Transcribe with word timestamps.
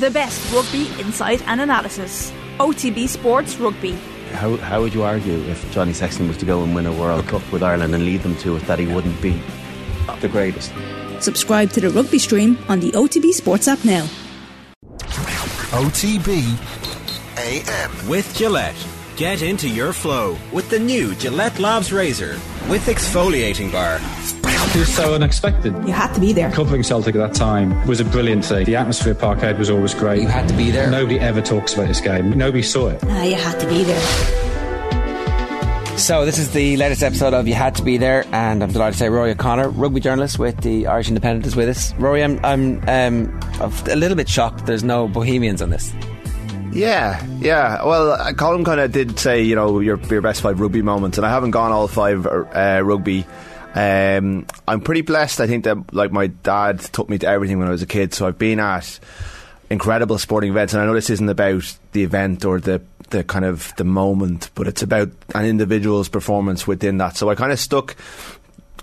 The 0.00 0.10
best 0.10 0.52
rugby 0.52 0.88
insight 1.00 1.46
and 1.46 1.60
analysis. 1.60 2.32
OTB 2.58 3.06
Sports 3.08 3.56
Rugby. 3.58 3.92
How, 4.32 4.56
how 4.56 4.80
would 4.80 4.92
you 4.92 5.04
argue 5.04 5.38
if 5.44 5.70
Johnny 5.70 5.92
Sexton 5.92 6.26
was 6.26 6.36
to 6.38 6.44
go 6.44 6.64
and 6.64 6.74
win 6.74 6.86
a 6.86 6.92
World 6.92 7.28
Cup 7.28 7.42
with 7.52 7.62
Ireland 7.62 7.94
and 7.94 8.04
lead 8.04 8.22
them 8.22 8.36
to 8.38 8.56
it 8.56 8.64
that 8.66 8.80
he 8.80 8.86
wouldn't 8.86 9.22
be 9.22 9.40
the 10.20 10.28
greatest? 10.28 10.72
Subscribe 11.20 11.70
to 11.70 11.80
the 11.80 11.90
rugby 11.90 12.18
stream 12.18 12.58
on 12.68 12.80
the 12.80 12.90
OTB 12.90 13.32
Sports 13.32 13.68
app 13.68 13.84
now. 13.84 14.04
OTB 15.70 16.42
AM. 17.38 18.08
With 18.08 18.34
Gillette. 18.36 18.74
Get 19.14 19.42
into 19.42 19.68
your 19.68 19.92
flow 19.92 20.36
with 20.52 20.68
the 20.70 20.78
new 20.80 21.14
Gillette 21.14 21.60
Labs 21.60 21.92
Razor 21.92 22.32
with 22.68 22.84
exfoliating 22.86 23.70
bar. 23.70 24.00
It 24.74 24.78
was 24.78 24.92
so 24.92 25.14
unexpected. 25.14 25.72
You 25.86 25.92
had 25.92 26.12
to 26.14 26.20
be 26.20 26.32
there. 26.32 26.50
Covering 26.50 26.82
Celtic 26.82 27.14
at 27.14 27.18
that 27.18 27.32
time 27.32 27.86
was 27.86 28.00
a 28.00 28.04
brilliant 28.04 28.44
thing. 28.44 28.64
The 28.64 28.74
atmosphere 28.74 29.12
at 29.12 29.20
Parkhead 29.20 29.56
was 29.56 29.70
always 29.70 29.94
great. 29.94 30.20
You 30.20 30.26
had 30.26 30.48
to 30.48 30.54
be 30.54 30.72
there. 30.72 30.90
Nobody 30.90 31.20
ever 31.20 31.40
talks 31.40 31.74
about 31.74 31.86
this 31.86 32.00
game. 32.00 32.36
Nobody 32.36 32.64
saw 32.64 32.88
it. 32.88 33.00
Ah, 33.04 33.22
you 33.22 33.36
had 33.36 33.60
to 33.60 33.68
be 33.68 33.84
there. 33.84 34.00
So 35.96 36.24
this 36.24 36.38
is 36.38 36.50
the 36.50 36.76
latest 36.76 37.04
episode 37.04 37.34
of 37.34 37.46
You 37.46 37.54
Had 37.54 37.76
to 37.76 37.84
Be 37.84 37.98
There, 37.98 38.26
and 38.32 38.64
I'm 38.64 38.72
delighted 38.72 38.94
to 38.94 38.98
say 38.98 39.08
Rory 39.08 39.30
O'Connor, 39.30 39.68
rugby 39.68 40.00
journalist 40.00 40.40
with 40.40 40.60
the 40.62 40.88
Irish 40.88 41.06
Independent, 41.06 41.46
is 41.46 41.54
with 41.54 41.68
us. 41.68 41.94
Rory, 41.94 42.24
I'm 42.24 42.44
I'm 42.44 42.82
um, 42.88 43.40
a 43.60 43.94
little 43.94 44.16
bit 44.16 44.28
shocked. 44.28 44.66
There's 44.66 44.82
no 44.82 45.06
Bohemians 45.06 45.62
on 45.62 45.70
this. 45.70 45.94
Yeah, 46.72 47.24
yeah. 47.38 47.84
Well, 47.84 48.10
uh, 48.10 48.32
Colin 48.32 48.64
kind 48.64 48.80
of 48.80 48.90
did 48.90 49.20
say, 49.20 49.40
you 49.40 49.54
know, 49.54 49.78
your 49.78 50.00
your 50.10 50.20
best 50.20 50.40
five 50.40 50.58
rugby 50.58 50.82
moments, 50.82 51.16
and 51.16 51.24
I 51.24 51.30
haven't 51.30 51.52
gone 51.52 51.70
all 51.70 51.86
five 51.86 52.26
uh, 52.26 52.82
rugby. 52.82 53.24
Um, 53.74 54.46
I'm 54.68 54.80
pretty 54.80 55.02
blessed. 55.02 55.40
I 55.40 55.46
think 55.46 55.64
that 55.64 55.92
like 55.92 56.12
my 56.12 56.28
dad 56.28 56.80
took 56.80 57.08
me 57.08 57.18
to 57.18 57.26
everything 57.26 57.58
when 57.58 57.68
I 57.68 57.72
was 57.72 57.82
a 57.82 57.86
kid, 57.86 58.14
so 58.14 58.26
I've 58.26 58.38
been 58.38 58.60
at 58.60 59.00
incredible 59.68 60.18
sporting 60.18 60.50
events. 60.50 60.72
And 60.72 60.82
I 60.82 60.86
know 60.86 60.94
this 60.94 61.10
isn't 61.10 61.28
about 61.28 61.76
the 61.92 62.04
event 62.04 62.44
or 62.44 62.60
the 62.60 62.80
the 63.10 63.24
kind 63.24 63.44
of 63.44 63.72
the 63.76 63.84
moment, 63.84 64.50
but 64.54 64.68
it's 64.68 64.82
about 64.82 65.10
an 65.34 65.44
individual's 65.44 66.08
performance 66.08 66.66
within 66.66 66.98
that. 66.98 67.16
So 67.16 67.28
I 67.28 67.34
kind 67.34 67.52
of 67.52 67.58
stuck 67.58 67.96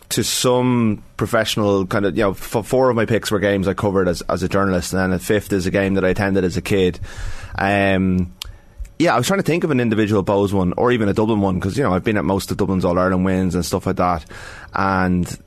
to 0.09 0.23
some 0.23 1.02
professional 1.16 1.86
kind 1.86 2.06
of 2.06 2.17
you 2.17 2.23
know 2.23 2.34
four 2.34 2.89
of 2.89 2.95
my 2.97 3.06
picks 3.06 3.31
were 3.31 3.39
games 3.39 3.67
I 3.67 3.73
covered 3.73 4.09
as 4.09 4.22
as 4.23 4.44
a 4.44 4.50
journalist, 4.50 4.92
and 4.92 5.02
then 5.02 5.14
a 5.14 5.19
fifth 5.19 5.53
is 5.53 5.66
a 5.66 5.72
game 5.72 5.94
that 5.94 6.03
I 6.03 6.09
attended 6.09 6.44
as 6.44 6.58
a 6.58 6.62
kid. 6.62 7.00
Um, 7.58 8.34
yeah, 9.02 9.16
I 9.16 9.17
was 9.17 9.27
trying 9.27 9.39
to 9.39 9.44
think 9.44 9.63
of 9.63 9.71
an 9.71 9.80
individual 9.80 10.23
Bohs 10.23 10.53
one 10.53 10.73
or 10.77 10.91
even 10.91 11.09
a 11.09 11.13
Dublin 11.13 11.41
one 11.41 11.55
because 11.55 11.77
you 11.77 11.83
know 11.83 11.94
I've 11.94 12.03
been 12.03 12.17
at 12.17 12.25
most 12.25 12.52
of 12.52 12.57
Dublin's 12.57 12.85
All 12.85 12.97
Ireland 12.99 13.25
wins 13.25 13.55
and 13.55 13.66
stuff 13.66 13.88
like 13.88 13.95
that, 13.95 14.25
and 14.73 15.39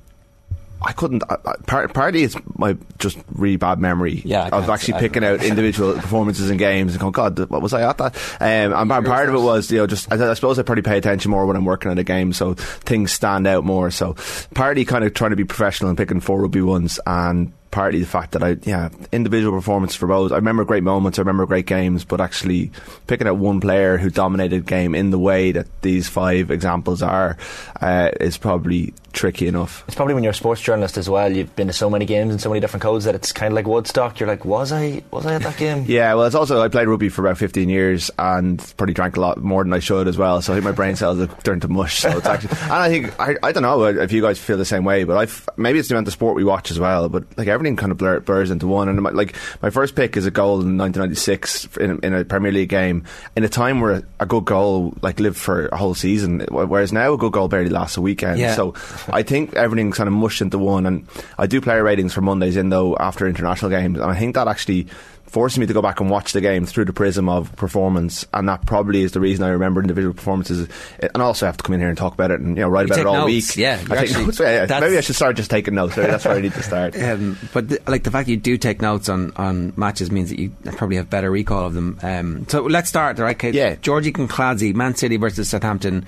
I 0.83 0.93
couldn't. 0.93 1.23
I, 1.31 1.37
I, 1.45 1.55
part, 1.67 1.95
partly 1.95 2.25
it's 2.25 2.37
my 2.59 2.77
just 2.99 3.19
really 3.33 3.57
bad 3.57 3.79
memory 3.79 4.23
Yeah, 4.25 4.49
I 4.53 4.59
of 4.59 4.69
actually 4.69 4.99
picking 4.99 5.25
out 5.25 5.43
individual 5.45 5.95
performances 5.95 6.51
in 6.51 6.57
games 6.57 6.93
and 6.93 7.01
going, 7.01 7.13
God, 7.13 7.39
what 7.49 7.63
was 7.63 7.73
I 7.73 7.89
at 7.89 7.99
that? 7.99 8.17
Um, 8.41 8.73
and 8.75 8.91
part, 8.91 9.05
part 9.05 9.29
of 9.29 9.37
it 9.37 9.41
was, 9.41 9.71
you 9.71 9.79
know, 9.79 9.87
just 9.87 10.13
I, 10.13 10.31
I 10.31 10.35
suppose 10.35 10.59
I 10.59 10.63
probably 10.63 10.83
pay 10.83 10.99
attention 10.99 11.31
more 11.31 11.47
when 11.47 11.57
I'm 11.57 11.65
working 11.65 11.91
at 11.91 11.99
a 11.99 12.05
game, 12.05 12.33
so 12.33 12.55
things 12.55 13.13
stand 13.13 13.47
out 13.47 13.65
more. 13.65 13.91
So 13.91 14.17
partly 14.55 14.85
kind 14.85 15.05
of 15.05 15.15
trying 15.15 15.31
to 15.31 15.37
be 15.37 15.45
professional 15.45 15.91
and 15.91 15.99
picking 15.99 16.21
four 16.21 16.43
rugby 16.43 16.63
ones, 16.63 16.99
and 17.07 17.53
partly 17.75 17.99
the 17.99 18.07
fact 18.07 18.31
that 18.33 18.43
I, 18.45 18.57
yeah, 18.63 18.89
individual 19.11 19.53
performance 19.53 19.97
for 19.97 20.07
both. 20.07 20.31
I 20.31 20.37
remember 20.37 20.65
great 20.65 20.85
moments, 20.85 21.19
I 21.19 21.23
remember 21.23 21.45
great 21.45 21.67
games, 21.67 22.05
but 22.05 22.21
actually 22.21 22.71
picking 23.09 23.27
out 23.27 23.37
one 23.37 23.61
player 23.61 23.99
who 23.99 24.11
dominated 24.11 24.65
game 24.65 24.95
in 24.95 25.11
the 25.11 25.19
way 25.19 25.51
that 25.51 25.67
these 25.83 26.09
five 26.09 26.53
examples 26.53 27.03
are 27.03 27.37
uh, 27.81 28.11
is 28.21 28.39
probably 28.39 28.95
tricky 29.15 29.47
enough. 29.47 29.85
It's 29.87 29.95
probably 29.95 30.15
when 30.15 30.23
you're 30.23 30.33
a 30.33 30.35
sports 30.35 30.61
journalist 30.61 30.99
as 30.99 31.09
well. 31.09 31.33
You've 31.33 31.55
been 31.57 31.69
to 31.69 31.73
so 31.73 31.89
many 31.89 32.05
games 32.05 32.31
and 32.33 32.41
so 32.41 32.49
many 32.51 32.61
different 32.61 32.83
codes 32.83 33.05
that 33.05 33.15
it's 33.15 33.33
kind 33.33 33.53
of 33.53 33.55
like 33.57 33.67
Woodstock. 33.67 34.21
You're 34.21 34.29
like, 34.29 34.45
was 34.45 34.73
I? 34.73 35.03
Was 35.11 35.27
I 35.27 35.35
at 35.35 35.43
that 35.43 35.57
game? 35.57 35.85
Yeah, 35.95 36.15
well, 36.15 36.25
it's 36.25 36.35
also 36.35 36.61
I 36.61 36.69
played 36.69 36.89
rugby 36.89 37.09
for 37.09 37.23
about 37.25 37.39
15 37.39 37.69
years 37.69 38.11
and 38.19 38.59
probably 38.77 38.95
drank 38.95 39.17
a 39.17 39.21
lot 39.21 39.39
more 39.39 39.63
than 39.63 39.73
I 39.73 39.79
should 39.79 40.09
as 40.09 40.19
well. 40.19 40.43
So 40.43 40.53
I 40.53 40.57
think 40.57 40.65
my 40.65 40.73
brain 40.73 40.97
cells 40.97 41.19
have 41.21 41.43
turned 41.45 41.63
to 41.63 41.69
mush. 41.69 41.99
So 42.01 42.11
it's 42.17 42.27
actually, 42.27 42.57
and 42.63 42.73
I 42.73 42.89
think 42.89 43.21
I, 43.21 43.37
I 43.43 43.53
don't 43.53 43.63
know 43.63 43.85
if 43.85 44.11
you 44.11 44.21
guys 44.23 44.39
feel 44.39 44.57
the 44.57 44.65
same 44.65 44.83
way, 44.85 45.05
but 45.05 45.17
I 45.17 45.31
maybe 45.57 45.79
it's 45.79 45.89
the 45.89 45.95
amount 45.95 46.09
of 46.09 46.13
sport 46.13 46.35
we 46.35 46.43
watch 46.43 46.71
as 46.71 46.81
well. 46.81 47.09
But 47.09 47.25
like 47.39 47.47
everything 47.49 47.77
kind 47.77 47.93
of 47.93 47.99
blur, 47.99 48.21
blurs 48.21 48.51
into 48.51 48.67
one. 48.67 48.89
And 48.89 49.01
my, 49.03 49.11
like 49.11 49.37
my 49.63 49.71
first 49.71 49.95
pick 49.95 50.17
is 50.17 50.27
a 50.27 50.31
goal 50.31 50.61
in 50.63 50.77
1996 50.79 51.77
in, 51.77 52.01
in 52.03 52.15
a 52.15 52.25
Premier 52.25 52.51
League 52.51 52.71
game 52.71 53.05
in 53.37 53.45
a 53.45 53.49
time 53.49 53.81
where 53.81 54.03
a 54.19 54.27
good 54.27 54.45
goal 54.45 54.95
like 55.03 55.21
lived 55.21 55.37
for 55.37 55.67
a 55.69 55.77
whole 55.77 55.95
season, 55.95 56.41
whereas 56.51 56.93
now 56.93 57.13
a 57.13 57.19
good 57.19 57.33
goal 57.33 57.49
barely 57.49 57.71
lasts 57.71 57.97
a 57.97 58.01
weekend. 58.01 58.39
Yeah. 58.41 58.55
So 58.55 58.73
I 59.09 59.23
think 59.23 59.55
everything's 59.55 59.97
kind 59.97 60.09
of 60.09 60.13
mushed 60.15 60.41
into 60.43 60.59
one. 60.59 60.87
And 60.87 61.07
I 61.39 61.47
do 61.47 61.61
player 61.61 61.83
ratings 61.83 62.13
for 62.13 62.21
Mondays 62.21 62.57
in 62.57 62.69
though 62.71 62.97
after 62.99 63.27
international 63.27 63.71
games, 63.71 63.99
and 63.99 64.11
I 64.11 64.19
think 64.19 64.35
that 64.35 64.49
actually 64.49 64.87
forces 65.27 65.59
me 65.59 65.67
to 65.67 65.73
go 65.73 65.83
back 65.83 65.99
and 65.99 66.09
watch 66.09 66.33
the 66.33 66.41
game 66.41 66.65
through 66.65 66.85
the 66.85 66.93
prism 66.93 67.29
of 67.29 67.55
performance, 67.57 68.25
and 68.33 68.49
that 68.49 68.65
probably 68.67 69.03
is 69.03 69.13
the 69.13 69.21
reason 69.21 69.45
I 69.45 69.49
remember 69.49 69.81
individual 69.81 70.15
performances. 70.15 70.69
And 71.01 71.21
also, 71.21 71.45
I 71.45 71.49
have 71.49 71.57
to 71.57 71.65
come 71.65 71.75
in 71.75 71.81
here 71.81 71.89
and 71.89 71.99
talk 71.99 72.15
about 72.15 72.31
it 72.31 72.39
and 72.41 72.57
you 72.57 72.63
know 72.63 72.69
write 72.69 72.87
You 72.87 72.95
about 72.95 72.99
it 73.01 73.07
all 73.07 73.15
notes, 73.27 73.57
week. 73.57 73.57
yeah, 73.57 73.83
I 73.91 73.97
actually- 73.97 74.27
notes. 74.27 74.39
Yeah, 74.39 74.67
yeah. 74.71 74.81
maybe 74.81 74.97
I 74.97 75.01
should 75.01 75.17
start 75.17 75.35
just 75.37 75.51
taking 75.51 75.75
notes. 75.75 75.97
Maybe 75.97 76.09
that's 76.11 76.25
where 76.25 76.37
I 76.37 76.41
need 76.41 76.53
to 76.55 76.63
start. 76.63 76.95
Um, 77.05 77.37
but 77.53 77.69
the, 77.69 77.81
like 77.89 78.05
the 78.05 78.11
fact 78.11 78.29
you 78.29 78.37
do 78.37 78.57
take 78.57 78.81
notes 78.81 79.09
on, 79.09 79.33
on 79.37 79.73
matches 79.77 80.11
means 80.11 80.31
that 80.31 80.39
you 80.39 80.51
probably 80.77 80.97
have 80.97 81.11
better 81.11 81.31
recall 81.31 81.67
of 81.67 81.75
them. 81.75 81.99
Um, 82.03 82.47
so 82.49 82.63
let's 82.63 82.89
start, 82.89 83.19
right? 83.19 83.37
Okay. 83.37 83.51
Yeah. 83.51 83.75
Georgi 83.75 84.13
Kinkladze, 84.13 84.75
Man 84.75 84.95
City 84.95 85.17
versus 85.17 85.49
Southampton 85.51 86.07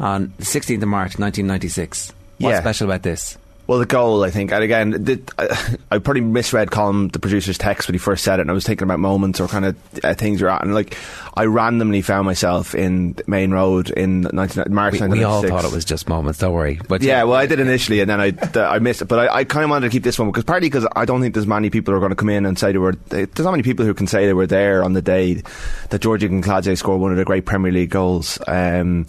on 0.00 0.32
the 0.38 0.44
16th 0.44 0.82
of 0.82 0.88
March 0.88 1.18
1996. 1.18 2.12
What's 2.38 2.54
Yeah. 2.54 2.60
special 2.60 2.88
about 2.88 3.02
this? 3.02 3.36
Well, 3.66 3.78
the 3.80 3.84
goal, 3.84 4.24
I 4.24 4.30
think, 4.30 4.50
and 4.50 4.64
again, 4.64 4.90
the, 4.92 5.20
I, 5.38 5.76
I 5.96 5.98
probably 5.98 6.22
misread 6.22 6.70
Colin, 6.70 7.08
the 7.08 7.18
producer's 7.18 7.58
text 7.58 7.86
when 7.86 7.92
he 7.92 7.98
first 7.98 8.24
said 8.24 8.38
it, 8.38 8.40
and 8.40 8.50
I 8.50 8.54
was 8.54 8.64
thinking 8.64 8.84
about 8.86 8.98
moments 8.98 9.40
or 9.40 9.46
kind 9.46 9.66
of 9.66 9.76
uh, 10.02 10.14
things 10.14 10.40
you're 10.40 10.48
at, 10.48 10.62
and 10.64 10.74
like, 10.74 10.96
I 11.34 11.44
randomly 11.44 12.00
found 12.00 12.24
myself 12.24 12.74
in 12.74 13.14
Maine 13.26 13.50
Road 13.50 13.90
in 13.90 14.22
19, 14.32 14.64
March 14.72 14.98
We, 14.98 15.08
we 15.08 15.22
all 15.22 15.42
thought 15.42 15.66
it 15.66 15.70
was 15.72 15.84
just 15.84 16.08
moments. 16.08 16.38
Don't 16.38 16.54
worry. 16.54 16.80
But 16.88 17.02
Yeah, 17.02 17.24
well, 17.24 17.34
I 17.36 17.44
did 17.44 17.60
initially, 17.60 18.00
and 18.00 18.08
then 18.08 18.22
I 18.22 18.30
th- 18.30 18.56
I 18.56 18.78
missed 18.78 19.02
it. 19.02 19.04
But 19.04 19.28
I, 19.28 19.34
I 19.40 19.44
kind 19.44 19.64
of 19.64 19.68
wanted 19.68 19.88
to 19.88 19.92
keep 19.92 20.02
this 20.02 20.18
one 20.18 20.28
because 20.30 20.44
partly 20.44 20.70
because 20.70 20.86
I 20.96 21.04
don't 21.04 21.20
think 21.20 21.34
there's 21.34 21.46
many 21.46 21.68
people 21.68 21.92
who 21.92 21.98
are 21.98 22.00
going 22.00 22.08
to 22.08 22.16
come 22.16 22.30
in 22.30 22.46
and 22.46 22.58
say 22.58 22.72
they 22.72 22.78
were. 22.78 22.94
There's 23.10 23.28
not 23.38 23.50
many 23.50 23.62
people 23.62 23.84
who 23.84 23.92
can 23.92 24.06
say 24.06 24.24
they 24.24 24.32
were 24.32 24.46
there 24.46 24.82
on 24.82 24.94
the 24.94 25.02
day 25.02 25.42
that 25.90 26.00
Georgi 26.00 26.26
Kinkladze 26.26 26.78
scored 26.78 27.02
one 27.02 27.10
of 27.10 27.18
the 27.18 27.24
great 27.26 27.44
Premier 27.44 27.70
League 27.70 27.90
goals. 27.90 28.38
Um, 28.46 29.04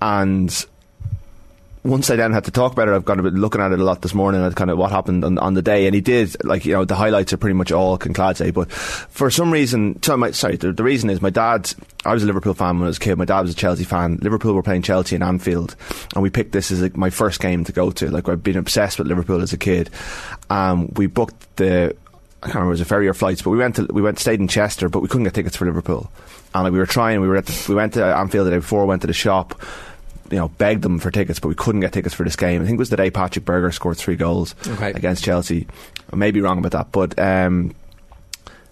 and 0.00 0.64
once 1.82 2.10
I 2.10 2.16
then 2.16 2.32
had 2.32 2.44
to 2.44 2.50
talk 2.50 2.72
about 2.72 2.88
it, 2.88 2.94
I've 2.94 3.06
kind 3.06 3.18
of 3.20 3.24
been 3.24 3.40
looking 3.40 3.60
at 3.60 3.72
it 3.72 3.80
a 3.80 3.84
lot 3.84 4.02
this 4.02 4.12
morning 4.12 4.44
at 4.44 4.54
kind 4.54 4.70
of 4.70 4.76
what 4.76 4.90
happened 4.90 5.24
on, 5.24 5.38
on 5.38 5.54
the 5.54 5.62
day, 5.62 5.86
and 5.86 5.94
he 5.94 6.00
did 6.02 6.36
like 6.44 6.66
you 6.66 6.72
know 6.72 6.84
the 6.84 6.94
highlights 6.94 7.32
are 7.32 7.38
pretty 7.38 7.54
much 7.54 7.72
all 7.72 7.98
Kinkladze, 7.98 8.52
but 8.52 8.70
for 8.70 9.30
some 9.30 9.50
reason, 9.50 10.00
so 10.02 10.16
my, 10.16 10.30
sorry, 10.32 10.56
the, 10.56 10.72
the 10.72 10.82
reason 10.82 11.08
is 11.08 11.22
my 11.22 11.30
dad. 11.30 11.72
I 12.04 12.12
was 12.12 12.22
a 12.22 12.26
Liverpool 12.26 12.54
fan 12.54 12.78
when 12.78 12.84
I 12.84 12.88
was 12.88 12.98
a 12.98 13.00
kid. 13.00 13.16
My 13.16 13.24
dad 13.24 13.40
was 13.40 13.52
a 13.52 13.54
Chelsea 13.54 13.84
fan. 13.84 14.18
Liverpool 14.22 14.54
were 14.54 14.62
playing 14.62 14.82
Chelsea 14.82 15.16
in 15.16 15.22
Anfield, 15.22 15.74
and 16.14 16.22
we 16.22 16.28
picked 16.28 16.52
this 16.52 16.70
as 16.70 16.82
like, 16.82 16.96
my 16.96 17.10
first 17.10 17.40
game 17.40 17.64
to 17.64 17.72
go 17.72 17.90
to. 17.92 18.10
Like 18.10 18.28
I've 18.28 18.42
been 18.42 18.58
obsessed 18.58 18.98
with 18.98 19.06
Liverpool 19.08 19.40
as 19.40 19.52
a 19.52 19.58
kid. 19.58 19.88
Um, 20.50 20.92
we 20.96 21.06
booked 21.06 21.56
the 21.56 21.96
I 22.42 22.46
can't 22.46 22.54
remember 22.54 22.70
it 22.70 22.74
was 22.74 22.80
a 22.80 22.86
ferry 22.86 23.06
or 23.06 23.14
flights, 23.14 23.42
but 23.42 23.50
we 23.50 23.58
went 23.58 23.76
to 23.76 23.86
we 23.90 24.02
went 24.02 24.18
stayed 24.18 24.40
in 24.40 24.48
Chester, 24.48 24.88
but 24.88 25.00
we 25.00 25.08
couldn't 25.08 25.24
get 25.24 25.34
tickets 25.34 25.56
for 25.56 25.66
Liverpool, 25.66 26.10
and 26.54 26.64
like, 26.64 26.72
we 26.72 26.78
were 26.78 26.86
trying. 26.86 27.20
We 27.20 27.28
were 27.28 27.36
at 27.36 27.46
the, 27.46 27.66
we 27.68 27.74
went 27.74 27.94
to 27.94 28.04
Anfield 28.04 28.46
the 28.46 28.50
day 28.50 28.56
before, 28.56 28.86
went 28.86 29.02
to 29.02 29.06
the 29.06 29.12
shop, 29.12 29.60
you 30.30 30.38
know, 30.38 30.48
begged 30.48 30.82
them 30.82 30.98
for 30.98 31.10
tickets, 31.10 31.38
but 31.40 31.48
we 31.48 31.54
couldn't 31.54 31.80
get 31.80 31.92
tickets 31.92 32.14
for 32.14 32.24
this 32.24 32.36
game. 32.36 32.62
I 32.62 32.64
think 32.64 32.76
it 32.76 32.78
was 32.78 32.90
the 32.90 32.96
day 32.96 33.10
Patrick 33.10 33.44
Berger 33.44 33.72
scored 33.72 33.96
three 33.96 34.16
goals 34.16 34.54
Okay. 34.66 34.90
against 34.92 35.24
Chelsea. 35.24 35.66
I 36.12 36.16
may 36.16 36.30
be 36.30 36.40
wrong 36.40 36.58
about 36.58 36.72
that, 36.72 36.92
but. 36.92 37.18
Um, 37.18 37.74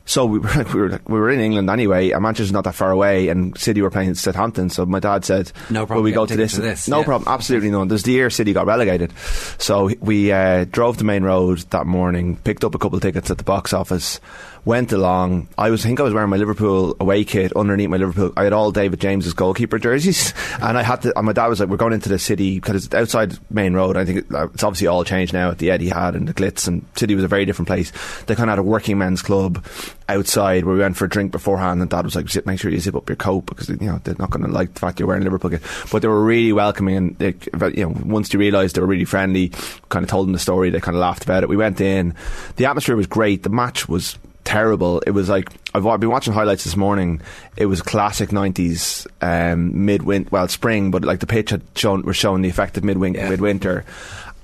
so 0.05 0.25
we 0.25 0.39
were, 0.39 0.65
we 0.73 0.81
were 0.81 1.01
we 1.07 1.19
were 1.21 1.31
in 1.31 1.39
England 1.39 1.69
anyway, 1.69 2.13
and 2.13 2.23
Manchester's 2.23 2.51
not 2.51 2.65
that 2.65 2.75
far 2.75 2.91
away, 2.91 3.29
and 3.29 3.55
City 3.59 3.83
were 3.83 3.91
playing 3.91 4.09
in 4.09 4.15
Southampton. 4.15 4.71
So 4.71 4.87
my 4.87 5.01
dad 5.01 5.23
said, 5.27 5.53
No 5.69 5.85
problem 5.85 5.99
Will 5.99 6.05
we 6.05 6.13
go 6.13 6.25
to 6.25 6.35
this?" 6.35 6.55
to 6.55 6.63
this, 6.63 6.89
No 6.89 7.01
yeah. 7.01 7.05
problem, 7.05 7.31
absolutely 7.31 7.71
none. 7.71 7.89
There's 7.89 8.05
the 8.05 8.13
year 8.13 8.31
City 8.31 8.55
got 8.55 8.65
relegated, 8.65 9.13
so 9.59 9.91
we 10.01 10.33
uh, 10.33 10.65
drove 10.65 10.97
the 10.97 11.05
Maine 11.05 11.25
Road 11.25 11.59
that 11.71 11.87
morning, 11.87 12.37
picked 12.37 12.65
up 12.65 12.75
a 12.75 12.79
couple 12.79 12.97
of 12.97 13.03
tickets 13.03 13.31
at 13.31 13.37
the 13.37 13.45
box 13.45 13.75
office, 13.75 14.19
went 14.65 14.93
along. 14.93 15.49
I 15.57 15.71
was 15.71 15.85
I 15.85 15.89
think 15.89 16.01
I 16.01 16.03
was 16.03 16.15
wearing 16.15 16.31
my 16.31 16.37
Liverpool 16.37 16.97
away 17.01 17.25
kit 17.25 17.53
underneath 17.55 17.89
my 17.89 17.97
Liverpool. 17.97 18.33
I 18.37 18.45
had 18.45 18.53
all 18.53 18.73
David 18.73 19.01
James's 19.01 19.33
goalkeeper 19.33 19.79
jerseys, 19.79 20.35
and 20.61 20.77
I 20.77 20.83
had 20.83 21.03
to. 21.03 21.17
And 21.17 21.27
my 21.27 21.33
dad 21.33 21.47
was 21.47 21.61
like, 21.61 21.69
"We're 21.69 21.77
going 21.77 21.93
into 21.93 22.09
the 22.09 22.19
city 22.19 22.57
because 22.57 22.87
it's 22.87 22.95
outside 22.95 23.39
Maine 23.51 23.75
Road." 23.75 23.97
I 23.97 24.05
think 24.05 24.33
uh, 24.33 24.49
it's 24.49 24.63
obviously 24.63 24.87
all 24.87 25.05
changed 25.05 25.33
now 25.33 25.51
at 25.51 25.59
the 25.59 25.71
Eddie 25.71 25.91
Etihad 25.91 26.15
and 26.15 26.29
the 26.29 26.35
Glitz, 26.35 26.69
and 26.69 26.85
City 26.97 27.15
was 27.15 27.25
a 27.25 27.29
very 27.29 27.45
different 27.45 27.69
place. 27.69 27.93
They 28.27 28.35
kind 28.35 28.51
of 28.51 28.53
had 28.53 28.59
a 28.59 28.63
working 28.63 28.99
men's 28.99 29.23
club 29.23 29.65
outside 30.09 30.65
where 30.65 30.75
we 30.75 30.81
went 30.81 30.97
for 30.97 31.05
a 31.05 31.09
drink 31.09 31.33
beforehand, 31.33 31.81
and 31.81 31.91
Dad 31.91 32.05
was 32.05 32.17
like, 32.17 32.47
make 32.47 32.59
sure 32.59 32.71
you 32.71 32.81
zip 32.81 32.95
up 32.95 33.09
your 33.09 33.17
coat 33.17 33.43
because 33.47 33.69
you 33.69 33.77
know 33.77 34.01
they're 34.05 34.17
not 34.19 34.31
going 34.31 34.45
to 34.45 34.51
like 34.51 34.75
the 34.75 34.81
fact 34.81 34.99
you're 34.99 35.09
wearing 35.09 35.25
Liverpool 35.25 35.51
kit." 35.51 35.63
But 35.91 36.03
they 36.03 36.09
were 36.09 36.25
really 36.25 36.53
welcoming, 36.53 36.97
and 36.97 37.19
they, 37.19 37.35
you 37.75 37.89
know 37.89 37.95
once 38.05 38.33
you 38.33 38.39
realised 38.39 38.77
they 38.77 38.81
were 38.81 38.87
really 38.87 39.05
friendly, 39.05 39.51
kind 39.89 40.03
of 40.03 40.11
told 40.11 40.27
them 40.27 40.33
the 40.33 40.39
story. 40.39 40.71
They 40.71 40.81
kind 40.81 40.97
of 40.97 41.01
laughed 41.01 41.25
about 41.25 41.43
it. 41.43 41.49
We 41.49 41.57
went 41.57 41.81
in, 41.81 42.15
the 42.57 42.67
atmosphere 42.67 42.97
was 42.97 43.07
great. 43.07 43.43
The 43.43 43.51
match 43.51 43.89
was 43.89 44.19
terrible. 44.49 45.01
It 45.07 45.11
was 45.13 45.29
like 45.29 45.49
I've 45.75 45.83
been 46.01 46.11
watching 46.11 46.33
highlights 46.33 46.65
this 46.65 46.77
morning. 46.77 47.21
It 47.57 47.67
was 47.67 47.83
classic 47.83 48.31
'90s 48.31 49.07
um, 49.21 49.85
midwinter, 49.85 50.29
well 50.33 50.49
spring, 50.49 50.91
but 50.91 51.05
like 51.05 51.21
the 51.21 51.27
pitch 51.27 51.51
had 51.51 51.63
shown 51.75 52.03
was 52.03 52.17
showing 52.17 52.43
the 52.43 52.49
effect 52.49 52.77
of 52.77 52.85
midwin- 52.85 53.15
Yeah. 53.15 53.29
midwinter, 53.31 53.85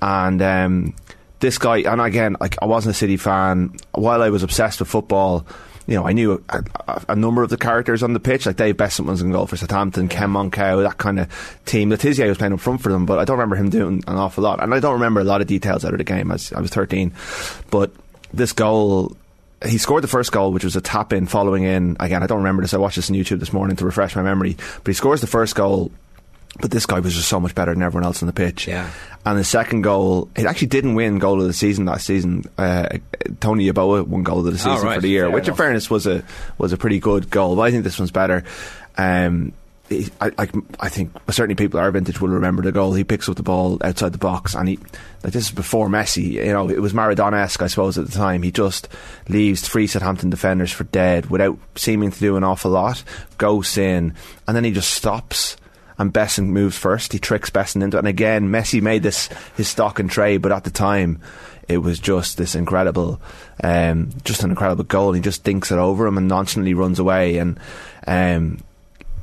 and. 0.01 0.41
Um, 0.41 0.93
this 1.41 1.57
guy, 1.57 1.79
and 1.79 1.99
again, 1.99 2.37
like 2.39 2.55
I 2.61 2.65
wasn't 2.65 2.95
a 2.95 2.97
City 2.97 3.17
fan. 3.17 3.75
While 3.91 4.23
I 4.23 4.29
was 4.29 4.41
obsessed 4.41 4.79
with 4.79 4.87
football, 4.87 5.45
you 5.85 5.93
know, 5.95 6.07
I 6.07 6.13
knew 6.13 6.41
a, 6.49 6.63
a, 6.87 7.01
a 7.09 7.15
number 7.15 7.43
of 7.43 7.49
the 7.49 7.57
characters 7.57 8.01
on 8.03 8.13
the 8.13 8.21
pitch, 8.21 8.45
like 8.45 8.55
Dave 8.55 8.77
Beasant 8.77 9.05
was 9.07 9.21
in 9.21 9.31
goal 9.31 9.45
for 9.45 9.57
Southampton, 9.57 10.07
Ken 10.07 10.29
Monkou, 10.29 10.81
that 10.83 10.97
kind 10.97 11.19
of 11.19 11.27
team. 11.65 11.89
Le 11.89 11.97
Tissier 11.97 12.29
was 12.29 12.37
playing 12.37 12.53
up 12.53 12.61
front 12.61 12.81
for 12.81 12.89
them, 12.91 13.05
but 13.05 13.19
I 13.19 13.25
don't 13.25 13.37
remember 13.37 13.57
him 13.57 13.69
doing 13.69 14.01
an 14.07 14.15
awful 14.15 14.43
lot. 14.45 14.63
And 14.63 14.73
I 14.73 14.79
don't 14.79 14.93
remember 14.93 15.19
a 15.19 15.23
lot 15.25 15.41
of 15.41 15.47
details 15.47 15.83
out 15.83 15.91
of 15.91 15.97
the 15.97 16.05
game. 16.05 16.31
I 16.31 16.35
was, 16.35 16.53
I 16.53 16.61
was 16.61 16.71
13. 16.71 17.11
But 17.69 17.91
this 18.33 18.53
goal, 18.53 19.15
he 19.63 19.77
scored 19.77 20.03
the 20.03 20.07
first 20.07 20.31
goal, 20.31 20.51
which 20.51 20.63
was 20.63 20.75
a 20.75 20.81
tap 20.81 21.13
in 21.13 21.27
following 21.27 21.63
in. 21.63 21.97
Again, 21.99 22.23
I 22.23 22.27
don't 22.27 22.39
remember 22.39 22.61
this. 22.61 22.73
I 22.73 22.77
watched 22.77 22.97
this 22.97 23.09
on 23.09 23.15
YouTube 23.15 23.39
this 23.39 23.53
morning 23.53 23.75
to 23.77 23.85
refresh 23.85 24.15
my 24.15 24.21
memory. 24.21 24.57
But 24.83 24.87
he 24.87 24.93
scores 24.93 25.21
the 25.21 25.27
first 25.27 25.55
goal. 25.55 25.91
But 26.61 26.71
this 26.71 26.85
guy 26.85 26.99
was 26.99 27.13
just 27.13 27.27
so 27.27 27.39
much 27.39 27.53
better 27.53 27.73
than 27.73 27.83
everyone 27.83 28.05
else 28.05 28.23
on 28.23 28.27
the 28.27 28.33
pitch. 28.33 28.67
Yeah. 28.67 28.89
And 29.25 29.37
the 29.37 29.43
second 29.43 29.81
goal, 29.81 30.29
it 30.37 30.45
actually 30.45 30.67
didn't 30.67 30.95
win 30.95 31.19
goal 31.19 31.41
of 31.41 31.47
the 31.47 31.53
season 31.53 31.85
last 31.85 32.05
season. 32.05 32.45
Uh, 32.57 32.97
Tony 33.41 33.69
Yeboah 33.69 34.07
won 34.07 34.23
goal 34.23 34.39
of 34.39 34.45
the 34.45 34.57
season 34.57 34.85
right. 34.85 34.95
for 34.95 35.01
the 35.01 35.09
year, 35.09 35.25
Fair 35.25 35.31
which 35.31 35.47
in 35.49 35.55
fairness 35.55 35.89
was 35.89 36.07
a 36.07 36.23
was 36.57 36.71
a 36.71 36.77
pretty 36.77 36.99
good 36.99 37.29
goal. 37.29 37.57
But 37.57 37.63
I 37.63 37.71
think 37.71 37.83
this 37.83 37.99
one's 37.99 38.11
better. 38.11 38.45
Um, 38.97 39.47
he- 39.47 39.53
I, 39.91 40.31
I, 40.39 40.47
I 40.79 40.89
think 40.89 41.11
certainly 41.29 41.55
people 41.55 41.79
our 41.79 41.91
vintage 41.91 42.19
will 42.19 42.29
remember 42.29 42.63
the 42.63 42.71
goal. 42.71 42.93
He 42.93 43.03
picks 43.03 43.29
up 43.29 43.35
the 43.35 43.43
ball 43.43 43.77
outside 43.83 44.13
the 44.13 44.17
box, 44.17 44.55
and 44.55 44.67
he 44.67 44.79
like 45.23 45.33
this 45.33 45.45
is 45.45 45.51
before 45.51 45.89
Messi. 45.89 46.31
You 46.31 46.53
know, 46.53 46.69
it 46.69 46.81
was 46.81 46.93
Maradona-esque, 46.93 47.61
I 47.61 47.67
suppose, 47.67 47.97
at 47.97 48.05
the 48.05 48.11
time. 48.11 48.41
He 48.41 48.51
just 48.51 48.87
leaves 49.29 49.61
three 49.61 49.85
Southampton 49.85 50.31
defenders 50.31 50.71
for 50.71 50.85
dead 50.85 51.27
without 51.27 51.59
seeming 51.75 52.09
to 52.11 52.19
do 52.19 52.35
an 52.35 52.43
awful 52.43 52.71
lot. 52.71 53.03
Goes 53.37 53.77
in, 53.77 54.15
and 54.47 54.55
then 54.55 54.63
he 54.63 54.71
just 54.71 54.91
stops. 54.91 55.57
And 55.97 56.11
Beasant 56.11 56.49
moves 56.49 56.77
first. 56.77 57.13
He 57.13 57.19
tricks 57.19 57.49
Beasant 57.49 57.81
into 57.81 57.95
it. 57.95 57.99
And 57.99 58.07
again, 58.07 58.49
Messi 58.49 58.81
made 58.81 59.01
this 59.01 59.29
his 59.55 59.69
stock 59.69 59.97
and 59.97 60.09
trade, 60.09 60.41
but 60.41 60.51
at 60.51 60.65
the 60.65 60.69
time, 60.69 61.21
it 61.69 61.77
was 61.77 61.99
just 61.99 62.37
this 62.37 62.53
incredible, 62.53 63.21
um, 63.63 64.09
just 64.25 64.43
an 64.43 64.49
incredible 64.49 64.83
goal. 64.83 65.13
He 65.13 65.21
just 65.21 65.45
dinks 65.45 65.71
it 65.71 65.77
over 65.77 66.05
him 66.05 66.17
and 66.17 66.27
nonchalantly 66.27 66.73
runs 66.73 66.99
away. 66.99 67.37
And 67.37 67.59
um, 68.07 68.59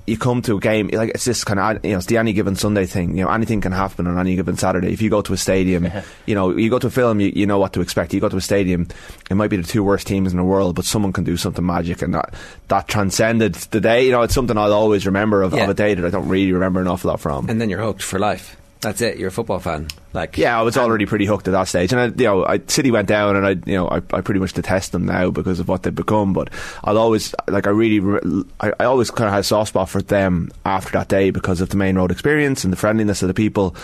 you 0.07 0.19
come 0.19 0.43
to 0.43 0.57
a 0.57 0.61
game 0.61 0.89
like 0.93 1.11
it's 1.11 1.25
this 1.25 1.45
kind 1.45 1.61
of 1.61 1.85
you 1.85 1.93
know 1.93 1.99
it's 1.99 2.07
the 2.07 2.17
any 2.17 2.33
given 2.33 2.57
Sunday 2.57 2.87
thing. 2.87 3.17
You 3.17 3.25
know 3.25 3.31
anything 3.31 3.61
can 3.61 3.73
happen 3.73 4.07
on 4.07 4.19
any 4.19 4.35
given 4.35 4.57
Saturday. 4.57 4.93
If 4.93 5.01
you 5.01 5.11
go 5.11 5.23
to 5.23 5.33
a 5.33 5.37
stadium, 5.37 5.89
you 6.27 6.35
know 6.35 6.57
you 6.57 6.71
go 6.71 6.79
to 6.79 6.89
a 6.89 6.91
film, 6.91 7.21
you, 7.21 7.33
you 7.35 7.47
know 7.47 7.59
what 7.59 7.73
to 7.75 7.81
expect. 7.81 8.13
You 8.13 8.21
go 8.21 8.29
to 8.29 8.37
a 8.37 8.41
stadium, 8.41 8.89
it 9.31 9.35
might 9.35 9.49
be 9.51 9.57
the 9.57 9.63
two 9.63 9.85
worst 9.85 10.07
teams 10.07 10.33
in 10.33 10.37
the 10.39 10.45
world, 10.45 10.75
but 10.75 10.85
someone 10.85 11.13
can 11.13 11.25
do 11.25 11.37
something 11.37 11.65
magic, 11.65 12.03
and 12.03 12.15
that 12.15 12.35
that 12.69 12.89
transcended 12.89 13.55
the 13.55 13.81
day. 13.81 14.05
You 14.07 14.13
know 14.13 14.23
it's 14.23 14.35
something 14.35 14.59
I'll 14.59 14.73
always 14.73 15.07
remember 15.07 15.43
of, 15.43 15.53
Yeah. 15.55 15.65
of 15.65 15.71
a 15.71 15.75
day 15.75 15.95
that 15.95 16.05
I 16.05 16.11
don't 16.11 16.29
really 16.29 16.53
remember 16.53 16.81
an 16.81 16.89
awful 16.89 17.11
lot 17.11 17.21
from. 17.21 17.49
And 17.49 17.61
then 17.61 17.71
you're 17.71 17.81
hooked 17.83 18.03
for 18.03 18.19
life. 18.19 18.57
That's 18.83 19.01
it. 19.01 19.17
You're 19.17 19.29
a 19.29 19.33
football 19.33 19.61
fan. 19.61 19.87
Like 20.13 20.37
Yeah, 20.37 20.59
I 20.59 20.63
was 20.63 20.77
already 20.77 21.07
pretty 21.07 21.25
hooked 21.25 21.47
at 21.47 21.53
that 21.53 21.69
stage, 21.69 21.93
and 21.93 22.01
I, 22.01 22.07
you 22.07 22.27
know, 22.27 22.45
I, 22.45 22.61
City 22.67 22.91
went 22.91 23.07
down, 23.07 23.37
and 23.37 23.47
I, 23.47 23.51
you 23.65 23.77
know, 23.77 23.89
I, 23.89 24.03
I 24.13 24.21
pretty 24.21 24.41
much 24.41 24.53
detest 24.53 24.91
them 24.91 25.07
now 25.07 25.31
because 25.31 25.61
of 25.61 25.69
what 25.69 25.85
they've 25.85 25.95
become. 25.95 26.33
But 26.33 26.51
I'll 26.83 26.99
always, 26.99 27.33
like, 27.47 27.69
I 27.69 27.71
really, 27.71 28.01
re- 28.01 28.45
I, 28.61 28.73
I 28.81 28.85
always 28.85 29.11
kind 29.13 29.29
of 29.29 29.33
had 29.33 29.41
a 29.41 29.45
soft 29.45 29.69
spot 29.69 29.89
for 29.89 30.03
them 30.03 30.51
after 30.67 30.91
that 30.93 31.09
day 31.09 31.31
because 31.31 31.61
of 31.61 31.69
the 31.69 31.77
Maine 31.77 31.97
Road 31.97 32.11
experience 32.11 32.65
and 32.65 32.73
the 32.73 32.77
friendliness 32.77 33.23
of 33.23 33.29
the 33.29 33.35
people, 33.35 33.77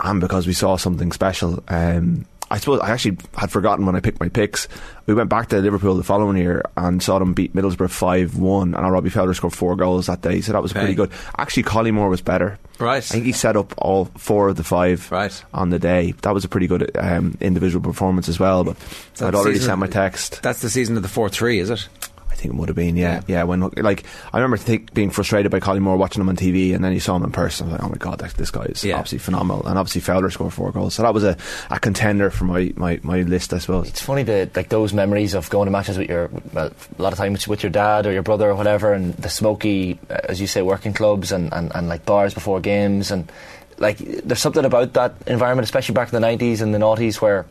and 0.00 0.20
because 0.20 0.46
we 0.46 0.52
saw 0.52 0.76
something 0.76 1.12
special. 1.12 1.62
Um, 1.68 2.26
I 2.52 2.58
suppose 2.58 2.80
I 2.80 2.90
actually 2.90 3.16
had 3.34 3.50
forgotten 3.50 3.86
when 3.86 3.96
I 3.96 4.00
picked 4.00 4.20
my 4.20 4.28
picks. 4.28 4.68
We 5.06 5.14
went 5.14 5.30
back 5.30 5.48
to 5.48 5.58
Liverpool 5.58 5.94
the 5.96 6.02
following 6.04 6.36
year 6.36 6.62
and 6.76 7.02
saw 7.02 7.18
them 7.18 7.32
beat 7.32 7.54
Middlesbrough 7.56 7.88
five 7.90 8.36
one, 8.36 8.74
and 8.74 8.92
Robbie 8.92 9.08
Fowler 9.08 9.32
scored 9.32 9.54
four 9.54 9.74
goals 9.74 10.06
that 10.06 10.20
day, 10.20 10.42
so 10.42 10.52
that 10.52 10.62
was 10.62 10.72
pretty 10.74 10.94
good. 10.94 11.10
Actually, 11.38 11.62
Collymore 11.62 12.10
was 12.10 12.20
better. 12.20 12.58
Right. 12.78 12.98
I 12.98 13.00
think 13.00 13.24
he 13.24 13.32
set 13.32 13.56
up 13.56 13.72
all 13.78 14.04
four 14.18 14.48
of 14.50 14.56
the 14.56 14.64
five 14.64 15.10
Right. 15.10 15.44
on 15.54 15.70
the 15.70 15.78
day. 15.78 16.12
That 16.22 16.34
was 16.34 16.44
a 16.44 16.48
pretty 16.48 16.66
good 16.66 16.94
um, 16.96 17.38
individual 17.40 17.82
performance 17.82 18.28
as 18.28 18.38
well. 18.38 18.64
But 18.64 18.76
I'd 19.20 19.34
already 19.34 19.58
sent 19.58 19.78
my 19.78 19.86
text. 19.86 20.42
That's 20.42 20.60
the 20.60 20.68
season 20.70 20.96
of 20.98 21.02
the 21.02 21.08
four 21.08 21.30
three, 21.30 21.58
is 21.58 21.70
it? 21.70 21.88
I 22.32 22.34
think 22.34 22.54
it 22.54 22.56
would 22.58 22.68
have 22.70 22.76
been, 22.76 22.96
yeah, 22.96 23.20
yeah. 23.28 23.42
when 23.44 23.60
like 23.76 24.04
I 24.32 24.38
remember 24.38 24.56
think, 24.56 24.92
being 24.94 25.10
frustrated 25.10 25.52
by 25.52 25.60
Collymore 25.60 25.96
watching 25.98 26.20
him 26.22 26.28
on 26.28 26.36
TV, 26.36 26.74
and 26.74 26.82
then 26.82 26.92
you 26.92 26.98
saw 27.00 27.14
him 27.14 27.22
in 27.24 27.30
person. 27.30 27.68
I 27.68 27.72
was 27.72 27.80
like, 27.80 27.86
oh 27.86 27.90
my 27.90 27.98
god, 27.98 28.18
that, 28.20 28.32
this 28.34 28.50
guy 28.50 28.64
is 28.64 28.82
Yeah. 28.82 28.98
absolutely 28.98 29.24
phenomenal. 29.24 29.66
And 29.66 29.78
obviously 29.78 30.00
Fowler 30.00 30.30
scored 30.30 30.52
four 30.52 30.72
goals, 30.72 30.94
so 30.94 31.02
that 31.02 31.12
was 31.14 31.22
a, 31.24 31.36
a 31.70 31.78
contender 31.78 32.30
for 32.30 32.44
my, 32.44 32.72
my, 32.76 32.98
my 33.02 33.20
list, 33.22 33.52
I 33.52 33.58
suppose. 33.58 33.88
It's 33.88 34.02
funny 34.02 34.22
that 34.24 34.56
like 34.56 34.70
those 34.70 34.92
memories 34.92 35.34
of 35.34 35.48
going 35.50 35.66
to 35.66 35.70
matches 35.70 35.98
with 35.98 36.08
your 36.08 36.30
well, 36.52 36.72
a 36.98 37.02
lot 37.02 37.12
of 37.12 37.18
times 37.18 37.46
with 37.46 37.62
your 37.62 37.70
dad 37.70 38.06
or 38.06 38.12
your 38.12 38.22
brother 38.22 38.48
or 38.50 38.54
whatever, 38.54 38.92
and 38.94 39.14
the 39.14 39.28
smoky, 39.28 39.98
uh, 40.10 40.18
as 40.28 40.40
you 40.40 40.46
say, 40.46 40.62
working 40.62 40.92
clubs 40.94 41.30
and, 41.32 41.52
and, 41.52 41.70
and 41.74 41.88
like 41.88 42.04
bars 42.06 42.34
before 42.34 42.60
games 42.60 43.10
and. 43.10 43.30
Like 43.78 43.98
there's 43.98 44.38
something 44.38 44.64
about 44.64 44.92
that 44.92 45.14
environment, 45.26 45.64
especially 45.64 45.94
back 45.94 46.12
in 46.12 46.20
the 46.20 46.24
'90s 46.24 46.60
and 46.60 46.72
the 46.72 46.78
'90s, 46.78 47.20
where 47.20 47.46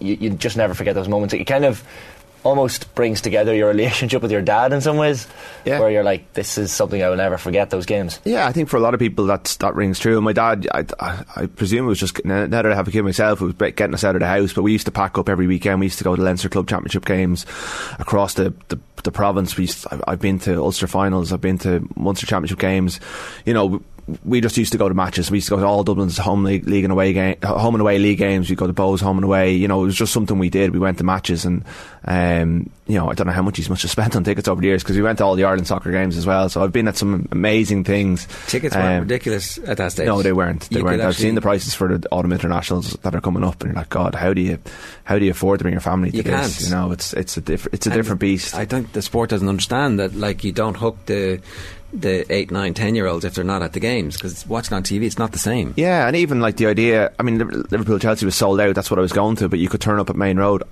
you, 0.00 0.14
you 0.14 0.30
just 0.30 0.56
never 0.56 0.72
forget 0.72 0.94
those 0.94 1.08
moments. 1.08 1.34
It 1.34 1.44
kind 1.44 1.64
of 1.66 1.84
almost 2.44 2.94
brings 2.94 3.20
together 3.20 3.54
your 3.54 3.68
relationship 3.68 4.22
with 4.22 4.30
your 4.30 4.42
dad 4.42 4.72
in 4.72 4.80
some 4.80 4.96
ways, 4.96 5.26
Yeah. 5.64 5.80
where 5.80 5.90
you're 5.90 6.04
like, 6.04 6.32
"This 6.34 6.56
is 6.58 6.70
something 6.70 7.02
I 7.02 7.08
will 7.08 7.16
never 7.16 7.36
forget." 7.38 7.70
Those 7.70 7.86
games. 7.86 8.20
Yeah, 8.24 8.46
I 8.46 8.52
think 8.52 8.68
for 8.68 8.76
a 8.76 8.80
lot 8.80 8.94
of 8.94 9.00
people 9.00 9.26
that's, 9.26 9.56
that 9.56 9.74
rings 9.74 9.98
true. 9.98 10.16
And 10.16 10.24
my 10.24 10.32
dad, 10.32 10.68
I, 10.72 10.84
I, 11.00 11.24
I 11.36 11.46
presume 11.46 11.86
it 11.86 11.88
was 11.88 11.98
just 11.98 12.24
now 12.24 12.46
that 12.46 12.66
I 12.66 12.74
have 12.74 12.86
a 12.86 12.90
kid 12.90 13.02
myself, 13.02 13.40
it 13.40 13.44
was 13.58 13.72
getting 13.72 13.94
us 13.94 14.04
out 14.04 14.14
of 14.14 14.20
the 14.20 14.26
house. 14.28 14.52
But 14.52 14.62
we 14.62 14.72
used 14.72 14.86
to 14.86 14.92
pack 14.92 15.18
up 15.18 15.28
every 15.28 15.46
weekend. 15.46 15.80
We 15.80 15.86
used 15.86 15.98
to 15.98 16.04
go 16.04 16.14
to 16.14 16.22
Leinster 16.22 16.48
Club 16.48 16.68
Championship 16.68 17.04
games 17.06 17.46
across 17.98 18.34
the, 18.34 18.52
the, 18.68 18.78
the 19.02 19.10
province. 19.10 19.56
We 19.56 19.64
used, 19.64 19.86
I've, 19.90 20.02
I've 20.06 20.20
been 20.20 20.38
to 20.40 20.58
Ulster 20.62 20.86
finals. 20.86 21.32
I've 21.32 21.40
been 21.40 21.58
to 21.58 21.88
Munster 21.96 22.26
Championship 22.26 22.58
games. 22.58 23.00
You 23.46 23.54
know. 23.54 23.82
We 24.24 24.40
just 24.42 24.56
used 24.58 24.72
to 24.72 24.78
go 24.78 24.88
to 24.88 24.94
matches. 24.94 25.30
We 25.30 25.38
used 25.38 25.48
to 25.48 25.54
go 25.56 25.60
to 25.60 25.66
all 25.66 25.82
Dublin's 25.82 26.18
home 26.18 26.44
league, 26.44 26.66
league 26.68 26.84
and 26.84 26.92
away 26.92 27.12
game, 27.14 27.36
home 27.42 27.74
and 27.74 27.80
away 27.80 27.98
league 27.98 28.18
games. 28.18 28.50
We 28.50 28.56
go 28.56 28.66
to 28.66 28.72
Bohs 28.74 29.00
home 29.00 29.16
and 29.16 29.24
away. 29.24 29.52
You 29.54 29.66
know, 29.66 29.82
it 29.82 29.86
was 29.86 29.96
just 29.96 30.12
something 30.12 30.38
we 30.38 30.50
did. 30.50 30.72
We 30.72 30.78
went 30.78 30.98
to 30.98 31.04
matches, 31.04 31.44
and 31.46 31.64
um, 32.04 32.68
you 32.86 32.96
know, 32.98 33.10
I 33.10 33.14
don't 33.14 33.26
know 33.26 33.32
how 33.32 33.40
much 33.42 33.56
he's 33.56 33.70
must 33.70 33.80
have 33.82 33.90
spent 33.90 34.14
on 34.14 34.22
tickets 34.24 34.46
over 34.46 34.60
the 34.60 34.66
years 34.66 34.82
because 34.82 34.96
we 34.96 35.02
went 35.02 35.18
to 35.18 35.24
all 35.24 35.36
the 35.36 35.44
Ireland 35.44 35.66
soccer 35.66 35.90
games 35.90 36.18
as 36.18 36.26
well. 36.26 36.50
So 36.50 36.62
I've 36.62 36.72
been 36.72 36.86
at 36.86 36.98
some 36.98 37.26
amazing 37.32 37.84
things. 37.84 38.28
Tickets 38.46 38.74
weren't 38.74 38.94
Um, 38.94 39.00
ridiculous 39.04 39.56
at 39.66 39.78
that 39.78 39.92
stage. 39.92 40.06
no, 40.06 40.20
they 40.20 40.32
weren't. 40.34 40.68
They 40.68 40.80
You 40.80 40.84
weren't. 40.84 41.00
I've 41.00 41.16
seen 41.16 41.34
the 41.34 41.40
prices 41.40 41.72
for 41.74 41.96
the 41.96 42.06
autumn 42.10 42.32
internationals 42.32 42.92
that 43.02 43.14
are 43.14 43.20
coming 43.22 43.42
up, 43.42 43.62
and 43.62 43.70
you're 43.72 43.76
like, 43.80 43.88
God, 43.88 44.14
how 44.14 44.34
do 44.34 44.42
you, 44.42 44.58
how 45.04 45.18
do 45.18 45.24
you 45.24 45.30
afford 45.30 45.60
to 45.60 45.64
bring 45.64 45.72
your 45.72 45.80
family 45.80 46.10
to 46.10 46.16
You 46.18 46.22
this? 46.24 46.58
can't. 46.58 46.60
You 46.68 46.76
know, 46.76 46.92
it's 46.92 47.14
it's 47.14 47.38
a 47.38 47.40
different 47.40 47.74
it's 47.74 47.86
a 47.86 47.90
And 47.90 47.98
different 47.98 48.20
beast. 48.20 48.54
I 48.54 48.66
think 48.66 48.92
the 48.92 49.00
sport 49.00 49.30
doesn't 49.30 49.48
understand 49.48 49.98
that. 49.98 50.14
Like 50.14 50.44
you 50.44 50.52
don't 50.52 50.76
hook 50.76 50.98
the 51.06 51.40
the 52.00 52.30
eight, 52.32 52.50
nine, 52.50 52.74
ten 52.74 52.94
year 52.94 53.06
olds 53.06 53.24
if 53.24 53.34
they're 53.34 53.44
not 53.44 53.62
at 53.62 53.72
the 53.72 53.80
games 53.80 54.16
because 54.16 54.46
watching 54.46 54.74
on 54.74 54.82
TV, 54.82 55.04
it's 55.04 55.18
not 55.18 55.32
the 55.32 55.38
same. 55.38 55.74
yeah, 55.76 56.06
and 56.06 56.16
even 56.16 56.40
like 56.40 56.56
the 56.56 56.66
idea. 56.66 57.12
I 57.18 57.22
mean, 57.22 57.38
Liv- 57.38 57.70
Liverpool 57.72 57.98
Chelsea 57.98 58.26
was 58.26 58.34
sold 58.34 58.60
out. 58.60 58.74
That's 58.74 58.90
what 58.90 58.98
I 58.98 59.02
was 59.02 59.12
going 59.12 59.36
to, 59.36 59.48
but 59.48 59.58
you 59.58 59.68
could 59.68 59.80
turn 59.80 59.98
up 60.00 60.10
at 60.10 60.16
Maine 60.16 60.38
Road. 60.38 60.62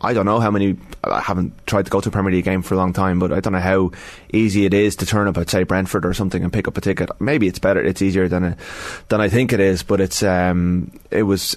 I 0.00 0.12
don't 0.12 0.26
know 0.26 0.40
how 0.40 0.50
many. 0.50 0.76
I 1.04 1.20
haven't 1.20 1.66
tried 1.66 1.86
to 1.86 1.90
go 1.90 2.00
to 2.02 2.08
a 2.10 2.12
Premier 2.12 2.30
League 2.30 2.44
game 2.44 2.60
for 2.60 2.74
a 2.74 2.76
long 2.76 2.92
time, 2.92 3.18
but 3.18 3.32
I 3.32 3.40
don't 3.40 3.54
know 3.54 3.60
how 3.60 3.92
easy 4.32 4.66
it 4.66 4.74
is 4.74 4.94
to 4.96 5.06
turn 5.06 5.26
up 5.26 5.38
at 5.38 5.48
say 5.48 5.62
Brentford 5.62 6.04
or 6.04 6.12
something 6.12 6.42
and 6.42 6.52
pick 6.52 6.68
up 6.68 6.76
a 6.76 6.82
ticket. 6.82 7.08
Maybe 7.18 7.46
it's 7.46 7.58
better. 7.58 7.82
It's 7.82 8.02
easier 8.02 8.28
than 8.28 8.44
it, 8.44 8.58
than 9.08 9.22
I 9.22 9.30
think 9.30 9.54
it 9.54 9.60
is, 9.60 9.82
but 9.82 10.00
it's 10.02 10.22
um, 10.22 10.92
it 11.10 11.22
was 11.22 11.56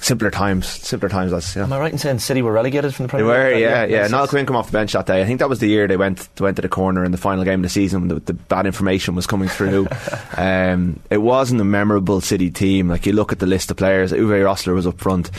simpler 0.00 0.30
times. 0.30 0.66
Simpler 0.66 1.08
times. 1.08 1.30
That's 1.30 1.56
yeah. 1.56 1.64
Am 1.64 1.72
I 1.72 1.78
right 1.78 1.92
in 1.92 1.98
saying 1.98 2.18
City 2.20 2.42
were 2.42 2.52
relegated 2.52 2.94
from 2.94 3.04
the 3.04 3.08
Premier? 3.08 3.26
They 3.26 3.38
were, 3.38 3.50
League? 3.50 3.60
yeah, 3.60 3.84
yeah. 3.84 4.02
Yes, 4.02 4.10
Niall. 4.10 4.28
Quinn 4.28 4.46
come 4.46 4.56
off 4.56 4.66
the 4.66 4.72
bench 4.72 4.92
that 4.92 5.06
day. 5.06 5.22
I 5.22 5.26
think 5.26 5.40
that 5.40 5.48
was 5.48 5.58
the 5.58 5.66
year 5.66 5.86
they 5.86 5.96
went 5.96 6.28
went 6.40 6.56
to 6.56 6.62
the 6.62 6.68
corner 6.68 7.04
in 7.04 7.12
the 7.12 7.18
final 7.18 7.44
game 7.44 7.60
of 7.60 7.62
the 7.62 7.68
season 7.68 8.00
when 8.00 8.08
the, 8.08 8.20
the 8.20 8.34
bad 8.34 8.66
information 8.66 9.14
was 9.14 9.26
coming 9.26 9.48
through. 9.48 9.88
um, 10.36 11.00
it 11.10 11.18
wasn't 11.18 11.60
a 11.60 11.64
memorable 11.64 12.20
City 12.20 12.50
team. 12.50 12.88
Like 12.88 13.06
you 13.06 13.12
look 13.12 13.32
at 13.32 13.38
the 13.38 13.46
list 13.46 13.70
of 13.70 13.76
players, 13.76 14.12
Uwe 14.12 14.44
Rosler 14.44 14.74
was 14.74 14.86
up 14.86 14.98
front, 14.98 15.30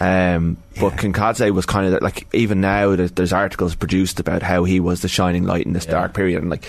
um, 0.00 0.56
but 0.80 0.94
Kinkladze 0.94 1.50
was 1.52 1.66
kind 1.66 1.92
of 1.92 2.02
like 2.02 2.26
even 2.34 2.60
now 2.60 2.94
there's, 2.96 3.12
there's 3.12 3.32
articles 3.32 3.74
produced 3.74 4.20
about 4.20 4.42
how 4.42 4.64
he 4.64 4.80
was 4.80 5.02
the 5.02 5.08
shining 5.08 5.44
light 5.44 5.66
in 5.66 5.72
this 5.72 5.86
dark 5.86 6.14
period, 6.14 6.40
and 6.42 6.50
like. 6.50 6.66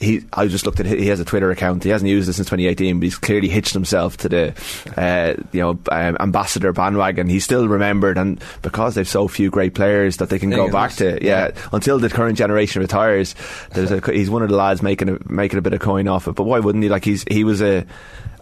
He, 0.00 0.24
I 0.32 0.46
just 0.46 0.64
looked 0.64 0.80
at. 0.80 0.86
He 0.86 1.08
has 1.08 1.20
a 1.20 1.26
Twitter 1.26 1.50
account. 1.50 1.84
He 1.84 1.90
hasn't 1.90 2.08
used 2.08 2.28
it 2.28 2.32
since 2.32 2.48
2018, 2.48 2.98
but 2.98 3.04
he's 3.04 3.18
clearly 3.18 3.48
hitched 3.48 3.74
himself 3.74 4.16
to 4.18 4.30
the, 4.30 4.54
uh, 4.96 5.34
you 5.52 5.60
know, 5.60 5.78
um, 5.92 6.16
ambassador 6.18 6.72
bandwagon. 6.72 7.28
He's 7.28 7.44
still 7.44 7.68
remembered, 7.68 8.16
and 8.16 8.42
because 8.62 8.94
they've 8.94 9.06
so 9.06 9.28
few 9.28 9.50
great 9.50 9.74
players 9.74 10.16
that 10.16 10.30
they 10.30 10.38
can 10.38 10.48
go 10.48 10.70
back 10.72 10.92
to, 10.94 11.22
yeah, 11.22 11.50
until 11.72 11.98
the 11.98 12.08
current 12.08 12.38
generation 12.38 12.80
retires. 12.80 13.34
There's 13.74 13.90
a, 13.90 14.00
he's 14.12 14.30
one 14.30 14.42
of 14.42 14.48
the 14.48 14.56
lads 14.56 14.82
making 14.82 15.10
a, 15.10 15.18
making 15.30 15.58
a 15.58 15.62
bit 15.62 15.74
of 15.74 15.80
coin 15.80 16.08
off 16.08 16.28
it. 16.28 16.34
But 16.34 16.44
why 16.44 16.60
wouldn't 16.60 16.82
he? 16.82 16.88
Like 16.88 17.04
he's 17.04 17.24
he 17.24 17.44
was 17.44 17.60
a. 17.60 17.84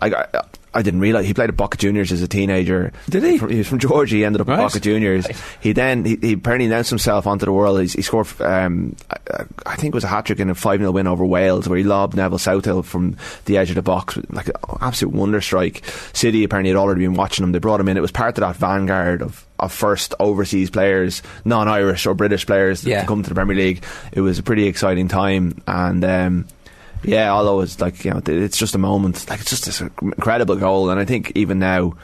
I, 0.00 0.26
I, 0.74 0.82
didn't 0.82 1.00
realise 1.00 1.26
he 1.26 1.34
played 1.34 1.48
at 1.48 1.56
Boca 1.56 1.76
Juniors 1.78 2.12
as 2.12 2.22
a 2.22 2.28
teenager. 2.28 2.92
Did 3.08 3.22
he? 3.24 3.38
He 3.38 3.58
was 3.58 3.66
from 3.68 3.78
Georgia. 3.78 4.16
He 4.16 4.24
ended 4.24 4.40
up 4.40 4.48
Right. 4.48 4.58
at 4.60 4.62
Boca 4.72 4.80
Juniors. 4.80 5.26
He 5.60 5.72
then 5.72 6.04
he, 6.04 6.16
he 6.20 6.32
apparently 6.34 6.66
announced 6.66 6.90
himself 6.90 7.26
onto 7.26 7.44
the 7.46 7.52
world. 7.52 7.80
He's, 7.80 7.92
he 7.94 8.02
scored, 8.02 8.26
um, 8.40 8.94
I, 9.10 9.44
I 9.66 9.76
think 9.76 9.92
it 9.92 9.94
was 9.94 10.04
a 10.04 10.08
hat 10.08 10.26
trick 10.26 10.40
in 10.40 10.50
a 10.50 10.54
five 10.54 10.80
0 10.80 10.90
win 10.92 11.06
over 11.06 11.24
Wales, 11.24 11.68
where 11.68 11.78
he 11.78 11.84
lobbed 11.84 12.16
Neville 12.16 12.38
Southall 12.38 12.82
from 12.82 13.16
the 13.46 13.56
edge 13.56 13.70
of 13.70 13.76
the 13.76 13.82
box, 13.82 14.18
like 14.30 14.48
an 14.48 14.54
absolute 14.80 15.14
wonder 15.14 15.40
strike. 15.40 15.84
City 16.12 16.44
apparently 16.44 16.70
had 16.70 16.76
already 16.78 17.00
been 17.02 17.14
watching 17.14 17.44
him. 17.44 17.52
They 17.52 17.58
brought 17.58 17.80
him 17.80 17.88
in. 17.88 17.96
It 17.96 18.00
was 18.00 18.12
part 18.12 18.36
of 18.38 18.42
that 18.42 18.56
vanguard 18.56 19.22
of. 19.22 19.44
Of 19.60 19.72
first 19.72 20.14
overseas 20.20 20.70
players, 20.70 21.20
non-Irish 21.44 22.06
or 22.06 22.14
British 22.14 22.46
players 22.46 22.84
Yeah. 22.84 23.00
to 23.00 23.06
come 23.08 23.24
to 23.24 23.28
the 23.28 23.34
Premier 23.34 23.56
League, 23.56 23.82
it 24.12 24.20
was 24.20 24.38
a 24.38 24.42
pretty 24.44 24.68
exciting 24.68 25.08
time, 25.08 25.60
and 25.66 26.04
um, 26.04 26.46
yeah, 27.02 27.32
although 27.32 27.60
it's 27.60 27.80
like 27.80 28.04
you 28.04 28.12
know, 28.12 28.22
it's 28.26 28.58
just 28.58 28.74
a 28.74 28.78
moment. 28.78 29.28
Like 29.28 29.40
it's 29.40 29.50
just 29.50 29.64
this 29.64 29.80
incredible 29.80 30.56
goal, 30.56 30.90
and 30.90 31.00
I 31.00 31.04
think 31.04 31.32
even 31.34 31.58
now, 31.58 31.94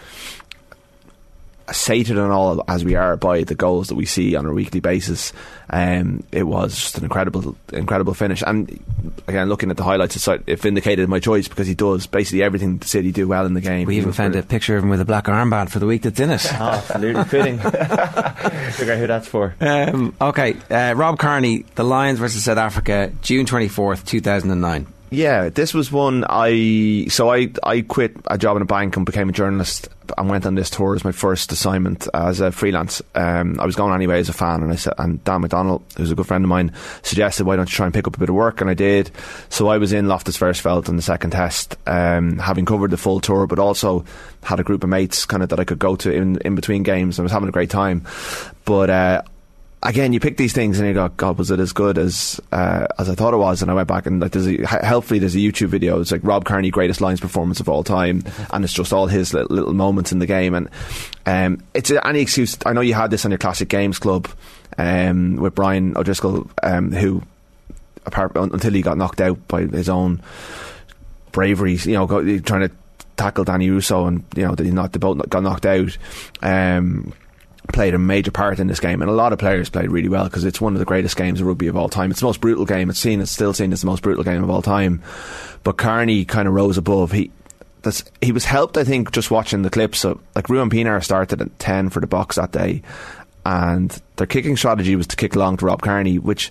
sated 1.72 2.18
and 2.18 2.32
all 2.32 2.64
as 2.68 2.84
we 2.84 2.94
are 2.94 3.16
by 3.16 3.44
the 3.44 3.54
goals 3.54 3.88
that 3.88 3.94
we 3.96 4.06
see 4.06 4.34
on 4.36 4.46
a 4.46 4.52
weekly 4.52 4.80
basis, 4.80 5.32
um, 5.70 6.22
it 6.30 6.44
was 6.44 6.74
just 6.74 6.98
an 6.98 7.04
incredible, 7.04 7.56
incredible 7.72 8.14
finish. 8.14 8.42
And 8.46 8.68
again, 9.26 9.48
looking 9.48 9.70
at 9.70 9.76
the 9.76 9.82
highlights, 9.82 10.16
it's 10.16 10.28
it 10.46 10.60
vindicated 10.60 11.08
my 11.08 11.20
choice 11.20 11.48
because 11.48 11.66
he 11.66 11.74
does 11.74 12.06
basically 12.06 12.42
everything 12.42 12.78
the 12.78 12.86
City 12.86 13.12
do 13.12 13.26
well 13.26 13.46
in 13.46 13.54
the 13.54 13.60
game. 13.60 13.86
We 13.86 13.94
He 13.94 13.98
even 13.98 14.08
was 14.08 14.16
found 14.16 14.36
a 14.36 14.42
picture 14.42 14.76
of 14.76 14.82
him 14.82 14.90
with 14.90 15.00
a 15.00 15.04
black 15.04 15.24
armband 15.24 15.70
for 15.70 15.78
the 15.78 15.86
week 15.86 16.02
that's 16.02 16.20
in 16.20 16.30
it. 16.30 16.46
Oh, 16.52 16.56
absolutely 16.60 17.24
fitting. 17.24 17.58
Figure 17.58 18.92
out 18.92 18.98
who 18.98 19.06
that's 19.06 19.28
for. 19.28 19.54
Um, 19.60 20.14
okay, 20.20 20.56
uh, 20.70 20.94
Rob 20.94 21.18
Kearney, 21.18 21.64
the 21.74 21.84
Lions 21.84 22.18
versus 22.18 22.44
South 22.44 22.58
Africa, 22.58 23.12
June 23.22 23.46
24th, 23.46 24.04
2009. 24.04 24.86
Yeah, 25.14 25.48
this 25.48 25.72
was 25.72 25.92
one 25.92 26.24
I 26.28 27.06
so 27.08 27.32
I 27.32 27.52
I 27.62 27.82
quit 27.82 28.16
a 28.26 28.36
job 28.36 28.56
in 28.56 28.62
a 28.62 28.66
bank 28.66 28.96
and 28.96 29.06
became 29.06 29.28
a 29.28 29.32
journalist 29.32 29.88
and 30.18 30.28
went 30.28 30.44
on 30.44 30.56
this 30.56 30.70
tour 30.70 30.96
as 30.96 31.04
my 31.04 31.12
first 31.12 31.52
assignment 31.52 32.08
as 32.12 32.40
a 32.40 32.50
freelance. 32.50 33.00
Um, 33.14 33.58
I 33.60 33.64
was 33.64 33.76
going 33.76 33.94
anyway 33.94 34.18
as 34.18 34.28
a 34.28 34.32
fan, 34.32 34.62
and 34.62 34.72
I 34.72 34.74
said, 34.74 34.94
and 34.98 35.22
Dan 35.22 35.42
McDonald, 35.42 35.84
who's 35.96 36.10
a 36.10 36.16
good 36.16 36.26
friend 36.26 36.44
of 36.44 36.48
mine, 36.48 36.72
suggested 37.02 37.46
why 37.46 37.54
don't 37.54 37.70
you 37.70 37.76
try 37.76 37.86
and 37.86 37.94
pick 37.94 38.08
up 38.08 38.16
a 38.16 38.18
bit 38.18 38.28
of 38.28 38.34
work, 38.34 38.60
and 38.60 38.68
I 38.68 38.74
did. 38.74 39.12
So 39.50 39.68
I 39.68 39.78
was 39.78 39.92
in 39.92 40.08
Loftus 40.08 40.36
Versfeld 40.36 40.88
on 40.88 40.96
the 40.96 41.02
second 41.02 41.30
test, 41.30 41.76
um, 41.86 42.38
having 42.38 42.64
covered 42.64 42.90
the 42.90 42.96
full 42.96 43.20
tour, 43.20 43.46
but 43.46 43.60
also 43.60 44.04
had 44.42 44.58
a 44.58 44.64
group 44.64 44.82
of 44.82 44.90
mates 44.90 45.26
kind 45.26 45.44
of 45.44 45.48
that 45.50 45.60
I 45.60 45.64
could 45.64 45.78
go 45.78 45.94
to 45.96 46.12
in 46.12 46.38
in 46.38 46.56
between 46.56 46.82
games. 46.82 47.20
I 47.20 47.22
was 47.22 47.32
having 47.32 47.48
a 47.48 47.52
great 47.52 47.70
time, 47.70 48.02
but. 48.64 48.90
Uh, 48.90 49.22
again, 49.84 50.12
you 50.12 50.20
pick 50.20 50.36
these 50.36 50.52
things 50.52 50.78
and 50.78 50.88
you 50.88 50.94
go, 50.94 51.08
God, 51.08 51.38
was 51.38 51.50
it 51.50 51.60
as 51.60 51.72
good 51.72 51.98
as 51.98 52.40
uh, 52.50 52.86
as 52.98 53.08
I 53.08 53.14
thought 53.14 53.34
it 53.34 53.38
was? 53.38 53.62
And 53.62 53.70
I 53.70 53.74
went 53.74 53.88
back 53.88 54.06
and 54.06 54.20
like, 54.20 54.32
there's 54.32 54.46
a, 54.46 54.66
helpfully 54.66 55.18
there's 55.18 55.34
a 55.34 55.38
YouTube 55.38 55.68
video. 55.68 56.00
It's 56.00 56.10
like 56.10 56.22
Rob 56.24 56.44
Kearney 56.44 56.70
greatest 56.70 57.00
Lions 57.00 57.20
performance 57.20 57.60
of 57.60 57.68
all 57.68 57.84
time, 57.84 58.24
and 58.50 58.64
it's 58.64 58.72
just 58.72 58.92
all 58.92 59.06
his 59.06 59.34
little, 59.34 59.54
little 59.54 59.74
moments 59.74 60.10
in 60.10 60.18
the 60.18 60.26
game. 60.26 60.54
And 60.54 60.68
um, 61.26 61.62
it's 61.74 61.90
any 61.90 62.20
excuse. 62.20 62.56
I 62.66 62.72
know 62.72 62.80
you 62.80 62.94
had 62.94 63.10
this 63.10 63.24
on 63.24 63.30
your 63.30 63.38
classic 63.38 63.68
games 63.68 63.98
club 63.98 64.28
um, 64.78 65.36
with 65.36 65.54
Brian 65.54 65.96
O'Driscoll, 65.96 66.50
um, 66.62 66.90
who 66.92 67.22
until 68.34 68.72
he 68.72 68.82
got 68.82 68.98
knocked 68.98 69.20
out 69.20 69.46
by 69.48 69.62
his 69.62 69.88
own 69.88 70.22
bravery, 71.32 71.74
you 71.74 71.94
know, 71.94 72.06
trying 72.06 72.68
to 72.68 72.70
tackle 73.16 73.44
Danie 73.44 73.70
Rossouw 73.70 74.08
and 74.08 74.24
you 74.36 74.42
know 74.42 74.54
they 74.54 74.70
not 74.70 74.92
they 74.92 74.98
both 74.98 75.28
got 75.28 75.42
knocked 75.42 75.66
out. 75.66 75.96
Um, 76.42 77.12
played 77.72 77.94
a 77.94 77.98
major 77.98 78.30
part 78.30 78.58
in 78.58 78.66
this 78.66 78.80
game, 78.80 79.02
and 79.02 79.10
a 79.10 79.14
lot 79.14 79.32
of 79.32 79.38
players 79.38 79.70
played 79.70 79.90
really 79.90 80.08
well 80.08 80.24
because 80.24 80.44
it's 80.44 80.60
one 80.60 80.74
of 80.74 80.78
the 80.78 80.84
greatest 80.84 81.16
games 81.16 81.40
of 81.40 81.46
rugby 81.46 81.66
of 81.66 81.76
all 81.76 81.88
time. 81.88 82.10
It's 82.10 82.20
the 82.20 82.26
most 82.26 82.40
brutal 82.40 82.66
game. 82.66 82.90
It's 82.90 82.98
seen, 82.98 83.20
it's 83.20 83.30
still 83.30 83.52
seen 83.52 83.72
as 83.72 83.80
the 83.80 83.86
most 83.86 84.02
brutal 84.02 84.24
game 84.24 84.42
of 84.42 84.50
all 84.50 84.62
time. 84.62 85.02
But 85.62 85.78
Kearney 85.78 86.24
kind 86.24 86.46
of 86.46 86.54
rose 86.54 86.78
above. 86.78 87.12
He 87.12 87.30
that's 87.82 88.04
he 88.20 88.32
was 88.32 88.44
helped, 88.44 88.76
I 88.76 88.84
think, 88.84 89.12
just 89.12 89.30
watching 89.30 89.62
the 89.62 89.70
clips. 89.70 90.00
So, 90.00 90.20
like 90.34 90.48
Ruan 90.48 90.70
Pienaar 90.70 91.02
started 91.04 91.40
at 91.40 91.58
ten 91.58 91.90
for 91.90 92.00
the 92.00 92.06
Boks 92.06 92.34
that 92.34 92.52
day, 92.52 92.82
and 93.44 94.00
their 94.16 94.26
kicking 94.26 94.56
strategy 94.56 94.96
was 94.96 95.06
to 95.08 95.16
kick 95.16 95.36
long 95.36 95.56
to 95.56 95.66
Rob 95.66 95.82
Kearney, 95.82 96.18
which 96.18 96.50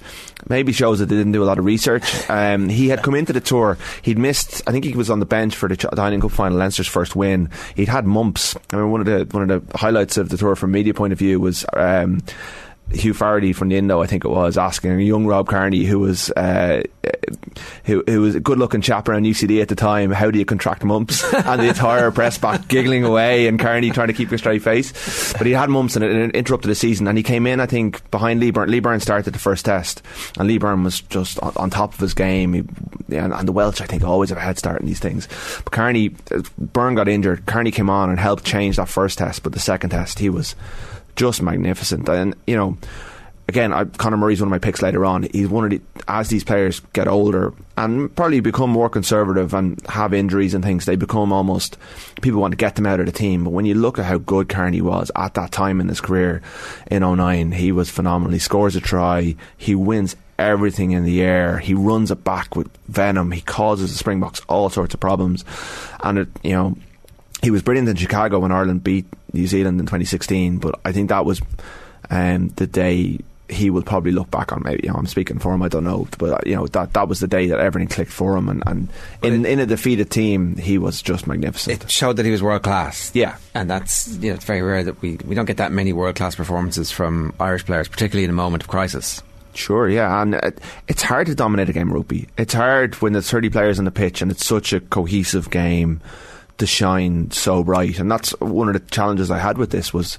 maybe 0.50 0.71
shows 0.71 1.00
that 1.00 1.07
they 1.07 1.15
didn't 1.15 1.31
do 1.31 1.43
a 1.43 1.45
lot 1.45 1.59
of 1.59 1.65
research. 1.65 2.29
Um, 2.29 2.69
he 2.69 2.89
had 2.89 3.03
come 3.03 3.15
into 3.15 3.33
the 3.33 3.41
tour, 3.41 3.77
he'd 4.01 4.17
missed. 4.17 4.62
I 4.67 4.71
think 4.71 4.85
he 4.85 4.95
was 4.95 5.09
on 5.09 5.19
the 5.19 5.25
bench 5.25 5.55
for 5.55 5.69
the 5.69 5.75
Heineken 5.75 6.21
Cup 6.21 6.31
final, 6.31 6.57
Leinster's 6.57 6.88
first 6.88 7.15
win. 7.15 7.50
He'd 7.75 7.88
had 7.88 8.05
mumps. 8.05 8.55
I 8.71 8.77
mean, 8.77 8.91
one 8.91 9.01
of 9.01 9.07
the 9.07 9.27
one 9.35 9.50
of 9.50 9.69
the 9.69 9.77
highlights 9.77 10.17
of 10.17 10.29
the 10.29 10.38
tour 10.38 10.55
from 10.55 10.71
media 10.71 10.93
point 10.93 11.13
of 11.13 11.19
view 11.19 11.39
was. 11.39 11.65
Um, 11.73 12.21
Hugh 12.93 13.13
Farrelly 13.13 13.55
from 13.55 13.69
the 13.69 13.77
Indo, 13.77 14.01
I 14.01 14.07
think 14.07 14.25
it 14.25 14.29
was, 14.29 14.57
asking 14.57 14.91
a 14.91 15.00
young 15.00 15.25
Rob 15.25 15.47
Kearney, 15.47 15.83
who 15.85 16.00
was 16.00 16.29
uh, 16.31 16.83
who, 17.85 18.03
who 18.07 18.21
was 18.21 18.35
a 18.35 18.39
good-looking 18.39 18.81
chap 18.81 19.07
around 19.07 19.23
UCD 19.23 19.62
at 19.62 19.67
the 19.67 19.75
time, 19.75 20.12
how 20.12 20.31
do 20.31 20.39
you 20.39 20.45
contract 20.45 20.83
mumps? 20.83 21.23
and 21.33 21.62
the 21.62 21.67
entire 21.67 22.12
press 22.12 22.38
back 22.38 22.67
giggling 22.67 23.03
away, 23.03 23.47
and 23.47 23.59
Kearney 23.59 23.91
trying 23.91 24.07
to 24.07 24.13
keep 24.13 24.31
a 24.31 24.38
straight 24.38 24.62
face. 24.62 25.33
But 25.33 25.47
he 25.47 25.53
had 25.53 25.69
mumps, 25.69 25.95
and 25.95 26.05
it, 26.05 26.12
it 26.12 26.35
interrupted 26.35 26.69
the 26.69 26.75
season. 26.75 27.07
And 27.07 27.17
he 27.17 27.23
came 27.23 27.45
in, 27.45 27.59
I 27.59 27.65
think, 27.65 28.09
behind 28.12 28.39
Lee 28.39 28.51
Byrne. 28.51 28.69
Lee 28.69 28.79
Byrne 28.79 29.00
started 29.00 29.33
the 29.33 29.39
first 29.39 29.65
test, 29.65 30.01
and 30.38 30.47
Lee 30.47 30.57
Byrne 30.57 30.83
was 30.83 31.01
just 31.01 31.39
on, 31.39 31.53
on 31.57 31.69
top 31.69 31.93
of 31.93 32.00
his 32.00 32.13
game. 32.13 32.53
He, 32.53 32.59
and, 33.17 33.33
and 33.33 33.47
the 33.47 33.51
Welsh, 33.51 33.81
I 33.81 33.85
think, 33.85 34.03
always 34.03 34.29
have 34.29 34.38
a 34.38 34.41
head 34.41 34.57
start 34.57 34.81
in 34.81 34.88
these 34.88 35.00
things. 35.00 35.27
But 35.63 35.71
Kearney, 35.71 36.15
uh, 36.31 36.41
Byrne 36.57 36.95
got 36.95 37.07
injured. 37.07 37.45
Kearney 37.45 37.71
came 37.71 37.89
on 37.89 38.09
and 38.09 38.19
helped 38.19 38.45
change 38.45 38.77
that 38.77 38.88
first 38.88 39.17
test, 39.17 39.43
but 39.43 39.53
the 39.53 39.59
second 39.59 39.89
test, 39.89 40.19
he 40.19 40.29
was 40.29 40.55
just 41.15 41.41
magnificent. 41.41 42.08
And 42.10 42.36
you 42.48 42.55
know, 42.55 42.77
again, 43.48 43.74
I, 43.74 43.86
Conor 43.86 44.17
Murray's 44.17 44.41
one 44.41 44.48
of 44.48 44.51
my 44.51 44.60
picks 44.60 44.82
later 44.82 45.05
on. 45.05 45.24
He's 45.32 45.48
one 45.48 45.65
of 45.65 45.70
the 45.72 45.82
as 46.08 46.29
these 46.29 46.43
players 46.43 46.82
get 46.93 47.08
older 47.08 47.53
and 47.77 48.13
probably 48.15 48.39
become 48.39 48.70
more 48.70 48.89
conservative 48.89 49.53
and 49.53 49.79
have 49.88 50.13
injuries 50.13 50.53
and 50.53 50.63
things. 50.63 50.86
They 50.86 50.96
become 50.96 51.32
almost 51.32 51.77
people 52.22 52.41
want 52.41 52.51
to 52.51 52.58
get 52.58 52.75
them 52.75 52.86
out 52.86 53.00
of 53.00 53.05
the 53.05 53.12
team. 53.12 53.43
But 53.43 53.51
when 53.51 53.65
you 53.65 53.75
look 53.75 54.00
at 54.00 54.05
how 54.05 54.17
good 54.17 54.50
Kearney 54.50 54.82
was 54.82 55.12
at 55.15 55.34
that 55.36 55.51
time 55.51 55.79
in 55.79 55.88
his 55.88 56.01
career 56.01 56.41
in 56.88 57.01
09, 57.03 57.51
he 57.51 57.72
was 57.72 57.89
phenomenal. 57.89 58.34
He 58.34 58.39
scores 58.39 58.75
a 58.75 58.82
try. 58.82 59.36
He 59.58 59.75
wins 59.75 60.15
everything 60.39 60.91
in 60.91 61.03
the 61.03 61.22
air. 61.22 61.60
He 61.60 61.74
runs 61.74 62.12
it 62.12 62.24
back 62.24 62.55
with 62.55 62.70
venom. 62.88 63.32
He 63.32 63.41
causes 63.41 63.91
the 63.91 63.98
Springboks 63.98 64.41
all 64.50 64.70
sorts 64.70 64.93
of 64.93 65.00
problems. 65.00 65.46
And 66.01 66.20
it, 66.20 66.27
you 66.43 66.51
know 66.51 66.77
he 67.43 67.51
was 67.51 67.62
brilliant 67.62 67.89
in 67.89 67.95
Chicago 67.95 68.39
when 68.39 68.51
Ireland 68.51 68.83
beat 68.83 69.05
New 69.33 69.47
Zealand 69.47 69.79
in 69.79 69.85
2016. 69.85 70.57
But 70.57 70.79
I 70.85 70.91
think 70.91 71.09
that 71.09 71.25
was 71.25 71.41
um, 72.09 72.50
the 72.55 72.67
day 72.67 73.19
he 73.50 73.69
will 73.69 73.83
probably 73.83 74.12
look 74.12 74.31
back 74.31 74.51
on. 74.51 74.63
Maybe 74.63 74.81
you 74.83 74.89
know, 74.89 74.95
I'm 74.95 75.05
speaking 75.05 75.39
for 75.39 75.53
him. 75.53 75.62
I 75.62 75.67
don't 75.67 75.83
know, 75.83 76.07
but 76.17 76.31
uh, 76.31 76.38
you 76.45 76.55
know 76.55 76.65
that 76.67 76.93
that 76.93 77.07
was 77.07 77.19
the 77.19 77.27
day 77.27 77.47
that 77.47 77.59
everything 77.59 77.88
clicked 77.88 78.12
for 78.12 78.38
him. 78.38 78.50
And, 78.50 78.63
and 78.65 78.88
in 79.21 79.45
in 79.45 79.59
a 79.59 79.65
defeated 79.65 80.09
team, 80.09 80.55
he 80.55 80.77
was 80.77 81.01
just 81.01 81.27
magnificent. 81.27 81.83
It 81.83 81.91
showed 81.91 82.17
that 82.17 82.25
he 82.25 82.31
was 82.31 82.41
world 82.41 82.63
class. 82.63 83.12
Yeah. 83.13 83.38
And 83.53 83.69
that's, 83.69 84.07
you 84.17 84.29
know, 84.29 84.35
it's 84.35 84.45
very 84.45 84.62
rare 84.62 84.83
that 84.83 85.01
we, 85.01 85.17
we 85.25 85.35
don't 85.35 85.45
get 85.45 85.57
that 85.57 85.71
many 85.71 85.93
world 85.93 86.15
class 86.15 86.35
performances 86.35 86.91
from 86.91 87.33
Irish 87.39 87.65
players, 87.65 87.88
particularly 87.88 88.23
in 88.23 88.29
a 88.29 88.33
moment 88.33 88.63
of 88.63 88.69
crisis. 88.69 89.21
Sure, 89.55 89.88
yeah, 89.88 90.19
and 90.19 90.33
uh, 90.33 90.50
it's 90.88 91.03
hard 91.03 91.27
to 91.27 91.35
dominate 91.35 91.69
a 91.69 91.73
game 91.73 91.89
of 91.89 91.93
rugby. 91.93 92.27
It's 92.39 92.55
hard 92.55 92.95
when 92.95 93.13
there's 93.13 93.29
30 93.29 93.51
players 93.51 93.77
on 93.77 93.85
the 93.85 93.91
pitch 93.91 94.23
and 94.23 94.31
it's 94.31 94.43
such 94.43 94.73
a 94.73 94.79
cohesive 94.79 95.51
game 95.51 96.01
to 96.57 96.65
shine 96.65 97.31
so 97.31 97.63
bright. 97.63 98.00
And 98.00 98.12
that's 98.12 98.31
one 98.39 98.67
of 98.67 98.74
the 98.74 98.91
challenges 98.91 99.31
I 99.31 99.39
had 99.39 99.57
with 99.57 99.72
this 99.72 99.93
was, 99.93 100.17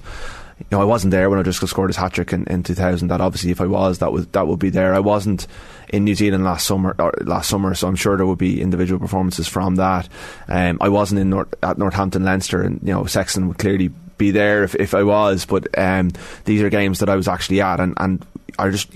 you 0.59 0.65
know, 0.71 0.81
I 0.81 0.85
wasn't 0.85 1.11
there 1.11 1.29
when 1.29 1.39
O'Driscoll 1.39 1.67
scored 1.67 1.89
his 1.89 1.97
hat 1.97 2.13
trick 2.13 2.33
in, 2.33 2.45
in 2.45 2.63
2000. 2.63 3.07
That 3.07 3.21
obviously, 3.21 3.51
if 3.51 3.61
I 3.61 3.65
was, 3.65 3.99
that 3.99 4.11
would 4.11 4.31
that 4.33 4.47
would 4.47 4.59
be 4.59 4.69
there. 4.69 4.93
I 4.93 4.99
wasn't 4.99 5.47
in 5.89 6.03
New 6.03 6.15
Zealand 6.15 6.43
last 6.43 6.65
summer, 6.65 6.95
last 7.21 7.49
summer, 7.49 7.73
so 7.75 7.87
I'm 7.87 7.95
sure 7.95 8.17
there 8.17 8.25
would 8.25 8.37
be 8.37 8.61
individual 8.61 8.99
performances 8.99 9.47
from 9.47 9.75
that. 9.75 10.07
Um, 10.47 10.77
I 10.81 10.89
wasn't 10.89 11.21
in 11.21 11.29
North, 11.29 11.53
at 11.61 11.77
Northampton, 11.77 12.23
Leinster, 12.23 12.61
and 12.61 12.79
you 12.81 12.93
know, 12.93 13.05
Sexton 13.05 13.47
would 13.47 13.57
clearly 13.57 13.89
be 14.17 14.31
there 14.31 14.63
if, 14.63 14.75
if 14.75 14.93
I 14.93 15.03
was. 15.03 15.45
But 15.45 15.67
um, 15.77 16.11
these 16.45 16.61
are 16.61 16.69
games 16.69 16.99
that 16.99 17.09
I 17.09 17.15
was 17.15 17.27
actually 17.27 17.61
at, 17.61 17.79
and 17.79 17.93
and 17.97 18.25
I 18.57 18.69
just 18.69 18.89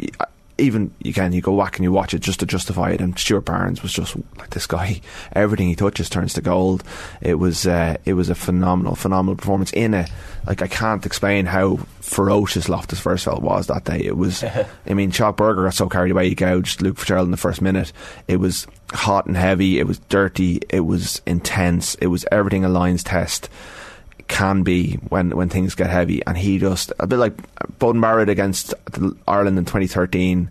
even 0.59 0.93
again 1.05 1.33
you 1.33 1.41
go 1.41 1.57
back 1.57 1.77
and 1.77 1.83
you 1.83 1.91
watch 1.91 2.13
it 2.13 2.19
just 2.19 2.39
to 2.41 2.45
justify 2.45 2.91
it 2.91 3.01
and 3.01 3.17
Stuart 3.17 3.41
Barnes 3.41 3.81
was 3.81 3.93
just 3.93 4.15
like 4.37 4.51
this 4.51 4.67
guy. 4.67 5.01
Everything 5.33 5.67
he 5.67 5.75
touches 5.75 6.09
turns 6.09 6.33
to 6.33 6.41
gold. 6.41 6.83
It 7.21 7.35
was 7.35 7.65
uh, 7.65 7.97
it 8.05 8.13
was 8.13 8.29
a 8.29 8.35
phenomenal 8.35 8.95
phenomenal 8.95 9.35
performance 9.35 9.71
in 9.73 9.93
a 9.93 10.07
like 10.45 10.61
I 10.61 10.67
can't 10.67 11.05
explain 11.05 11.45
how 11.45 11.77
ferocious 12.01 12.69
Loftus 12.69 13.01
Versfeld 13.01 13.41
was 13.41 13.67
that 13.67 13.85
day. 13.85 13.99
It 14.03 14.17
was 14.17 14.43
I 14.85 14.93
mean 14.93 15.11
Schalk 15.11 15.37
Burger 15.37 15.63
got 15.63 15.73
so 15.73 15.89
carried 15.89 16.11
away 16.11 16.29
he 16.29 16.35
gouged 16.35 16.81
Luke 16.81 16.97
Fitzgerald 16.97 17.27
in 17.27 17.31
the 17.31 17.37
first 17.37 17.61
minute. 17.61 17.91
It 18.27 18.37
was 18.37 18.67
hot 18.91 19.25
and 19.25 19.37
heavy. 19.37 19.79
It 19.79 19.87
was 19.87 19.99
dirty. 19.99 20.61
It 20.69 20.81
was 20.81 21.21
intense. 21.25 21.95
It 21.95 22.07
was 22.07 22.25
everything 22.31 22.65
a 22.65 22.69
Lions 22.69 23.03
test 23.03 23.49
can 24.29 24.63
be 24.63 24.93
when, 25.09 25.31
when 25.31 25.50
things 25.50 25.75
get 25.75 25.89
heavy. 25.89 26.25
And 26.25 26.38
he 26.38 26.57
just, 26.59 26.93
a 27.00 27.05
bit 27.07 27.17
like 27.17 27.36
Beauden 27.79 28.00
Barrett 28.01 28.29
against 28.29 28.74
Ireland 29.27 29.57
in 29.57 29.65
2013, 29.65 30.50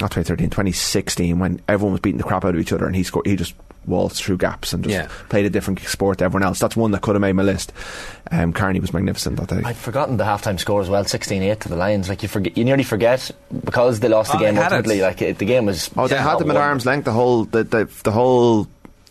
not 0.00 0.10
2013, 0.12 0.48
2016, 0.48 1.38
when 1.38 1.60
everyone 1.68 1.92
was 1.92 2.00
beating 2.00 2.18
the 2.18 2.24
crap 2.24 2.44
out 2.44 2.54
of 2.54 2.60
each 2.60 2.72
other 2.72 2.86
and 2.86 2.96
he 2.96 3.02
scored, 3.02 3.26
he 3.26 3.36
just 3.36 3.54
waltzed 3.86 4.22
through 4.22 4.36
gaps 4.36 4.72
and 4.74 4.84
just 4.84 4.92
Yeah. 4.94 5.08
played 5.30 5.46
a 5.46 5.50
different 5.50 5.80
sport 5.80 6.18
to 6.18 6.24
everyone 6.26 6.42
else. 6.46 6.58
That's 6.58 6.76
one 6.76 6.90
that 6.90 7.00
could 7.00 7.14
have 7.14 7.22
made 7.22 7.32
my 7.32 7.42
list. 7.42 7.72
Um, 8.30 8.52
Kearney 8.52 8.80
was 8.80 8.92
magnificent 8.92 9.38
that 9.38 9.48
day. 9.48 9.62
I'd 9.64 9.76
forgotten 9.76 10.18
the 10.18 10.24
halftime 10.24 10.60
score 10.60 10.82
as 10.82 10.90
well, 10.90 11.04
16-8 11.04 11.58
to 11.60 11.68
the 11.70 11.76
Lions. 11.76 12.08
Like 12.08 12.22
you 12.22 12.28
forget, 12.28 12.56
you 12.56 12.64
nearly 12.64 12.82
forget 12.84 13.30
because 13.64 14.00
they 14.00 14.08
lost 14.08 14.30
the 14.30 14.36
Oh, 14.36 14.40
game 14.40 14.54
they 14.56 14.60
ultimately. 14.62 15.00
it. 15.00 15.02
Like 15.02 15.22
it, 15.22 15.38
the 15.38 15.46
game 15.46 15.64
was. 15.66 15.90
Oh, 15.96 16.06
they 16.06 16.16
had 16.18 16.38
them 16.38 16.50
at 16.50 16.54
won. 16.54 16.62
arm's 16.62 16.84
length 16.86 17.06
the 17.06 17.12
whole 17.12 17.44
the 17.46 17.64
the, 17.64 17.88
the 18.04 18.12
whole 18.12 18.68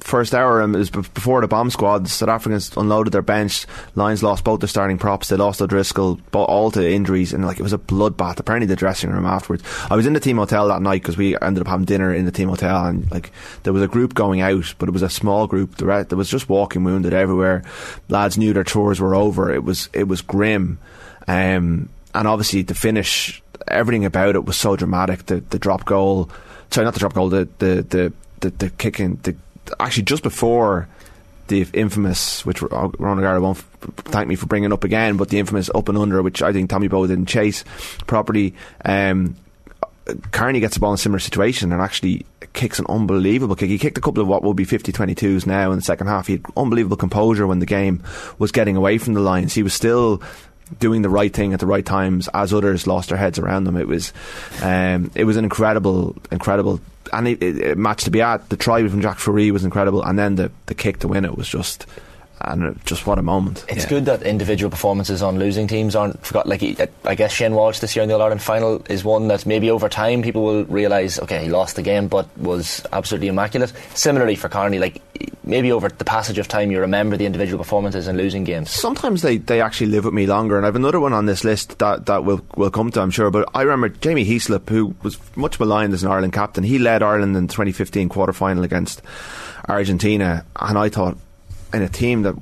first 0.08 0.34
hour. 0.34 0.62
Um, 0.62 0.72
was 0.72 0.90
before 0.90 1.42
the 1.42 1.48
bomb 1.48 1.70
squad. 1.70 2.06
The 2.06 2.10
South 2.10 2.30
Africans 2.30 2.76
unloaded 2.76 3.14
their 3.14 3.22
bench. 3.22 3.66
Lions 3.96 4.24
lost 4.24 4.44
both 4.44 4.62
their 4.62 4.70
starting 4.70 4.98
props. 4.98 5.28
They 5.28 5.36
lost 5.36 5.62
O'Driscoll, 5.62 6.20
all 6.34 6.72
to 6.72 6.90
injuries, 6.90 7.34
and 7.34 7.46
like 7.46 7.60
it 7.60 7.64
was 7.64 7.74
a 7.74 7.78
bloodbath. 7.78 8.40
Apparently, 8.40 8.66
the 8.66 8.76
dressing 8.76 9.12
room 9.12 9.26
afterwards. 9.26 9.64
I 9.90 9.96
was 9.96 10.06
in 10.06 10.14
the 10.14 10.20
team 10.20 10.38
hotel 10.38 10.68
that 10.70 10.82
night 10.82 11.02
because 11.02 11.18
we 11.18 11.38
ended 11.40 11.62
up 11.62 11.68
having 11.68 11.86
dinner 11.86 12.14
in 12.14 12.26
the 12.26 12.32
team 12.32 12.50
hotel, 12.50 12.86
and 12.86 13.10
like 13.12 13.32
there 13.64 13.74
was 13.74 13.84
a 13.84 13.88
group 13.88 14.14
going 14.14 14.42
out, 14.42 14.74
but 14.80 14.90
it 14.90 14.94
was 14.94 15.04
a 15.04 15.10
small 15.10 15.46
group. 15.46 15.76
The 15.76 15.86
re- 15.86 16.04
there 16.04 16.18
was 16.18 16.30
just 16.30 16.50
walking 16.50 16.84
wounded 16.84 17.14
everywhere. 17.14 17.64
Lads 18.10 18.38
knew 18.38 18.54
their 18.54 18.64
tours 18.64 19.00
were 19.00 19.16
over. 19.16 19.54
It 19.54 19.64
was 19.64 19.90
it 19.94 20.08
was 20.08 20.22
grim. 20.22 20.80
Um, 21.28 21.90
and 22.16 22.28
obviously 22.28 22.62
the 22.62 22.74
finish, 22.74 23.44
everything 23.68 24.06
about 24.06 24.36
it 24.36 24.46
was 24.46 24.56
so 24.56 24.76
dramatic. 24.76 25.26
The 25.26 25.42
the 25.42 25.60
drop 25.60 25.86
goal, 25.86 26.30
sorry, 26.72 26.86
not 26.86 26.94
the 26.94 27.02
drop 27.02 27.14
goal, 27.14 27.30
the 27.30 27.48
the 27.60 28.14
the, 28.40 28.50
the 28.52 28.70
kicking, 28.70 29.20
the 29.24 29.36
actually 29.80 30.04
just 30.04 30.24
before 30.24 30.88
the 31.48 31.66
infamous, 31.74 32.46
which 32.46 32.62
Ro- 32.62 32.94
Ron 32.98 33.20
O'Gara 33.20 33.42
won't 33.42 33.58
thank 33.58 34.28
me 34.28 34.36
for 34.36 34.48
bringing 34.48 34.74
up 34.74 34.84
again, 34.84 35.18
but 35.18 35.30
the 35.30 35.40
infamous 35.40 35.70
up 35.74 35.90
and 35.90 35.98
under, 35.98 36.22
which 36.22 36.42
I 36.42 36.52
think 36.52 36.70
Tommy 36.70 36.88
Bowe 36.88 37.08
didn't 37.08 37.28
chase 37.28 37.64
properly. 38.06 38.54
Um, 38.84 39.36
Kearney 40.32 40.60
gets 40.60 40.76
the 40.76 40.80
ball 40.80 40.92
in 40.92 40.96
a 40.96 40.98
similar 40.98 41.20
situation 41.20 41.72
and 41.72 41.82
actually 41.82 42.26
kicks 42.54 42.80
an 42.80 42.86
unbelievable 42.88 43.56
kick. 43.56 43.70
He 43.70 43.78
kicked 43.78 43.98
a 43.98 44.02
couple 44.02 44.22
of 44.22 44.28
what 44.28 44.42
will 44.42 44.54
be 44.54 44.64
50 44.64 44.92
22s 44.92 45.46
now 45.46 45.72
in 45.72 45.78
the 45.78 45.84
second 45.84 46.08
half. 46.08 46.28
He 46.28 46.34
had 46.34 46.46
unbelievable 46.56 46.98
composure 46.98 47.46
when 47.46 47.60
the 47.60 47.66
game 47.66 48.04
was 48.40 48.52
getting 48.52 48.78
away 48.78 48.98
from 48.98 49.14
the 49.14 49.20
Lions. 49.20 49.54
He 49.54 49.64
was 49.64 49.74
still 49.74 50.22
doing 50.80 51.02
the 51.02 51.10
right 51.10 51.34
thing 51.34 51.54
at 51.54 51.60
the 51.60 51.66
right 51.66 51.86
times 51.86 52.30
as 52.34 52.54
others 52.54 52.88
lost 52.88 53.10
their 53.10 53.18
heads 53.18 53.40
around 53.40 53.64
them. 53.66 53.78
It 53.78 53.88
was 53.88 54.14
um, 54.62 55.12
it 55.16 55.24
was 55.24 55.38
an 55.38 55.44
incredible, 55.44 56.16
incredible 56.32 56.80
and 57.14 57.28
it, 57.28 57.42
it, 57.42 57.58
it 57.60 57.78
match 57.78 58.04
to 58.06 58.12
be 58.12 58.22
at. 58.22 58.50
The 58.50 58.58
try 58.58 58.88
from 58.88 59.02
Jaque 59.02 59.20
Fourie 59.20 59.52
was 59.52 59.64
incredible, 59.64 60.04
and 60.04 60.18
then 60.18 60.36
the, 60.36 60.52
the 60.66 60.76
kick 60.76 61.00
to 61.00 61.08
win 61.08 61.26
it 61.26 61.38
was 61.38 61.48
just 61.48 61.86
and 62.42 62.80
just 62.86 63.08
what 63.08 63.18
a 63.18 63.22
moment. 63.22 63.66
It's 63.68 63.86
good 63.86 64.06
that 64.06 64.22
individual 64.24 64.70
performances 64.70 65.22
on 65.22 65.40
losing 65.40 65.68
teams 65.68 65.96
aren't 65.96 66.24
forgot. 66.26 66.48
Like 66.48 66.64
I 67.06 67.16
guess 67.16 67.32
Shane 67.32 67.54
Walsh 67.54 67.80
this 67.80 67.96
year 67.96 68.04
in 68.04 68.10
the 68.10 68.16
All 68.16 68.22
Ireland 68.22 68.42
final 68.42 68.84
is 68.90 69.04
one 69.04 69.28
that 69.30 69.46
maybe 69.46 69.72
over 69.72 69.90
time 69.90 70.22
people 70.22 70.44
will 70.44 70.66
realise. 70.66 71.20
Okay, 71.20 71.44
he 71.44 71.50
lost 71.50 71.76
the 71.76 71.82
game, 71.82 72.08
but 72.08 72.28
was 72.38 72.86
absolutely 72.94 73.28
immaculate. 73.28 73.74
Similarly 73.94 74.36
for 74.36 74.50
Kearney, 74.50 74.80
like 74.80 75.02
maybe 75.44 75.72
over 75.72 75.90
the 75.90 76.06
passage 76.06 76.38
of 76.38 76.48
time, 76.48 76.72
you 76.72 76.80
remember 76.80 77.18
the 77.18 77.26
individual 77.26 77.58
performances 77.58 78.08
in 78.08 78.18
losing 78.18 78.44
games. 78.44 78.70
sometimes 78.70 79.22
they, 79.22 79.38
they 79.38 79.62
actually 79.62 79.88
live 79.88 80.06
with 80.06 80.14
me 80.14 80.28
longer. 80.28 80.58
And 80.58 80.66
I 80.66 80.68
have 80.68 80.76
another 80.76 81.00
one 81.00 81.14
on 81.14 81.26
this 81.26 81.44
list 81.44 81.80
that, 81.80 82.06
that 82.06 82.24
will 82.24 82.46
will 82.56 82.72
come 82.72 82.92
to, 82.92 83.02
I'm 83.02 83.12
sure. 83.12 83.32
But 83.32 83.50
I 83.54 83.64
remember 83.64 83.90
Jamie 83.90 84.26
Heaslip, 84.26 84.70
who 84.70 84.96
was 85.04 85.18
much 85.36 85.60
maligned 85.60 85.94
as 85.94 86.04
an 86.04 86.12
Ireland 86.12 86.34
captain. 86.34 86.64
He 86.64 86.78
led 86.78 87.02
Ireland 87.02 87.36
in 87.36 87.48
the 87.48 87.54
2015 87.54 88.10
quarter 88.10 88.34
final 88.34 88.64
against 88.64 89.02
Argentina, 89.68 90.46
and 90.58 90.78
I 90.78 90.90
thought 90.90 91.18
in 91.74 91.82
a 91.82 91.90
team 91.90 92.24
that 92.24 92.36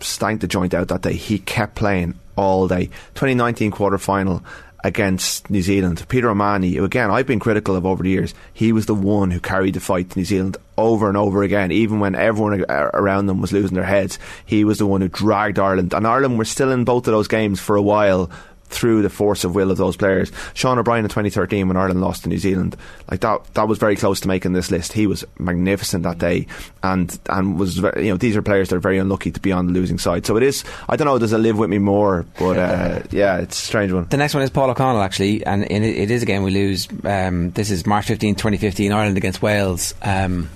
stank 0.00 0.40
the 0.40 0.48
joint 0.48 0.74
out 0.74 0.88
that 0.88 1.02
day, 1.02 1.14
he 1.14 1.38
kept 1.38 1.74
playing 1.74 2.18
all 2.36 2.68
day. 2.68 2.86
2019 3.14 3.70
quarter 3.70 3.98
final 3.98 4.42
against 4.84 5.50
New 5.50 5.60
Zealand. 5.60 6.04
Peter 6.08 6.30
O'Mahony, 6.30 6.76
again 6.78 7.10
I've 7.10 7.26
been 7.26 7.40
critical 7.40 7.74
of 7.74 7.84
over 7.84 8.02
the 8.02 8.10
years, 8.10 8.32
he 8.54 8.72
was 8.72 8.86
the 8.86 8.94
one 8.94 9.30
who 9.30 9.40
carried 9.40 9.74
the 9.74 9.80
fight 9.80 10.10
to 10.10 10.18
New 10.18 10.24
Zealand 10.24 10.56
over 10.76 11.08
and 11.08 11.16
over 11.16 11.42
again, 11.42 11.72
even 11.72 11.98
when 11.98 12.14
everyone 12.14 12.64
around 12.68 13.26
them 13.26 13.40
was 13.40 13.52
losing 13.52 13.74
their 13.74 13.84
heads. 13.84 14.18
He 14.46 14.64
was 14.64 14.78
the 14.78 14.86
one 14.86 15.00
who 15.00 15.08
dragged 15.08 15.58
Ireland, 15.58 15.92
and 15.92 16.06
Ireland 16.06 16.38
were 16.38 16.44
still 16.44 16.70
in 16.70 16.84
both 16.84 17.08
of 17.08 17.12
those 17.12 17.28
games 17.28 17.58
for 17.58 17.74
a 17.74 17.82
while 17.82 18.30
through 18.68 19.02
the 19.02 19.10
force 19.10 19.44
of 19.44 19.54
will 19.54 19.70
of 19.70 19.76
those 19.76 19.96
players. 19.96 20.30
Sean 20.54 20.78
O'Brien 20.78 21.04
in 21.04 21.08
2013 21.08 21.68
when 21.68 21.76
Ireland 21.76 22.00
lost 22.00 22.24
to 22.24 22.28
New 22.28 22.38
Zealand, 22.38 22.76
like 23.10 23.20
that, 23.20 23.42
that 23.54 23.68
was 23.68 23.78
very 23.78 23.96
close 23.96 24.20
to 24.20 24.28
making 24.28 24.52
this 24.52 24.70
list. 24.70 24.92
He 24.92 25.06
was 25.06 25.24
magnificent 25.38 26.04
that 26.04 26.18
day, 26.18 26.46
and 26.82 27.18
and 27.28 27.58
was 27.58 27.78
you 27.78 28.10
know 28.10 28.16
these 28.16 28.36
are 28.36 28.42
players 28.42 28.68
that 28.68 28.76
are 28.76 28.80
very 28.80 28.98
unlucky 28.98 29.30
to 29.30 29.40
be 29.40 29.52
on 29.52 29.66
the 29.66 29.72
losing 29.72 29.98
side. 29.98 30.26
So 30.26 30.36
it 30.36 30.42
is. 30.42 30.64
I 30.88 30.96
don't 30.96 31.06
know. 31.06 31.18
Does 31.18 31.32
it 31.32 31.38
live 31.38 31.58
with 31.58 31.70
me 31.70 31.78
more? 31.78 32.26
But 32.38 32.58
uh, 32.58 33.02
yeah, 33.10 33.38
it's 33.38 33.60
a 33.60 33.66
strange 33.66 33.92
one. 33.92 34.06
The 34.08 34.16
next 34.16 34.34
one 34.34 34.42
is 34.42 34.50
Paul 34.50 34.70
O'Connell, 34.70 35.02
actually, 35.02 35.44
and 35.44 35.64
it, 35.64 35.82
it 35.82 36.10
is 36.10 36.22
a 36.22 36.26
game 36.26 36.42
we 36.42 36.50
lose. 36.50 36.88
Um, 37.04 37.50
this 37.50 37.70
is 37.70 37.86
March 37.86 38.06
15, 38.06 38.34
2015, 38.34 38.92
Ireland 38.92 39.16
against 39.16 39.42
Wales. 39.42 39.94
Um, 40.02 40.50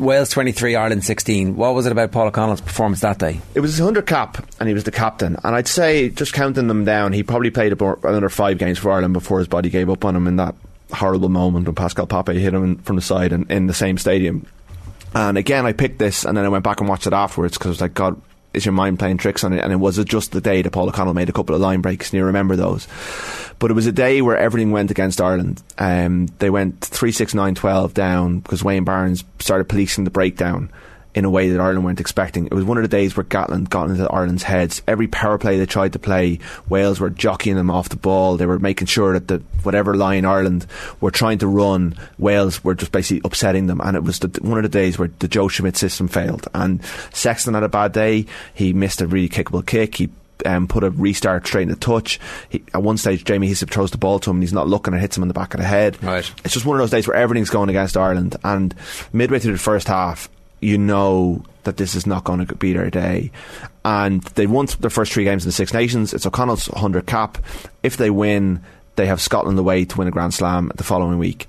Wales 0.00 0.30
23, 0.30 0.76
Ireland 0.76 1.04
16. 1.04 1.56
What 1.56 1.74
was 1.74 1.84
it 1.84 1.92
about 1.92 2.10
Paul 2.10 2.28
O'Connell's 2.28 2.62
performance 2.62 3.02
that 3.02 3.18
day? 3.18 3.38
It 3.54 3.60
was 3.60 3.72
his 3.72 3.80
100 3.80 4.06
cap, 4.06 4.42
and 4.58 4.66
he 4.66 4.74
was 4.74 4.84
the 4.84 4.90
captain. 4.90 5.36
And 5.44 5.54
I'd 5.54 5.68
say, 5.68 6.08
just 6.08 6.32
counting 6.32 6.68
them 6.68 6.86
down, 6.86 7.12
he 7.12 7.22
probably 7.22 7.50
played 7.50 7.78
another 7.78 8.30
five 8.30 8.56
games 8.56 8.78
for 8.78 8.90
Ireland 8.90 9.12
before 9.12 9.40
his 9.40 9.48
body 9.48 9.68
gave 9.68 9.90
up 9.90 10.06
on 10.06 10.16
him 10.16 10.26
in 10.26 10.36
that 10.36 10.54
horrible 10.90 11.28
moment 11.28 11.66
when 11.66 11.74
Pascal 11.74 12.06
Pape 12.06 12.34
hit 12.34 12.54
him 12.54 12.78
from 12.78 12.96
the 12.96 13.02
side 13.02 13.32
in, 13.32 13.44
in 13.50 13.66
the 13.66 13.74
same 13.74 13.98
stadium. 13.98 14.46
And 15.14 15.36
again, 15.36 15.66
I 15.66 15.74
picked 15.74 15.98
this, 15.98 16.24
and 16.24 16.34
then 16.34 16.46
I 16.46 16.48
went 16.48 16.64
back 16.64 16.80
and 16.80 16.88
watched 16.88 17.06
it 17.06 17.12
afterwards 17.12 17.58
because 17.58 17.66
I 17.66 17.70
was 17.70 17.80
like, 17.82 17.94
God, 17.94 18.20
is 18.52 18.64
your 18.64 18.72
mind 18.72 18.98
playing 18.98 19.18
tricks 19.18 19.44
on 19.44 19.52
it? 19.52 19.62
And 19.62 19.72
it 19.72 19.76
was 19.76 20.02
just 20.04 20.32
the 20.32 20.40
day 20.40 20.62
that 20.62 20.70
Paul 20.70 20.88
O'Connell 20.88 21.14
made 21.14 21.28
a 21.28 21.32
couple 21.32 21.54
of 21.54 21.60
line 21.60 21.80
breaks, 21.80 22.10
and 22.10 22.18
you 22.18 22.24
remember 22.24 22.56
those. 22.56 22.86
But 23.58 23.70
it 23.70 23.74
was 23.74 23.86
a 23.86 23.92
day 23.92 24.22
where 24.22 24.36
everything 24.36 24.70
went 24.70 24.90
against 24.90 25.20
Ireland. 25.20 25.62
Um, 25.78 26.26
they 26.38 26.50
went 26.50 26.80
3 26.80 27.12
6 27.12 27.34
9 27.34 27.54
12 27.54 27.94
down 27.94 28.40
because 28.40 28.64
Wayne 28.64 28.84
Barnes 28.84 29.24
started 29.38 29.68
policing 29.68 30.04
the 30.04 30.10
breakdown 30.10 30.70
in 31.14 31.24
a 31.24 31.30
way 31.30 31.50
that 31.50 31.60
Ireland 31.60 31.84
weren't 31.84 32.00
expecting. 32.00 32.46
It 32.46 32.54
was 32.54 32.64
one 32.64 32.76
of 32.78 32.82
the 32.82 32.88
days 32.88 33.16
where 33.16 33.24
Gatland 33.24 33.68
got 33.68 33.90
into 33.90 34.08
Ireland's 34.08 34.44
heads. 34.44 34.82
Every 34.86 35.08
power 35.08 35.38
play 35.38 35.58
they 35.58 35.66
tried 35.66 35.92
to 35.94 35.98
play, 35.98 36.38
Wales 36.68 37.00
were 37.00 37.10
jockeying 37.10 37.56
them 37.56 37.70
off 37.70 37.88
the 37.88 37.96
ball. 37.96 38.36
They 38.36 38.46
were 38.46 38.58
making 38.58 38.86
sure 38.86 39.14
that 39.14 39.28
the 39.28 39.42
whatever 39.64 39.96
line 39.96 40.24
Ireland 40.24 40.66
were 41.00 41.10
trying 41.10 41.38
to 41.38 41.48
run, 41.48 41.96
Wales 42.18 42.62
were 42.62 42.74
just 42.74 42.92
basically 42.92 43.22
upsetting 43.24 43.66
them. 43.66 43.80
And 43.82 43.96
it 43.96 44.04
was 44.04 44.20
the, 44.20 44.40
one 44.40 44.58
of 44.58 44.62
the 44.62 44.68
days 44.68 44.98
where 44.98 45.10
the 45.18 45.28
Joe 45.28 45.48
Schmidt 45.48 45.76
system 45.76 46.06
failed. 46.06 46.46
And 46.54 46.84
Sexton 47.12 47.54
had 47.54 47.64
a 47.64 47.68
bad 47.68 47.92
day. 47.92 48.26
He 48.54 48.72
missed 48.72 49.00
a 49.00 49.06
really 49.06 49.28
kickable 49.28 49.66
kick. 49.66 49.96
He 49.96 50.10
um, 50.46 50.68
put 50.68 50.84
a 50.84 50.90
restart 50.90 51.46
straight 51.46 51.64
in 51.64 51.68
the 51.70 51.76
touch. 51.76 52.20
He, 52.48 52.62
at 52.72 52.82
one 52.82 52.96
stage, 52.96 53.24
Jamie 53.24 53.48
Heaslip 53.48 53.70
throws 53.70 53.90
the 53.90 53.98
ball 53.98 54.20
to 54.20 54.30
him 54.30 54.36
and 54.36 54.42
he's 54.42 54.52
not 54.52 54.68
looking 54.68 54.94
and 54.94 55.00
hits 55.00 55.16
him 55.16 55.22
in 55.22 55.28
the 55.28 55.34
back 55.34 55.54
of 55.54 55.60
the 55.60 55.66
head. 55.66 56.02
Right. 56.02 56.30
It's 56.44 56.54
just 56.54 56.64
one 56.64 56.76
of 56.76 56.80
those 56.80 56.90
days 56.90 57.06
where 57.06 57.16
everything's 57.16 57.50
going 57.50 57.68
against 57.68 57.96
Ireland. 57.96 58.36
And 58.44 58.74
midway 59.12 59.40
through 59.40 59.52
the 59.52 59.58
first 59.58 59.88
half, 59.88 60.28
you 60.60 60.78
know 60.78 61.42
that 61.64 61.76
this 61.76 61.94
is 61.94 62.06
not 62.06 62.24
going 62.24 62.44
to 62.44 62.54
be 62.54 62.72
their 62.72 62.90
day. 62.90 63.30
And 63.84 64.22
they 64.22 64.46
won 64.46 64.66
their 64.80 64.90
first 64.90 65.12
three 65.12 65.24
games 65.24 65.44
in 65.44 65.48
the 65.48 65.52
Six 65.52 65.72
Nations. 65.72 66.14
It's 66.14 66.26
O'Connell's 66.26 66.68
100 66.70 67.06
cap. 67.06 67.38
If 67.82 67.96
they 67.96 68.10
win, 68.10 68.62
they 68.96 69.06
have 69.06 69.20
Scotland 69.20 69.58
away 69.58 69.84
to 69.84 69.98
win 69.98 70.08
a 70.08 70.10
Grand 70.10 70.34
Slam 70.34 70.70
the 70.74 70.84
following 70.84 71.18
week. 71.18 71.46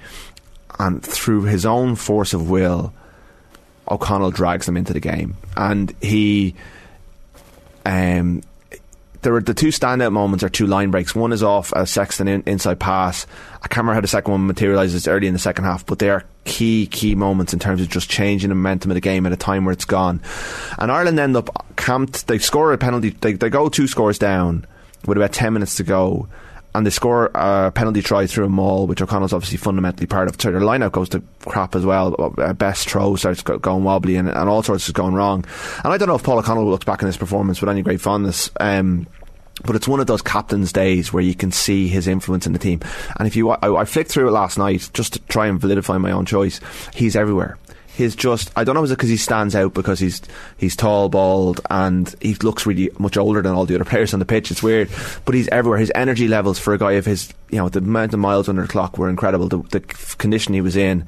And 0.80 1.04
through 1.04 1.44
his 1.44 1.66
own 1.66 1.96
force 1.96 2.34
of 2.34 2.50
will, 2.50 2.94
O'Connell 3.90 4.32
drags 4.32 4.66
them 4.66 4.78
into 4.78 4.94
the 4.94 5.00
game. 5.00 5.36
And 5.56 5.94
he. 6.02 6.56
Um, 7.86 8.44
there 9.22 9.34
were 9.34 9.42
the 9.42 9.54
two 9.54 9.68
standout 9.68 10.12
moments 10.12 10.44
are 10.44 10.50
two 10.50 10.66
line 10.66 10.92
breaks. 10.92 11.14
One 11.14 11.32
is 11.32 11.44
off 11.44 11.72
a 11.74 11.86
Sexton 11.86 12.28
in, 12.28 12.44
inside 12.46 12.80
pass. 12.80 13.28
I 13.56 13.68
can't 13.68 13.78
remember 13.80 13.96
how 13.96 14.02
the 14.02 14.08
second 14.08 14.32
one 14.32 14.48
materialises 14.48 15.08
early 15.08 15.28
in 15.28 15.34
the 15.34 15.40
second 15.40 15.66
half, 15.66 15.86
but 15.86 16.00
they 16.00 16.10
are 16.10 16.26
key, 16.46 16.88
key 16.88 17.16
moments 17.16 17.54
in 17.54 17.60
terms 17.60 17.82
of 17.82 17.90
just 17.90 18.10
changing 18.10 18.50
the 18.50 18.56
momentum 18.56 18.92
of 18.92 18.96
the 18.96 19.02
game 19.02 19.26
at 19.26 19.32
a 19.32 19.38
time 19.38 19.66
where 19.66 19.74
it's 19.74 19.86
gone. 19.86 20.22
And 20.78 20.92
Ireland 20.92 21.20
end 21.20 21.36
up 21.38 21.66
camped. 21.76 22.28
They 22.28 22.40
score 22.40 22.74
a 22.74 22.78
penalty. 22.78 23.10
They, 23.12 23.34
they 23.34 23.50
go 23.50 23.70
two 23.70 23.88
scores 23.88 24.18
down 24.18 24.66
with 25.06 25.18
about 25.18 25.34
10 25.34 25.54
minutes 25.54 25.76
to 25.76 25.84
go. 25.84 26.28
And 26.74 26.86
they 26.86 26.90
score 26.90 27.26
a 27.36 27.70
penalty 27.72 28.02
try 28.02 28.28
through 28.28 28.46
a 28.46 28.50
maul, 28.50 28.88
which 28.88 29.02
O'Connell's 29.02 29.34
obviously 29.34 29.58
fundamentally 29.58 30.08
part 30.08 30.30
of. 30.30 30.42
So 30.42 30.52
their 30.52 30.62
lineout 30.62 30.94
goes 30.94 31.10
to 31.10 31.22
crap 31.46 31.76
as 31.76 31.86
well. 31.86 32.34
Uh, 32.38 32.54
Best 32.54 32.90
throw 32.90 33.18
starts 33.18 33.42
going 33.42 33.84
wobbly 33.84 34.16
and, 34.16 34.30
and 34.30 34.50
all 34.50 34.64
sorts 34.64 34.88
is 34.88 34.94
going 34.94 35.14
wrong. 35.14 35.44
And 35.84 35.92
I 35.92 35.98
don't 35.98 36.08
know 36.08 36.16
if 36.16 36.24
Paul 36.24 36.40
O'Connell 36.40 36.70
looks 36.70 36.86
back 36.86 37.04
on 37.04 37.10
this 37.10 37.18
performance 37.18 37.60
with 37.60 37.70
any 37.70 37.82
great 37.82 38.00
fondness. 38.00 38.50
Um, 38.58 39.06
but 39.64 39.76
it's 39.76 39.88
one 39.88 40.00
of 40.00 40.08
those 40.08 40.22
captain's 40.22 40.72
days 40.72 41.14
where 41.14 41.24
you 41.24 41.36
can 41.36 41.52
see 41.52 41.88
his 41.88 42.08
influence 42.08 42.48
in 42.48 42.54
the 42.54 42.60
team. 42.60 42.80
And 43.18 43.28
if 43.28 43.36
you, 43.36 43.50
I, 43.50 43.82
I 43.82 43.86
flicked 43.86 44.12
through 44.12 44.28
it 44.28 44.32
last 44.32 44.58
night 44.58 44.90
just 44.94 45.14
to 45.14 45.20
try 45.24 45.48
and 45.48 45.60
validify 45.60 46.00
my 46.00 46.12
own 46.12 46.26
choice. 46.26 46.60
He's 46.94 47.16
everywhere. 47.16 47.58
He's 47.94 48.16
just, 48.16 48.52
I 48.56 48.64
don't 48.64 48.76
know, 48.76 48.84
is 48.84 48.92
it 48.92 48.96
because 48.96 49.10
he 49.10 49.18
stands 49.18 49.54
out 49.54 49.74
because 49.74 50.00
he's 50.00 50.22
he's 50.58 50.78
tall, 50.78 51.10
bald, 51.10 51.60
and 51.70 52.14
he 52.22 52.36
looks 52.36 52.66
really 52.66 52.90
much 52.98 53.18
older 53.18 53.42
than 53.42 53.52
all 53.52 53.66
the 53.66 53.76
other 53.76 53.84
players 53.84 54.14
on 54.14 54.20
the 54.20 54.26
pitch. 54.26 54.50
It's 54.50 54.64
weird, 54.64 54.90
but 55.26 55.36
he's 55.36 55.50
everywhere. 55.50 55.78
His 55.78 55.92
energy 55.94 56.30
levels 56.30 56.58
for 56.58 56.74
a 56.74 56.78
guy 56.78 56.94
of 56.94 57.06
his, 57.06 57.34
you 57.50 57.58
know, 57.58 57.68
the 57.68 57.80
amount 57.80 58.14
of 58.14 58.20
miles 58.20 58.48
under 58.48 58.62
the 58.62 58.68
clock 58.70 58.98
were 58.98 59.10
incredible. 59.10 59.50
The, 59.50 59.58
the 59.58 59.82
condition 59.82 60.54
he 60.54 60.62
was 60.62 60.78
in, 60.78 61.06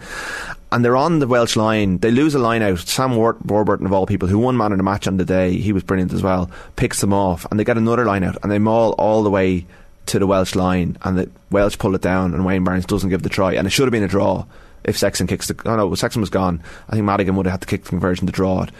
and 0.73 0.83
they're 0.83 0.97
on 0.97 1.19
the 1.19 1.27
Welsh 1.27 1.55
line. 1.55 1.99
They 1.99 2.11
lose 2.11 2.35
a 2.35 2.39
line 2.39 2.61
out. 2.61 2.79
Sam 2.79 3.15
War- 3.15 3.37
Warburton, 3.45 3.85
of 3.85 3.93
all 3.93 4.05
people, 4.05 4.27
who 4.27 4.39
won 4.39 4.57
man 4.57 4.71
of 4.73 4.77
the 4.79 4.83
match 4.83 5.07
on 5.07 5.15
the 5.17 5.23
day, 5.25 5.55
he 5.55 5.71
was 5.71 5.83
brilliant 5.83 6.11
as 6.11 6.21
well, 6.21 6.51
picks 6.75 6.99
them 6.99 7.13
off, 7.13 7.45
and 7.49 7.59
they 7.59 7.63
get 7.63 7.77
another 7.77 8.03
line 8.05 8.23
out, 8.23 8.37
and 8.43 8.51
they 8.51 8.59
maul 8.59 8.91
all 8.97 9.23
the 9.23 9.29
way 9.29 9.65
to 10.07 10.19
the 10.19 10.27
Welsh 10.27 10.55
line, 10.55 10.97
and 11.03 11.17
the 11.17 11.29
Welsh 11.49 11.77
pull 11.77 11.95
it 11.95 12.01
down, 12.01 12.33
and 12.33 12.43
Wayne 12.43 12.65
Barnes 12.65 12.85
doesn't 12.85 13.09
give 13.09 13.23
the 13.23 13.29
try, 13.29 13.53
and 13.53 13.65
it 13.65 13.69
should 13.69 13.85
have 13.85 13.91
been 13.93 14.03
a 14.03 14.07
draw 14.09 14.45
if 14.83 14.97
Sexton 14.97 15.27
kicks 15.27 15.47
the. 15.47 15.55
Oh 15.65 15.77
no, 15.77 15.95
Sexton 15.95 16.19
was 16.21 16.29
gone. 16.29 16.61
I 16.89 16.93
think 16.93 17.05
Madigan 17.05 17.37
would 17.37 17.45
have 17.45 17.53
had 17.53 17.61
to 17.61 17.67
kick 17.67 17.83
the 17.83 17.89
conversion 17.89 18.25
to 18.27 18.33
draw 18.33 18.63
it. 18.63 18.71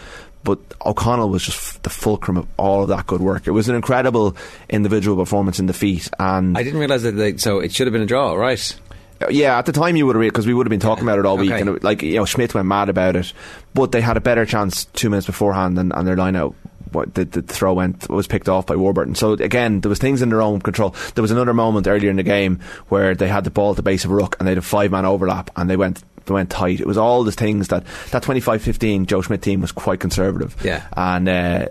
But 0.44 0.60
O'Connell 0.86 1.30
was 1.30 1.44
just 1.44 1.58
f- 1.58 1.82
the 1.84 1.90
fulcrum 1.90 2.36
of 2.36 2.46
all 2.58 2.84
of 2.84 2.90
that 2.90 3.08
good 3.08 3.22
work. 3.22 3.48
It 3.48 3.52
was 3.52 3.70
an 3.70 3.76
incredible 3.76 4.36
individual 4.68 5.16
performance 5.16 5.58
in 5.60 5.68
defeat, 5.68 6.10
and 6.20 6.58
I 6.58 6.64
didn't 6.64 6.80
realise 6.82 7.04
that. 7.04 7.14
They, 7.14 7.38
so 7.38 7.60
it 7.60 7.72
should 7.72 7.88
have 7.88 7.94
been 7.94 8.02
a 8.02 8.06
draw, 8.06 8.34
right? 8.34 8.80
Yeah, 9.30 9.58
at 9.58 9.66
the 9.66 9.72
time 9.72 9.96
you 9.96 10.06
would 10.06 10.16
have 10.16 10.22
read 10.22 10.30
because 10.30 10.48
we 10.48 10.54
would 10.54 10.66
have 10.66 10.70
been 10.72 10.80
talking 10.80 11.04
about 11.04 11.20
it 11.20 11.26
all 11.26 11.38
week, 11.38 11.52
Okay. 11.52 11.62
and 11.62 11.70
it, 11.70 11.84
like 11.84 12.02
you 12.02 12.16
know, 12.16 12.26
Schmidt 12.26 12.54
went 12.54 12.68
mad 12.68 12.90
about 12.90 13.16
it, 13.16 13.34
but 13.74 13.92
they 13.92 14.02
had 14.02 14.18
a 14.18 14.22
better 14.22 14.46
chance 14.46 14.86
two 14.86 15.10
minutes 15.10 15.28
beforehand, 15.28 15.78
and, 15.80 15.94
and 15.94 16.08
their 16.08 16.18
line 16.18 16.36
out. 16.36 16.56
What 16.92 17.16
the, 17.16 17.26
the 17.26 17.42
throw 17.42 17.74
went 17.74 18.08
was 18.08 18.28
picked 18.28 18.48
off 18.48 18.68
by 18.68 18.76
Warburton. 18.76 19.16
So 19.16 19.32
again, 19.34 19.82
there 19.82 19.90
was 19.90 19.98
things 19.98 20.22
in 20.22 20.30
their 20.30 20.44
own 20.44 20.62
control. 20.62 20.94
There 21.16 21.24
was 21.24 21.32
another 21.32 21.52
moment 21.54 21.88
earlier 21.88 22.12
in 22.12 22.18
the 22.18 22.24
game 22.24 22.60
where 22.90 23.16
they 23.16 23.28
had 23.28 23.46
the 23.46 23.50
ball 23.50 23.72
at 23.72 23.78
the 23.78 23.82
base 23.82 24.06
of 24.06 24.12
a 24.12 24.14
ruck 24.14 24.36
and 24.38 24.46
they 24.48 24.52
had 24.52 24.60
a 24.60 24.62
five 24.62 24.92
man 24.92 25.04
overlap 25.04 25.50
and 25.56 25.68
they 25.68 25.76
went 25.76 26.04
they 26.26 26.36
went 26.36 26.52
tight. 26.52 26.80
It 26.80 26.86
was 26.86 26.98
all 27.00 27.24
the 27.24 27.32
things 27.32 27.70
that 27.70 27.84
that 28.12 28.22
25-15 28.22 29.08
Joe 29.08 29.24
Schmidt 29.24 29.42
team 29.42 29.62
was 29.62 29.72
quite 29.72 30.00
conservative. 30.02 30.56
Yeah. 30.64 30.86
and 30.96 31.28
uh, 31.28 31.66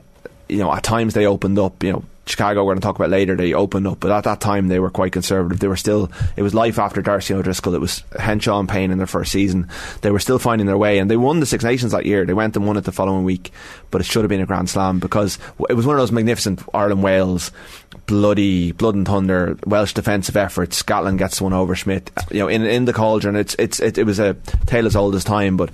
you 0.48 0.58
know 0.58 0.72
at 0.72 0.82
times 0.82 1.14
they 1.14 1.24
opened 1.26 1.56
up. 1.56 1.84
You 1.84 1.92
know 1.92 2.04
Chicago, 2.24 2.62
we're 2.64 2.72
going 2.72 2.80
to 2.80 2.86
talk 2.86 2.96
about 2.96 3.10
later, 3.10 3.34
they 3.34 3.52
opened 3.52 3.86
up, 3.86 3.98
but 3.98 4.12
at 4.12 4.24
that 4.24 4.40
time 4.40 4.68
they 4.68 4.78
were 4.78 4.90
quite 4.90 5.12
conservative. 5.12 5.58
They 5.58 5.66
were 5.66 5.76
still, 5.76 6.10
it 6.36 6.42
was 6.42 6.54
life 6.54 6.78
after 6.78 7.02
D'Arcy 7.02 7.34
O'Driscoll. 7.34 7.74
It 7.74 7.80
was 7.80 8.04
Henshaw 8.18 8.60
and 8.60 8.68
Payne 8.68 8.92
in 8.92 8.98
their 8.98 9.08
first 9.08 9.32
season. 9.32 9.68
They 10.02 10.10
were 10.12 10.20
still 10.20 10.38
finding 10.38 10.68
their 10.68 10.78
way, 10.78 10.98
and 10.98 11.10
they 11.10 11.16
won 11.16 11.40
the 11.40 11.46
Six 11.46 11.64
Nations 11.64 11.90
that 11.92 12.06
year. 12.06 12.24
They 12.24 12.32
went 12.32 12.54
and 12.56 12.64
won 12.66 12.76
it 12.76 12.82
the 12.82 12.92
following 12.92 13.24
week, 13.24 13.50
but 13.90 14.00
it 14.00 14.04
should 14.04 14.22
have 14.22 14.28
been 14.28 14.40
a 14.40 14.46
Grand 14.46 14.70
Slam 14.70 15.00
because 15.00 15.38
it 15.68 15.74
was 15.74 15.84
one 15.84 15.96
of 15.96 16.00
those 16.00 16.12
magnificent 16.12 16.62
Ireland 16.72 17.02
Wales, 17.02 17.50
bloody 18.06 18.72
blood 18.72 18.94
and 18.94 19.06
thunder 19.06 19.56
Welsh 19.66 19.92
defensive 19.92 20.36
efforts. 20.36 20.76
Scotland 20.76 21.18
gets 21.18 21.40
one 21.40 21.52
over 21.52 21.74
Schmidt, 21.74 22.10
you 22.30 22.38
know, 22.38 22.48
in 22.48 22.62
in 22.62 22.84
the 22.84 22.92
cauldron. 22.92 23.36
It's 23.36 23.56
it's 23.58 23.80
it, 23.80 23.98
it 23.98 24.04
was 24.04 24.20
a 24.20 24.34
tale 24.66 24.86
as 24.86 24.96
old 24.96 25.14
as 25.14 25.24
time, 25.24 25.56
but 25.56 25.70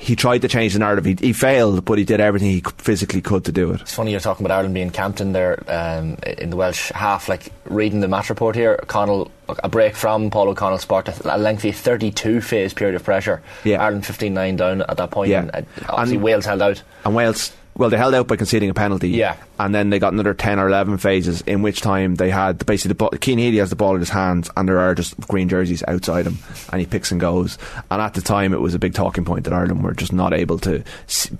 he 0.00 0.16
tried 0.16 0.38
to 0.38 0.48
change 0.48 0.72
the 0.72 0.78
narrative. 0.78 1.04
He, 1.04 1.26
he, 1.26 1.32
failed, 1.34 1.84
but 1.84 1.98
he 1.98 2.04
did 2.04 2.20
everything 2.20 2.48
he 2.48 2.62
physically 2.78 3.20
could 3.20 3.44
to 3.44 3.52
do 3.52 3.70
it. 3.72 3.82
It's 3.82 3.94
funny 3.94 4.12
you're 4.12 4.20
talking 4.20 4.46
about 4.46 4.54
Ireland 4.54 4.72
being 4.72 4.88
camped 4.88 5.20
in 5.20 5.32
there 5.32 5.62
um, 5.68 6.16
in 6.38 6.48
the 6.48 6.56
Welsh 6.56 6.90
half. 6.92 7.28
Like 7.28 7.52
reading 7.66 8.00
the 8.00 8.08
match 8.08 8.30
report 8.30 8.56
here, 8.56 8.80
O'Connell 8.82 9.30
a 9.62 9.68
break 9.68 9.94
from 9.94 10.30
Paul 10.30 10.48
O'Connell 10.48 10.78
sparked 10.78 11.08
a 11.08 11.36
lengthy 11.36 11.70
32 11.70 12.40
phase 12.40 12.72
period 12.72 12.94
of 12.94 13.04
pressure. 13.04 13.42
Yeah. 13.62 13.82
Ireland 13.82 14.04
15-9 14.04 14.56
down 14.56 14.82
at 14.82 14.96
that 14.96 15.10
point. 15.10 15.30
Yeah. 15.30 15.50
And, 15.52 15.66
obviously 15.86 16.16
and, 16.16 16.24
Wales 16.24 16.46
held 16.46 16.62
out. 16.62 16.82
And 17.04 17.14
Wales 17.14 17.52
well, 17.76 17.88
they 17.88 17.96
held 17.96 18.14
out 18.14 18.28
by 18.28 18.36
conceding 18.36 18.68
a 18.68 18.74
penalty. 18.74 19.10
Yeah. 19.10 19.36
And 19.58 19.74
then 19.74 19.90
they 19.90 19.98
got 19.98 20.12
another 20.12 20.34
10 20.34 20.58
or 20.58 20.68
11 20.68 20.98
phases, 20.98 21.40
in 21.42 21.62
which 21.62 21.80
time 21.80 22.16
they 22.16 22.30
had 22.30 22.64
basically 22.66 22.90
the 22.90 22.94
ball. 22.94 23.10
Cian 23.22 23.38
Healy 23.38 23.58
has 23.58 23.70
the 23.70 23.76
ball 23.76 23.94
in 23.94 24.00
his 24.00 24.10
hands, 24.10 24.50
and 24.56 24.68
there 24.68 24.78
are 24.78 24.94
just 24.94 25.18
green 25.20 25.48
jerseys 25.48 25.82
outside 25.86 26.26
him, 26.26 26.38
and 26.72 26.80
he 26.80 26.86
picks 26.86 27.10
and 27.10 27.20
goes. 27.20 27.58
And 27.90 28.02
at 28.02 28.14
the 28.14 28.20
time, 28.20 28.52
it 28.52 28.60
was 28.60 28.74
a 28.74 28.78
big 28.78 28.94
talking 28.94 29.24
point 29.24 29.44
that 29.44 29.52
Ireland 29.52 29.82
were 29.82 29.94
just 29.94 30.12
not 30.12 30.32
able 30.32 30.58
to 30.60 30.82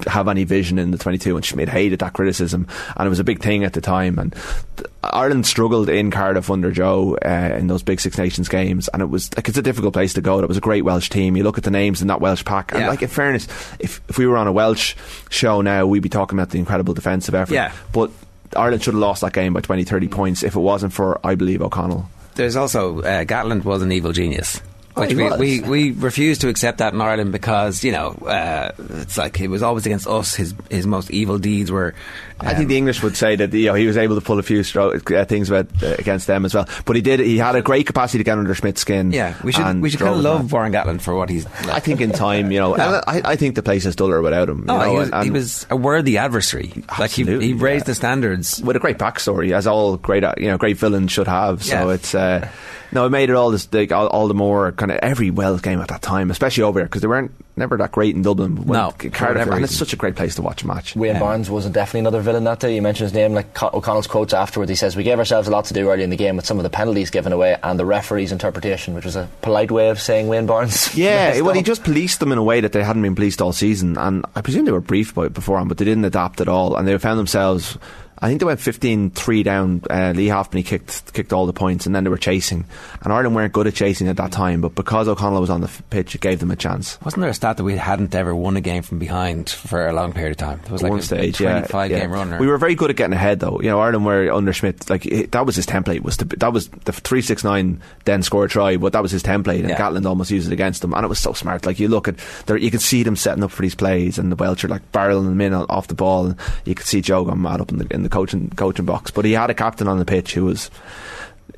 have 0.07 0.29
any 0.29 0.45
vision 0.45 0.79
in 0.79 0.91
the 0.93 0.99
22, 0.99 1.37
and 1.37 1.45
Schmidt 1.45 1.69
hated 1.69 1.99
that 1.99 2.13
criticism, 2.13 2.67
and 2.97 3.07
it 3.07 3.11
was 3.11 3.21
a 3.21 3.25
big 3.25 3.43
thing 3.43 3.65
at 3.65 3.73
the 3.73 3.81
time. 3.81 4.19
And 4.19 4.35
th- 4.77 4.91
Ireland 5.03 5.47
struggled 5.47 5.89
in 5.89 6.11
Cardiff 6.11 6.51
under 6.51 6.71
Joe 6.71 7.17
uh, 7.25 7.57
in 7.57 7.69
those 7.69 7.83
big 7.83 8.01
Six 8.01 8.19
Nations 8.19 8.49
games, 8.49 8.89
and 8.89 9.01
it 9.01 9.07
was 9.07 9.35
like 9.37 9.49
it's 9.49 9.57
a 9.57 9.63
difficult 9.63 9.95
place 9.95 10.13
to 10.15 10.21
go. 10.21 10.39
It 10.41 10.49
was 10.49 10.59
a 10.59 10.61
great 10.61 10.85
Welsh 10.85 11.09
team. 11.09 11.37
You 11.37 11.43
look 11.45 11.57
at 11.59 11.65
the 11.65 11.71
names 11.71 12.03
in 12.03 12.09
that 12.09 12.21
Welsh 12.21 12.45
pack, 12.45 12.73
and 12.73 12.83
Yeah. 12.83 12.89
like 12.89 13.01
in 13.03 13.09
fairness, 13.09 13.49
if 13.79 14.01
if 14.09 14.19
we 14.19 14.27
were 14.27 14.37
on 14.37 14.47
a 14.47 14.53
Welsh 14.53 14.95
show 15.31 15.63
now, 15.63 15.87
we'd 15.87 16.03
be 16.03 16.09
talking 16.11 16.39
about 16.39 16.51
the 16.51 16.59
incredible 16.59 16.93
defensive 16.93 17.35
effort. 17.35 17.55
Yeah. 17.55 17.73
But 17.93 18.11
Ireland 18.57 18.83
should 18.83 18.95
have 18.95 19.01
lost 19.01 19.23
that 19.23 19.33
game 19.33 19.53
by 19.55 19.61
20, 19.61 19.85
30 19.85 20.09
points 20.09 20.43
if 20.43 20.55
it 20.57 20.61
wasn't 20.61 20.93
for, 20.93 21.19
I 21.25 21.35
believe, 21.35 21.63
O'Connell. 21.63 22.09
There's 22.35 22.57
also 22.57 23.01
uh, 23.01 23.25
Gatland 23.25 23.65
was 23.65 23.81
an 23.83 23.93
evil 23.93 24.13
genius. 24.13 24.61
Oh, 24.97 25.03
Which 25.03 25.11
he 25.11 25.17
we, 25.17 25.23
was. 25.31 25.39
we, 25.39 25.61
we 25.61 25.91
refuse 25.93 26.39
to 26.39 26.49
accept 26.49 26.79
that 26.79 26.93
in 26.95 27.01
Ireland 27.01 27.31
because 27.31 27.85
you 27.85 27.93
know 27.93 28.09
uh, 28.27 28.73
it's 28.79 29.17
like 29.17 29.41
it 29.41 29.47
was 29.49 29.63
always 29.63 29.87
against 29.87 30.09
us. 30.09 30.35
His 30.35 30.53
his 30.69 30.87
most 30.87 31.11
evil 31.13 31.39
deeds 31.39 31.71
were. 31.71 31.95
I 32.43 32.55
think 32.55 32.69
the 32.71 32.77
English 32.79 33.03
would 33.03 33.17
say 33.19 33.37
that 33.37 33.53
you 33.53 33.67
know 33.67 33.75
he 33.75 33.87
was 33.87 33.97
able 33.99 34.15
to 34.17 34.21
pull 34.23 34.39
a 34.39 34.43
few 34.43 34.61
stro- 34.61 35.15
uh, 35.15 35.25
things 35.27 35.51
about, 35.51 35.67
uh, 35.83 35.95
against 35.99 36.27
them 36.27 36.47
as 36.47 36.55
well. 36.55 36.67
But 36.87 36.97
he 36.97 37.03
did. 37.03 37.21
He 37.21 37.37
had 37.37 37.55
a 37.55 37.61
great 37.63 37.87
capacity 37.87 38.19
to 38.19 38.25
get 38.25 38.39
under 38.39 38.55
Schmidt's 38.55 38.81
skin. 38.81 39.13
yeah, 39.13 39.37
we 39.45 39.53
should 39.53 39.81
we 39.81 39.91
should 39.91 40.01
kind 40.01 40.15
of 40.15 40.23
love 40.23 40.41
man. 40.45 40.49
Warren 40.49 40.73
Gatland 40.73 41.03
for 41.03 41.15
what 41.15 41.29
he's. 41.31 41.45
I 41.47 41.81
think 41.81 42.01
in 42.01 42.11
time, 42.13 42.51
you 42.51 42.59
know, 42.59 42.75
and 42.77 42.83
I, 43.07 43.33
I 43.33 43.37
think 43.37 43.55
the 43.57 43.63
place 43.63 43.85
is 43.87 43.95
duller 43.95 44.23
without 44.23 44.49
him. 44.49 44.61
you 44.61 44.65
Oh, 44.75 44.79
know, 44.79 44.91
he, 44.91 44.97
was, 44.97 45.11
and- 45.11 45.25
he 45.25 45.31
was 45.31 45.67
a 45.71 45.77
worthy 45.77 46.17
adversary. 46.19 46.73
Like 46.99 47.11
he, 47.11 47.25
he 47.25 47.53
raised 47.53 47.85
yeah. 47.85 47.91
the 47.91 47.95
standards. 47.95 48.61
with 48.63 48.75
a 48.75 48.81
great 48.81 48.97
backstory, 48.99 49.53
as 49.53 49.67
all 49.67 49.99
great 49.99 50.25
uh, 50.25 50.35
you 50.39 50.49
know 50.49 50.57
great 50.57 50.79
villains 50.79 51.13
should 51.13 51.29
have. 51.29 51.63
So 51.63 51.89
Yeah. 51.89 51.95
it's 51.95 52.15
uh, 52.15 52.49
no, 52.93 53.05
it 53.07 53.11
made 53.11 53.29
it 53.31 53.37
all 53.37 53.51
this 53.51 53.71
like, 53.73 53.93
all, 53.93 54.07
all 54.09 54.27
the 54.29 54.35
more 54.35 54.73
kind 54.81 54.91
of 54.91 54.99
every 55.03 55.31
Wales 55.31 55.61
game 55.61 55.79
at 55.81 55.89
that 55.89 56.01
time, 56.01 56.31
especially 56.31 56.63
over 56.63 56.81
here, 56.81 56.87
because 56.87 57.03
they 57.03 57.07
weren't 57.07 57.33
never 57.55 57.77
that 57.77 57.93
great 57.93 58.17
in 58.17 58.23
Dublin. 58.23 58.57
When 58.57 58.79
No, 58.79 58.93
Cardiff, 59.13 59.47
and 59.47 59.63
it's 59.63 59.77
such 59.77 59.93
a 59.93 59.97
great 59.97 60.17
place 60.17 60.37
to 60.37 60.43
watch 60.43 60.63
a 60.63 60.67
match. 60.67 60.97
Wayne 60.97 61.15
Yeah. 61.15 61.21
Barnes 61.21 61.51
was 61.51 61.67
definitely 61.67 62.01
another 62.01 62.21
villain 62.21 62.45
that 62.45 62.61
day. 62.61 62.75
You 62.75 62.81
mentioned 62.81 63.05
his 63.11 63.15
name, 63.15 63.35
like 63.35 63.63
O'Connell's 63.63 64.07
quotes 64.07 64.33
afterwards. 64.33 64.71
He 64.71 64.75
says, 64.77 64.97
"We 64.97 65.03
gave 65.03 65.19
ourselves 65.19 65.49
a 65.49 65.51
lot 65.51 65.67
to 65.67 65.75
do 65.75 65.91
early 65.91 66.03
in 66.03 66.09
the 66.09 66.17
game 66.17 66.37
with 66.37 66.47
some 66.47 66.57
of 66.59 66.63
the 66.63 66.71
penalties 66.71 67.11
given 67.11 67.33
away 67.35 67.59
and 67.63 67.79
the 67.79 67.85
referee's 67.85 68.33
interpretation, 68.33 68.95
which 68.95 69.05
was 69.05 69.17
a 69.17 69.29
polite 69.43 69.71
way 69.71 69.91
of 69.91 70.01
saying 70.01 70.29
Wayne 70.29 70.47
Barnes." 70.47 70.95
Yeah, 71.01 71.29
messed 71.29 71.43
well, 71.43 71.55
he 71.55 71.63
just 71.63 71.85
policed 71.85 72.19
them 72.21 72.33
in 72.33 72.39
a 72.39 72.43
way 72.43 72.61
that 72.63 72.73
they 72.73 72.83
hadn't 72.83 73.03
been 73.03 73.15
policed 73.15 73.43
all 73.43 73.53
season, 73.53 73.99
and 73.99 74.25
I 74.35 74.41
presume 74.41 74.65
they 74.65 74.73
were 74.73 74.81
briefed 74.81 75.13
about 75.13 75.27
it 75.27 75.35
beforehand, 75.35 75.69
but 75.69 75.77
they 75.77 75.85
didn't 75.85 76.05
adapt 76.07 76.41
at 76.41 76.49
all, 76.49 76.75
and 76.77 76.89
they 76.89 76.97
found 76.97 77.19
themselves. 77.19 77.77
I 78.23 78.29
think 78.29 78.41
they 78.41 78.47
went 78.47 78.61
15-3 78.61 79.45
down. 79.45 79.83
Uh, 79.89 80.13
Leigh 80.15 80.27
Halfpenny 80.27 80.63
kicked 80.63 81.15
kicked 81.15 81.33
all 81.33 81.47
the 81.47 81.55
points, 81.55 81.87
and 81.87 81.95
then 81.95 82.05
they 82.05 82.11
were 82.11 82.19
chasing. 82.19 82.67
And 83.03 83.13
Ireland 83.13 83.35
weren't 83.35 83.53
good 83.55 83.67
at 83.67 83.75
chasing 83.75 84.09
at 84.09 84.19
that 84.19 84.31
time, 84.31 84.61
but 84.61 84.75
because 84.75 85.09
O'Connell 85.09 85.41
was 85.41 85.49
on 85.49 85.63
the 85.63 85.71
pitch, 85.89 86.15
it 86.15 86.21
gave 86.21 86.39
them 86.39 86.51
a 86.51 86.57
chance. 86.57 87.01
Wasn't 87.03 87.21
there 87.21 87.31
a 87.31 87.35
stat 87.35 87.57
that 87.57 87.65
we 87.65 87.77
hadn't 87.77 88.15
ever 88.15 88.35
won 88.35 88.59
a 88.59 88.61
game 88.61 88.83
from 88.83 88.99
behind 88.99 89.49
for 89.49 89.87
a 89.87 89.93
long 89.95 90.13
period 90.13 90.33
of 90.33 90.37
time? 90.37 90.61
It 90.65 90.71
was 90.71 90.83
like 90.83 90.91
one 90.91 90.99
a, 90.99 91.03
stage, 91.03 91.41
a 91.41 91.45
25 91.45 91.91
yeah. 91.91 92.01
game 92.01 92.13
run. 92.13 92.35
Or, 92.35 92.39
We 92.39 92.47
were 92.47 92.59
very 92.59 92.75
good 92.75 92.91
at 92.91 92.97
getting 92.97 93.15
ahead, 93.15 93.41
though. 93.41 93.59
You 93.61 93.71
know, 93.71 93.81
Ireland 93.81 94.05
were 94.05 94.31
under 94.31 94.53
Schmidt. 94.53 94.91
Like 94.91 95.07
it, 95.07 95.33
that 95.33 95.47
was 95.47 95.57
his 95.57 95.67
template. 95.67 96.03
Was 96.03 96.19
to, 96.19 96.27
that 96.27 96.53
was 96.53 96.69
the 96.69 96.93
three 96.93 97.23
six 97.23 97.43
nine, 97.43 97.81
then 98.05 98.23
score 98.23 98.45
a 98.45 98.49
try. 98.49 98.77
But 98.77 98.93
that 98.93 99.03
was 99.03 99.13
his 99.13 99.23
template, 99.23 99.61
and 99.61 99.71
Yeah. 99.71 99.79
Gatland 99.79 100.05
almost 100.05 100.31
used 100.31 100.47
it 100.47 100.53
against 100.53 100.83
them. 100.83 100.93
And 100.93 101.05
it 101.05 101.09
was 101.09 101.19
so 101.19 101.33
smart. 101.33 101.65
Like 101.65 101.81
you 101.81 101.89
look 101.89 102.07
at, 102.07 102.17
there, 102.45 102.59
you 102.59 102.71
could 102.71 102.83
see 102.83 103.03
them 103.03 103.17
setting 103.17 103.43
up 103.43 103.51
for 103.51 103.63
these 103.63 103.75
plays, 103.75 104.19
and 104.19 104.31
the 104.31 104.37
Welsh 104.37 104.63
are 104.65 104.69
like 104.69 104.93
barreling 104.93 105.25
them 105.25 105.41
in 105.41 105.55
off 105.55 105.89
the 105.89 105.95
ball. 105.95 106.27
And 106.27 106.37
you 106.67 106.75
could 106.75 106.87
see 106.87 107.01
Joe 107.01 107.25
going 107.25 107.41
mad 107.41 107.63
up 107.63 107.71
in 107.71 107.79
the 107.79 107.87
in 107.91 108.03
the 108.03 108.10
coaching 108.11 108.51
coaching 108.51 108.85
box. 108.85 109.11
But 109.11 109.25
he 109.25 109.33
had 109.33 109.51
a 109.51 109.55
captain 109.55 109.89
on 109.89 109.99
the 109.99 110.05
pitch 110.05 110.35
who 110.35 110.45
was 110.45 110.71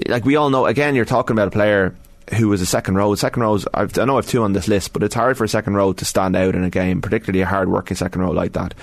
like 0.07 0.25
we 0.25 0.37
all 0.37 0.51
know. 0.51 0.67
Again, 0.67 0.95
you're 0.95 1.05
talking 1.05 1.35
about 1.35 1.49
a 1.49 1.53
player. 1.53 1.95
Who 2.37 2.49
was 2.49 2.63
a 2.63 2.67
second 2.67 2.95
row? 2.95 3.15
Second 3.17 3.43
rows. 3.43 3.67
I've, 3.75 3.99
I 3.99 4.05
know 4.05 4.17
I've 4.17 4.27
two 4.29 4.43
on 4.45 4.53
this 4.53 4.69
list, 4.69 4.93
but 4.93 5.03
it's 5.03 5.15
hard 5.15 5.37
for 5.37 5.45
a 5.45 5.49
second 5.49 5.75
row 5.75 5.93
to 5.93 6.05
stand 6.05 6.37
out 6.37 6.55
in 6.55 6.63
a 6.63 6.71
game, 6.71 7.03
particularly 7.03 7.43
a 7.43 7.47
hard 7.47 7.69
working 7.69 7.97
second 7.97 8.23
row 8.23 8.31
like 8.31 8.53
that. 8.53 8.75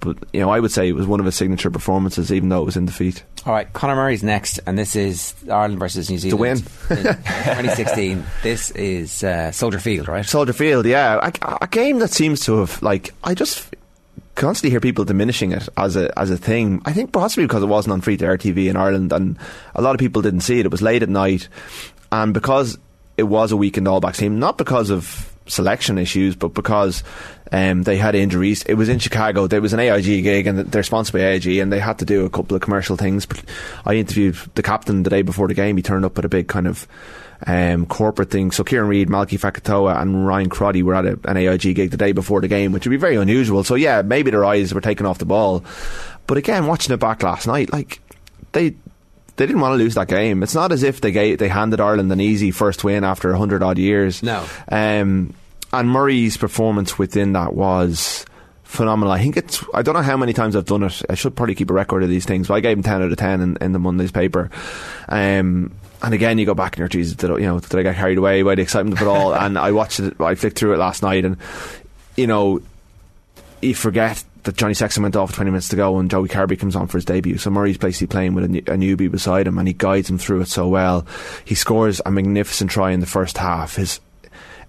But 0.00 0.18
you 0.32 0.40
know, 0.40 0.50
I 0.50 0.60
would 0.60 0.72
say 0.72 0.88
it 0.88 0.92
was 0.92 1.06
one 1.06 1.20
of 1.20 1.24
his 1.24 1.36
signature 1.36 1.70
performances, 1.70 2.32
even 2.32 2.48
though 2.48 2.60
it 2.60 2.66
was 2.66 2.76
in 2.76 2.86
defeat. 2.86 3.22
All 3.46 3.52
right, 3.52 3.72
Conor 3.72 3.94
Murray's 3.94 4.24
next, 4.24 4.58
and 4.66 4.76
this 4.76 4.94
is 4.96 5.32
Ireland 5.50 5.78
versus 5.78 6.10
New 6.10 6.18
Zealand. 6.18 6.40
win. 6.40 6.98
in 6.98 7.04
2016. 7.04 8.24
This 8.42 8.72
is 8.72 9.24
uh, 9.24 9.52
Soldier 9.52 9.78
Field, 9.78 10.08
right? 10.08 10.26
Soldier 10.26 10.52
Field, 10.52 10.84
yeah, 10.84 11.30
a, 11.42 11.58
a 11.62 11.66
game 11.68 12.00
that 12.00 12.10
seems 12.10 12.40
to 12.46 12.58
have 12.58 12.82
like 12.82 13.14
I 13.24 13.34
just 13.34 13.74
constantly 14.38 14.70
hear 14.70 14.80
people 14.80 15.04
diminishing 15.04 15.52
it 15.52 15.68
as 15.76 15.96
a 15.96 16.16
as 16.18 16.30
a 16.30 16.38
thing. 16.38 16.80
I 16.84 16.92
think 16.92 17.12
possibly 17.12 17.44
because 17.44 17.62
it 17.62 17.66
wasn't 17.66 17.92
on 17.92 18.00
free 18.00 18.16
to 18.16 18.24
air 18.24 18.38
TV 18.38 18.68
in 18.68 18.76
Ireland, 18.76 19.12
and 19.12 19.36
a 19.74 19.82
lot 19.82 19.94
of 19.94 19.98
people 19.98 20.22
didn't 20.22 20.40
see 20.40 20.60
it. 20.60 20.66
It 20.66 20.72
was 20.72 20.82
late 20.82 21.02
at 21.02 21.08
night, 21.08 21.48
and 22.10 22.32
because 22.32 22.78
it 23.16 23.24
was 23.24 23.52
a 23.52 23.56
weakened 23.56 23.88
All 23.88 24.00
Blacks 24.00 24.18
team, 24.18 24.38
not 24.38 24.56
because 24.56 24.90
of 24.90 25.34
selection 25.46 25.98
issues, 25.98 26.36
but 26.36 26.54
because 26.54 27.02
um, 27.52 27.82
they 27.82 27.96
had 27.96 28.14
injuries. 28.14 28.62
It 28.64 28.74
was 28.74 28.88
in 28.88 28.98
Chicago. 28.98 29.46
There 29.46 29.60
was 29.60 29.72
an 29.72 29.80
AIG 29.80 30.22
gig, 30.22 30.46
and 30.46 30.58
they're 30.58 30.82
sponsored 30.82 31.14
by 31.14 31.20
AIG, 31.20 31.58
and 31.58 31.72
they 31.72 31.80
had 31.80 31.98
to 31.98 32.04
do 32.04 32.24
a 32.24 32.30
couple 32.30 32.54
of 32.54 32.62
commercial 32.62 32.96
things. 32.96 33.26
But 33.26 33.42
I 33.84 33.94
interviewed 33.94 34.36
the 34.54 34.62
captain 34.62 35.02
the 35.02 35.10
day 35.10 35.22
before 35.22 35.48
the 35.48 35.54
game. 35.54 35.76
He 35.76 35.82
turned 35.82 36.04
up 36.04 36.18
at 36.18 36.24
a 36.24 36.28
big 36.28 36.48
kind 36.48 36.66
of 36.66 36.86
um, 37.46 37.86
corporate 37.86 38.30
thing. 38.30 38.50
So 38.50 38.64
Kieran 38.64 38.88
Read, 38.88 39.08
Malakai 39.08 39.38
Fekitoa, 39.38 40.00
and 40.00 40.26
Ryan 40.26 40.48
Crotty 40.48 40.82
were 40.82 40.94
at 40.94 41.06
a, 41.06 41.18
an 41.24 41.36
AIG 41.36 41.74
gig 41.74 41.90
the 41.90 41.96
day 41.96 42.12
before 42.12 42.40
the 42.40 42.48
game, 42.48 42.72
which 42.72 42.86
would 42.86 42.90
be 42.90 42.96
very 42.96 43.16
unusual. 43.16 43.64
So 43.64 43.74
yeah, 43.74 44.02
maybe 44.02 44.30
their 44.30 44.44
eyes 44.44 44.74
were 44.74 44.80
taken 44.80 45.06
off 45.06 45.18
the 45.18 45.24
ball. 45.24 45.64
But 46.26 46.36
again, 46.36 46.66
watching 46.66 46.92
it 46.92 46.98
back 46.98 47.22
last 47.22 47.46
night, 47.46 47.72
like 47.72 48.00
they 48.52 48.70
they 49.36 49.46
didn't 49.46 49.60
want 49.60 49.72
to 49.72 49.82
lose 49.82 49.94
that 49.94 50.08
game. 50.08 50.42
It's 50.42 50.54
not 50.54 50.72
as 50.72 50.82
if 50.82 51.00
they 51.00 51.12
gave, 51.12 51.38
they 51.38 51.48
handed 51.48 51.80
Ireland 51.80 52.10
an 52.10 52.20
easy 52.20 52.50
first 52.50 52.82
win 52.82 53.04
after 53.04 53.32
hundred 53.34 53.62
odd 53.62 53.78
years. 53.78 54.22
No. 54.22 54.44
Um, 54.68 55.34
and 55.72 55.88
Murray's 55.88 56.36
performance 56.36 56.98
within 56.98 57.34
that 57.34 57.54
was 57.54 58.26
phenomenal. 58.64 59.12
I 59.12 59.20
think 59.20 59.36
it's. 59.36 59.64
I 59.74 59.82
don't 59.82 59.94
know 59.94 60.02
how 60.02 60.16
many 60.16 60.32
times 60.32 60.56
I've 60.56 60.64
done 60.64 60.82
it. 60.82 61.02
I 61.08 61.14
should 61.14 61.36
probably 61.36 61.54
keep 61.54 61.70
a 61.70 61.74
record 61.74 62.02
of 62.02 62.08
these 62.08 62.24
things. 62.24 62.48
But 62.48 62.54
I 62.54 62.60
gave 62.60 62.76
him 62.76 62.82
ten 62.82 63.02
out 63.02 63.12
of 63.12 63.18
ten 63.18 63.40
in, 63.40 63.56
in 63.60 63.72
the 63.72 63.78
Monday's 63.78 64.12
paper. 64.12 64.50
Um, 65.08 65.72
and 66.02 66.14
again, 66.14 66.38
you 66.38 66.46
go 66.46 66.54
back 66.54 66.72
and 66.74 66.78
you're, 66.80 66.88
Jesus, 66.88 67.14
did, 67.16 67.30
I- 67.30 67.36
you 67.38 67.46
know, 67.46 67.60
did 67.60 67.74
I 67.74 67.82
get 67.82 67.96
carried 67.96 68.18
away 68.18 68.42
by 68.42 68.54
the 68.54 68.62
excitement 68.62 68.96
of 68.96 69.02
it 69.06 69.08
all? 69.10 69.34
and 69.44 69.58
I 69.58 69.72
watched 69.72 70.00
it. 70.00 70.20
I 70.20 70.34
flicked 70.34 70.58
through 70.58 70.74
it 70.74 70.78
last 70.78 71.02
night, 71.02 71.24
and 71.24 71.36
you 72.16 72.26
know, 72.26 72.60
you 73.60 73.74
forget 73.74 74.22
that 74.44 74.56
Johnny 74.56 74.72
Sexton 74.74 75.02
went 75.02 75.16
off 75.16 75.32
20 75.34 75.50
minutes 75.50 75.68
to 75.70 75.76
go 75.76 75.98
and 75.98 76.10
Joey 76.10 76.28
Carbery 76.28 76.58
comes 76.58 76.76
on 76.76 76.86
for 76.86 76.96
his 76.96 77.04
debut. 77.04 77.38
So 77.38 77.50
Murray's 77.50 77.76
basically 77.76 78.06
playing 78.06 78.34
with 78.34 78.44
a, 78.44 78.48
new- 78.48 78.58
a 78.60 78.76
newbie 78.76 79.10
beside 79.10 79.46
him 79.46 79.58
and 79.58 79.66
he 79.66 79.74
guides 79.74 80.08
him 80.08 80.16
through 80.16 80.40
it 80.42 80.48
so 80.48 80.68
well. 80.68 81.04
He 81.44 81.54
scores 81.56 82.00
a 82.06 82.10
magnificent 82.10 82.70
try 82.70 82.92
in 82.92 83.00
the 83.00 83.06
first 83.06 83.36
half. 83.36 83.74
His 83.76 84.00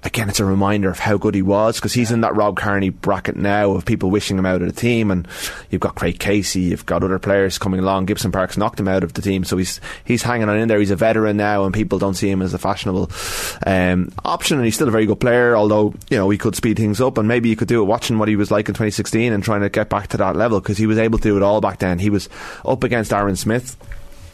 Again, 0.02 0.30
it's 0.30 0.40
a 0.40 0.46
reminder 0.46 0.90
of 0.90 0.98
how 0.98 1.18
good 1.18 1.36
he 1.36 1.42
was 1.42 1.76
because 1.76 1.92
he's 1.92 2.10
in 2.10 2.22
that 2.22 2.34
Rob 2.34 2.56
Kearney 2.56 2.90
bracket 2.90 3.36
now 3.36 3.72
of 3.72 3.84
people 3.84 4.10
wishing 4.10 4.38
him 4.38 4.46
out 4.46 4.62
of 4.62 4.68
the 4.68 4.80
team. 4.80 5.12
And 5.12 5.28
you've 5.70 5.82
got 5.82 5.96
Craig 5.96 6.20
Casey, 6.20 6.62
you've 6.62 6.86
got 6.86 7.04
other 7.04 7.20
players 7.20 7.58
coming 7.58 7.82
along. 7.82 8.06
Gibson 8.06 8.32
Parks 8.32 8.56
knocked 8.56 8.80
him 8.80 8.88
out 8.88 9.04
of 9.04 9.14
the 9.14 9.22
team, 9.22 9.44
so 9.44 9.58
he's 9.58 9.82
he's 10.06 10.24
hanging 10.24 10.48
on 10.48 10.58
in 10.58 10.70
there. 10.70 10.80
He's 10.80 10.92
a 10.92 10.96
veteran 10.96 11.36
now, 11.36 11.66
and 11.66 11.74
people 11.74 12.00
don't 12.00 12.14
see 12.14 12.30
him 12.30 12.42
as 12.42 12.54
a 12.54 12.58
fashionable 12.58 13.12
um, 13.68 14.10
option. 14.24 14.58
And 14.58 14.66
he's 14.66 14.76
still 14.76 14.88
a 14.88 14.92
very 14.92 15.06
good 15.06 15.20
player, 15.20 15.56
although 15.56 15.94
you 16.10 16.18
know 16.18 16.30
he 16.30 16.38
could 16.38 16.56
speed 16.56 16.78
things 16.78 17.02
up. 17.02 17.18
And 17.18 17.28
maybe 17.28 17.50
you 17.50 17.58
could 17.58 17.68
do 17.68 17.82
it 17.82 17.86
watching 17.86 18.18
what 18.18 18.30
he 18.30 18.38
was 18.38 18.52
like 18.52 18.70
in 18.70 18.76
2016 18.76 19.34
and 19.34 19.44
trying 19.44 19.62
to 19.62 19.70
get 19.70 19.90
back 19.90 20.08
to 20.10 20.18
that 20.18 20.38
level 20.38 20.62
because 20.62 20.78
he 20.78 20.88
was 20.88 20.98
able 20.98 21.18
to 21.18 21.24
do 21.24 21.36
it 21.36 21.44
all 21.44 21.60
back 21.60 21.80
then. 21.80 22.00
He 22.00 22.10
was 22.10 22.30
up 22.66 22.86
against 22.86 23.12
Aaron 23.12 23.36
Smith 23.36 23.76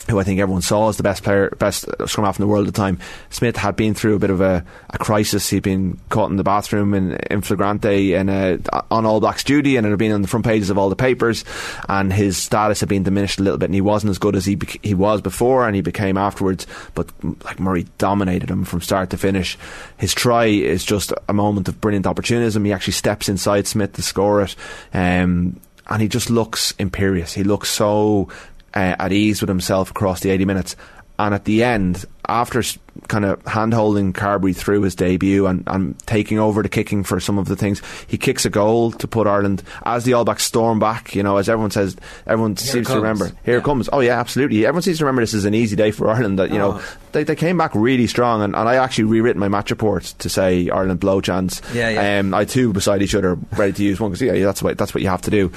who 0.09 0.19
I 0.19 0.23
think 0.23 0.39
everyone 0.39 0.61
saw 0.61 0.89
as 0.89 0.97
the 0.97 1.03
best 1.03 1.23
player, 1.23 1.49
best 1.57 1.85
scrum 2.05 2.25
half 2.25 2.37
in 2.37 2.43
the 2.43 2.47
world 2.47 2.67
at 2.67 2.73
the 2.73 2.77
time. 2.77 2.99
Smith 3.29 3.55
had 3.57 3.75
been 3.75 3.93
through 3.93 4.15
a 4.15 4.19
bit 4.19 4.29
of 4.29 4.41
a, 4.41 4.63
a 4.89 4.97
crisis. 4.97 5.49
He'd 5.49 5.63
been 5.63 5.99
caught 6.09 6.29
in 6.29 6.37
the 6.37 6.43
bathroom 6.43 6.93
in, 6.93 7.13
in 7.31 7.41
flagrante 7.41 8.13
and 8.13 8.29
uh, 8.29 8.81
on 8.91 9.05
All 9.05 9.19
Blacks 9.19 9.43
duty, 9.43 9.77
and 9.77 9.85
it 9.85 9.89
had 9.89 9.99
been 9.99 10.11
on 10.11 10.21
the 10.21 10.27
front 10.27 10.45
pages 10.45 10.69
of 10.69 10.77
all 10.77 10.89
the 10.89 10.95
papers. 10.95 11.43
And 11.89 12.13
his 12.13 12.37
status 12.37 12.79
had 12.79 12.89
been 12.89 13.03
diminished 13.03 13.39
a 13.39 13.43
little 13.43 13.57
bit, 13.57 13.65
and 13.65 13.75
he 13.75 13.81
wasn't 13.81 14.11
as 14.11 14.19
good 14.19 14.35
as 14.35 14.45
he 14.45 14.57
he 14.81 14.93
was 14.93 15.21
before, 15.21 15.65
and 15.65 15.75
he 15.75 15.81
became 15.81 16.17
afterwards. 16.17 16.67
But 16.93 17.09
like 17.43 17.59
Murray 17.59 17.87
dominated 17.97 18.49
him 18.49 18.63
from 18.65 18.81
start 18.81 19.09
to 19.09 19.17
finish. 19.17 19.57
His 19.97 20.13
try 20.13 20.45
is 20.45 20.85
just 20.85 21.13
a 21.27 21.33
moment 21.33 21.67
of 21.67 21.81
brilliant 21.81 22.07
opportunism. 22.07 22.65
He 22.65 22.73
actually 22.73 22.93
steps 22.93 23.29
inside 23.29 23.67
Smith 23.67 23.93
to 23.93 24.01
score 24.01 24.41
it. 24.41 24.55
Um, 24.93 25.59
and 25.87 26.01
he 26.01 26.07
just 26.07 26.29
looks 26.29 26.73
imperious. 26.79 27.33
He 27.33 27.43
looks 27.43 27.69
so 27.69 28.29
uh, 28.75 28.95
at 28.99 29.11
ease 29.11 29.41
with 29.41 29.49
himself 29.49 29.91
across 29.91 30.19
the 30.21 30.29
80 30.29 30.45
minutes. 30.45 30.75
And 31.17 31.33
at 31.33 31.45
the 31.45 31.63
end, 31.63 32.03
after 32.27 32.61
kind 33.07 33.23
of 33.23 33.41
hand 33.45 33.73
holding 33.73 34.11
Carbery 34.11 34.53
through 34.53 34.81
his 34.81 34.95
debut 34.95 35.45
and, 35.47 35.63
and 35.65 35.97
taking 35.99 36.39
over 36.39 36.61
the 36.61 36.67
kicking 36.67 37.05
for 37.05 37.21
some 37.21 37.37
of 37.37 37.47
the 37.47 37.55
things, 37.55 37.81
he 38.07 38.17
kicks 38.17 38.43
a 38.43 38.49
goal 38.49 38.91
to 38.91 39.07
put 39.07 39.25
Ireland 39.25 39.63
as 39.85 40.03
the 40.03 40.11
All 40.11 40.25
Blacks 40.25 40.43
storm 40.43 40.77
back. 40.77 41.15
You 41.15 41.23
know, 41.23 41.37
as 41.37 41.47
everyone 41.47 41.71
says, 41.71 41.95
everyone 42.27 42.57
seems 42.57 42.87
to 42.89 42.97
remember. 42.97 43.31
Here 43.45 43.59
it 43.59 43.63
comes. 43.63 43.87
Oh 43.93 44.01
yeah, 44.01 44.19
absolutely. 44.19 44.65
Everyone 44.65 44.81
seems 44.81 44.97
to 44.97 45.05
remember 45.05 45.21
this 45.21 45.33
is 45.33 45.45
an 45.45 45.53
easy 45.53 45.77
day 45.77 45.91
for 45.91 46.09
Ireland. 46.09 46.37
That 46.37 46.51
you 46.51 46.57
know 46.57 46.81
Oh. 46.81 46.97
they, 47.13 47.23
they 47.23 47.35
came 47.37 47.57
back 47.57 47.71
really 47.75 48.07
strong, 48.07 48.41
and, 48.41 48.53
and 48.53 48.67
I 48.67 48.75
actually 48.75 49.05
rewritten 49.05 49.39
my 49.39 49.47
match 49.47 49.69
report 49.71 50.03
to 50.19 50.27
say 50.27 50.69
Ireland 50.69 50.99
blow 50.99 51.21
chance. 51.21 51.61
Yeah, 51.73 51.91
yeah. 51.91 52.19
Um, 52.19 52.33
I 52.33 52.43
two 52.43 52.73
beside 52.73 53.01
each 53.01 53.15
other, 53.15 53.35
ready 53.55 53.71
to 53.71 53.83
use 53.85 54.01
one 54.01 54.11
because 54.11 54.21
yeah, 54.21 54.43
that's 54.45 54.61
what 54.61 54.77
that's 54.77 54.93
what 54.93 55.01
you 55.01 55.07
have 55.07 55.21
to 55.21 55.31
do. 55.31 55.49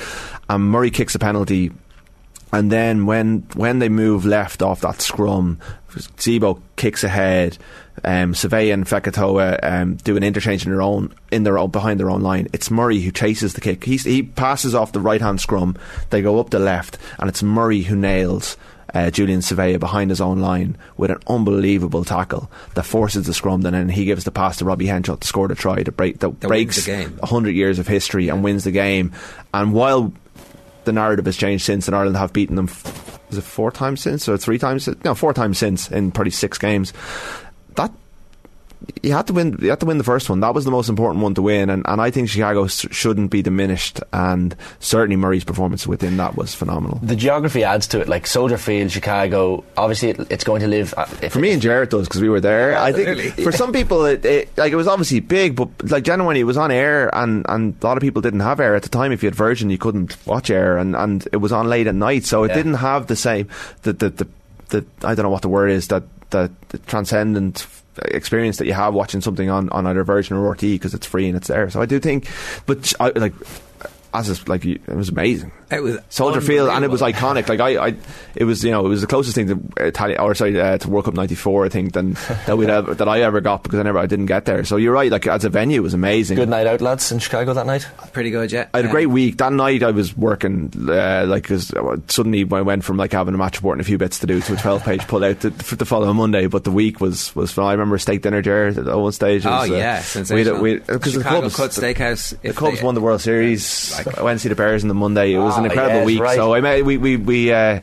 And 0.48 0.70
Murray 0.70 0.92
kicks 0.92 1.16
a 1.16 1.18
penalty, 1.18 1.72
and 2.52 2.70
then 2.72 3.06
when 3.06 3.46
when 3.54 3.78
they 3.78 3.88
move 3.88 4.24
left 4.24 4.62
off 4.62 4.80
that 4.82 5.00
scrum, 5.00 5.58
Zebo 5.90 6.60
kicks 6.76 7.04
ahead. 7.04 7.58
Um, 8.04 8.32
Savea 8.32 8.72
and 8.72 8.86
Fekitoa 8.86 9.58
um, 9.62 9.96
do 9.96 10.16
an 10.16 10.22
interchange 10.22 10.64
in 10.64 10.70
their 10.70 10.82
own 10.82 11.12
in 11.32 11.42
their 11.42 11.58
own 11.58 11.70
behind 11.70 11.98
their 11.98 12.10
own 12.10 12.22
line. 12.22 12.46
It's 12.52 12.70
Murray 12.70 13.00
who 13.00 13.10
chases 13.10 13.54
the 13.54 13.60
kick. 13.60 13.82
He's, 13.84 14.04
he 14.04 14.22
passes 14.22 14.72
off 14.74 14.92
the 14.92 15.00
right 15.00 15.20
hand 15.20 15.40
scrum. 15.40 15.76
They 16.10 16.22
go 16.22 16.38
up 16.38 16.50
the 16.50 16.60
left, 16.60 16.96
and 17.18 17.28
it's 17.28 17.42
Murray 17.42 17.82
who 17.82 17.96
nails. 17.96 18.56
Uh, 18.94 19.10
Julian 19.10 19.40
Savea 19.40 19.78
behind 19.78 20.08
his 20.08 20.18
own 20.20 20.38
line 20.38 20.78
with 20.96 21.10
an 21.10 21.18
unbelievable 21.26 22.06
tackle 22.06 22.50
that 22.74 22.84
forces 22.84 23.26
the 23.26 23.34
scrum, 23.34 23.66
and 23.66 23.74
then 23.74 23.88
he 23.90 24.06
gives 24.06 24.24
the 24.24 24.30
pass 24.30 24.56
to 24.58 24.64
Robbie 24.64 24.86
Henshaw 24.86 25.16
to 25.16 25.26
score 25.26 25.46
the 25.46 25.54
try 25.54 25.82
to 25.82 25.92
break 25.92 26.20
that, 26.20 26.40
That 26.40 26.48
breaks 26.48 26.86
the 26.86 26.92
game. 26.92 27.18
hundred 27.22 27.50
years 27.54 27.78
of 27.78 27.86
history 27.86 28.28
and 28.30 28.42
wins 28.42 28.64
the 28.64 28.70
game. 28.70 29.12
And 29.52 29.74
while 29.74 30.14
the 30.88 30.92
narrative 30.92 31.26
has 31.26 31.36
changed 31.36 31.64
since, 31.64 31.86
and 31.86 31.94
Ireland 31.94 32.16
have 32.16 32.32
beaten 32.32 32.56
them, 32.56 32.66
f- 32.68 33.20
it 33.38 33.42
four 33.42 33.70
times 33.70 34.00
since 34.00 34.26
or 34.26 34.38
three 34.38 34.58
times? 34.58 34.88
No, 35.04 35.14
four 35.14 35.34
times 35.34 35.58
since 35.58 35.90
in 35.90 36.10
probably 36.10 36.30
six 36.30 36.56
games. 36.56 36.94
You 39.02 39.12
had 39.12 39.26
to 39.26 39.32
win. 39.32 39.58
You 39.60 39.70
had 39.70 39.80
to 39.80 39.86
win 39.86 39.98
the 39.98 40.04
first 40.04 40.30
one. 40.30 40.38
That 40.40 40.54
was 40.54 40.64
the 40.64 40.70
most 40.70 40.88
important 40.88 41.20
one 41.22 41.34
to 41.34 41.42
win, 41.42 41.68
and, 41.68 41.82
and 41.86 42.00
I 42.00 42.10
think 42.12 42.28
Chicago 42.28 42.64
s- 42.64 42.86
shouldn't 42.92 43.30
be 43.30 43.42
diminished. 43.42 44.00
And 44.12 44.54
certainly 44.78 45.16
Murray's 45.16 45.42
performance 45.44 45.86
within 45.86 46.16
that 46.18 46.36
was 46.36 46.54
phenomenal. 46.54 47.00
The 47.02 47.16
geography 47.16 47.64
adds 47.64 47.88
to 47.88 48.00
it, 48.00 48.08
like 48.08 48.26
Soldier 48.26 48.56
Field, 48.56 48.92
Chicago. 48.92 49.64
Obviously, 49.76 50.10
it, 50.10 50.20
it's 50.30 50.44
going 50.44 50.60
to 50.62 50.68
live. 50.68 50.94
uh, 50.96 51.06
If 51.22 51.32
For 51.32 51.40
me 51.40 51.50
and 51.50 51.60
Jared 51.60 51.88
does 51.90 52.06
because 52.08 52.20
we 52.20 52.28
were 52.28 52.40
there. 52.40 52.78
I 52.78 52.92
think 52.92 53.34
for 53.42 53.50
some 53.52 53.72
people, 53.72 54.04
it, 54.04 54.24
it 54.24 54.56
like 54.56 54.72
it 54.72 54.76
was 54.76 54.86
obviously 54.86 55.20
big, 55.20 55.56
but 55.56 55.68
like 55.90 56.04
genuinely, 56.04 56.40
it 56.40 56.44
was 56.44 56.56
on 56.56 56.70
Eir, 56.70 57.10
and, 57.12 57.44
and 57.48 57.74
a 57.82 57.86
lot 57.86 57.96
of 57.96 58.00
people 58.00 58.22
didn't 58.22 58.40
have 58.40 58.58
Eir 58.58 58.76
at 58.76 58.84
the 58.84 58.88
time. 58.88 59.10
If 59.10 59.22
you 59.24 59.26
had 59.26 59.34
Virgin, 59.34 59.70
you 59.70 59.78
couldn't 59.78 60.16
watch 60.24 60.50
Eir, 60.50 60.80
and, 60.80 60.94
and 60.94 61.26
it 61.32 61.38
was 61.38 61.50
on 61.52 61.68
late 61.68 61.88
at 61.88 61.94
night, 61.96 62.24
so 62.24 62.44
it 62.44 62.48
Yeah. 62.48 62.54
didn't 62.54 62.74
have 62.74 63.08
the 63.08 63.16
same 63.16 63.48
the 63.82 63.92
the, 63.92 64.10
the 64.10 64.26
the 64.68 64.86
I 65.02 65.14
don't 65.16 65.24
know 65.24 65.30
what 65.30 65.42
the 65.42 65.48
word 65.48 65.70
is 65.70 65.88
that 65.88 66.04
that 66.30 66.50
the 66.68 66.78
transcendent 66.78 67.66
experience 68.06 68.56
that 68.58 68.66
you 68.66 68.72
have 68.72 68.94
watching 68.94 69.20
something 69.20 69.50
on, 69.50 69.68
on 69.70 69.86
either 69.86 70.04
Virgin 70.04 70.36
or 70.36 70.50
RT 70.50 70.60
because 70.60 70.94
it's 70.94 71.06
free 71.06 71.28
and 71.28 71.36
it's 71.36 71.48
there. 71.48 71.68
So 71.70 71.80
I 71.80 71.86
do 71.86 71.98
think, 71.98 72.28
but 72.66 72.92
I, 73.00 73.10
like 73.10 73.34
as 74.14 74.28
is, 74.28 74.48
like 74.48 74.64
it 74.64 74.86
was 74.88 75.08
amazing. 75.08 75.52
It 75.70 75.82
was 75.82 75.98
Soldier 76.08 76.40
Field, 76.40 76.70
and 76.70 76.82
it 76.84 76.90
was 76.90 77.02
iconic. 77.02 77.46
Like 77.48 77.60
I, 77.60 77.88
I, 77.88 77.94
it 78.34 78.44
was 78.44 78.64
you 78.64 78.70
know 78.70 78.86
it 78.86 78.88
was 78.88 79.02
the 79.02 79.06
closest 79.06 79.34
thing 79.34 79.48
to 79.48 79.86
Italian 79.86 80.18
or 80.18 80.34
sorry 80.34 80.58
uh, 80.58 80.78
to 80.78 80.88
World 80.88 81.04
Cup 81.04 81.14
'94, 81.14 81.66
I 81.66 81.68
think, 81.68 81.92
than 81.92 82.12
that 82.46 82.56
we 82.56 82.66
ever 82.66 82.94
that 82.94 83.06
I 83.08 83.20
ever 83.20 83.40
got 83.42 83.62
because 83.64 83.78
I 83.78 83.82
never 83.82 83.98
I 83.98 84.06
didn't 84.06 84.26
get 84.26 84.46
there. 84.46 84.64
So 84.64 84.76
you're 84.76 84.92
right. 84.94 85.10
Like 85.12 85.26
as 85.26 85.44
a 85.44 85.50
venue, 85.50 85.80
it 85.80 85.82
was 85.82 85.92
amazing. 85.94 86.36
good 86.36 86.48
night 86.48 86.66
out, 86.66 86.80
lads, 86.80 87.12
in 87.12 87.18
Chicago 87.18 87.52
that 87.52 87.66
night. 87.66 87.86
Pretty 88.12 88.30
good, 88.30 88.50
yeah. 88.50 88.68
I 88.72 88.78
had 88.78 88.86
a 88.86 88.90
great 88.90 89.10
week. 89.10 89.36
That 89.38 89.52
night 89.52 89.82
I 89.82 89.90
was 89.90 90.16
working, 90.16 90.72
uh, 90.88 91.26
like, 91.28 91.44
cause 91.44 91.70
uh, 91.74 91.96
suddenly 92.08 92.46
I 92.50 92.62
went 92.62 92.82
from 92.84 92.96
like 92.96 93.12
having 93.12 93.34
a 93.34 93.38
match 93.38 93.56
report 93.56 93.74
and 93.76 93.82
a 93.82 93.84
few 93.84 93.98
bits 93.98 94.20
to 94.20 94.26
do 94.26 94.40
to 94.40 94.54
a 94.54 94.56
12 94.56 94.82
page 94.84 95.06
pull 95.06 95.22
out 95.22 95.40
to, 95.42 95.50
for 95.50 95.76
the 95.76 95.84
following 95.84 96.16
Monday. 96.16 96.46
But 96.46 96.64
the 96.64 96.70
week 96.70 96.98
was, 97.00 97.36
was 97.36 97.52
fun. 97.52 97.66
I 97.66 97.72
remember 97.72 97.98
steak 97.98 98.22
dinner 98.22 98.40
there 98.40 98.68
at 98.68 98.76
one 98.98 99.12
stage. 99.12 99.44
It 99.44 99.48
Oh 99.48 99.60
was, 99.60 99.70
uh, 99.70 99.74
yeah, 99.74 99.98
we 99.98 100.02
sensational. 100.02 100.54
had- 100.54 100.62
we- 100.62 100.78
Because 100.78 101.12
the 101.14 101.20
Chicago 101.20 101.40
clubs, 101.50 101.56
Cut 101.56 101.70
Steakhouse. 101.72 102.40
the 102.40 102.48
if 102.48 102.56
Cubs 102.56 102.78
they- 102.80 102.84
won 102.86 102.94
the 102.94 103.02
World 103.02 103.20
Series. 103.20 103.92
Like- 103.96 103.97
I 104.06 104.22
went 104.22 104.38
to 104.38 104.42
see 104.42 104.48
the 104.48 104.54
Bears 104.54 104.82
on 104.84 104.88
the 104.88 104.94
Monday. 104.94 105.32
It 105.34 105.38
was 105.38 105.56
an 105.56 105.62
Ah, 105.64 105.68
incredible 105.68 105.96
yes, 106.00 106.06
week. 106.06 106.20
right. 106.20 106.36
So 106.36 106.54
I 106.54 106.60
mean, 106.60 106.84
we 106.84 106.96
we 106.96 107.16
we 107.16 107.52
uh, 107.52 107.80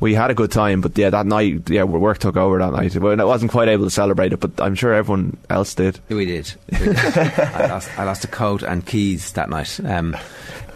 we 0.00 0.14
had 0.14 0.30
a 0.30 0.34
good 0.34 0.50
time. 0.50 0.80
But 0.80 0.96
yeah, 0.98 1.10
that 1.10 1.26
night, 1.26 1.68
yeah, 1.70 1.84
work 1.84 2.18
took 2.18 2.36
over 2.36 2.58
that 2.58 2.72
night. 2.72 2.96
Well, 2.96 3.20
I 3.20 3.24
wasn't 3.24 3.50
quite 3.52 3.68
able 3.68 3.84
to 3.84 3.90
celebrate 3.90 4.32
it, 4.32 4.40
but 4.40 4.60
I'm 4.60 4.74
sure 4.74 4.92
everyone 4.92 5.36
else 5.48 5.74
did. 5.74 6.00
We 6.08 6.24
did. 6.26 6.52
We 6.72 6.78
did. 6.78 6.96
I, 6.98 7.66
lost, 7.68 7.98
I 7.98 8.04
lost 8.04 8.24
a 8.24 8.28
coat 8.28 8.62
and 8.62 8.84
keys 8.84 9.32
that 9.32 9.48
night. 9.48 9.78
Um, 9.84 10.16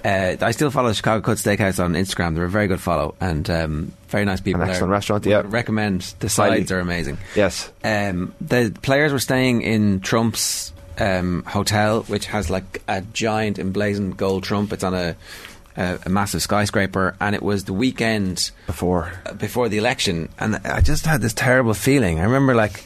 uh, 0.04 0.36
I 0.40 0.52
still 0.52 0.70
follow 0.70 0.92
Chicago 0.92 1.20
Cut 1.22 1.38
Steakhouse 1.38 1.82
on 1.84 1.94
Instagram. 1.94 2.36
They're 2.36 2.44
a 2.44 2.48
very 2.48 2.68
good 2.68 2.80
follow 2.80 3.16
and 3.20 3.50
um, 3.50 3.92
very 4.08 4.24
nice 4.24 4.40
people. 4.40 4.60
An 4.60 4.68
there. 4.68 4.74
excellent 4.74 4.92
restaurant, 4.92 5.26
yeah. 5.26 5.42
recommend 5.44 6.02
the 6.20 6.28
Highly. 6.28 6.58
sides 6.58 6.72
are 6.72 6.78
amazing. 6.78 7.18
Yes. 7.34 7.70
Um, 7.82 8.32
the 8.40 8.74
players 8.82 9.12
were 9.12 9.18
staying 9.18 9.62
in 9.62 9.98
Trump's 10.00 10.72
um, 10.98 11.44
hotel, 11.46 12.02
which 12.04 12.26
has 12.26 12.50
like 12.50 12.82
a 12.88 13.00
giant 13.12 13.58
emblazoned 13.58 14.16
gold 14.16 14.44
Trump. 14.44 14.72
It's 14.72 14.84
on 14.84 14.94
a, 14.94 15.16
a, 15.76 15.98
a 16.06 16.08
massive 16.08 16.42
skyscraper, 16.42 17.14
and 17.20 17.34
it 17.34 17.42
was 17.42 17.64
the 17.64 17.72
weekend 17.72 18.50
Before. 18.66 19.12
uh, 19.26 19.32
before 19.34 19.68
the 19.68 19.78
election, 19.78 20.28
and 20.38 20.56
I 20.64 20.80
just 20.80 21.06
had 21.06 21.20
this 21.20 21.32
terrible 21.34 21.74
feeling. 21.74 22.18
I 22.20 22.24
remember 22.24 22.54
like. 22.54 22.84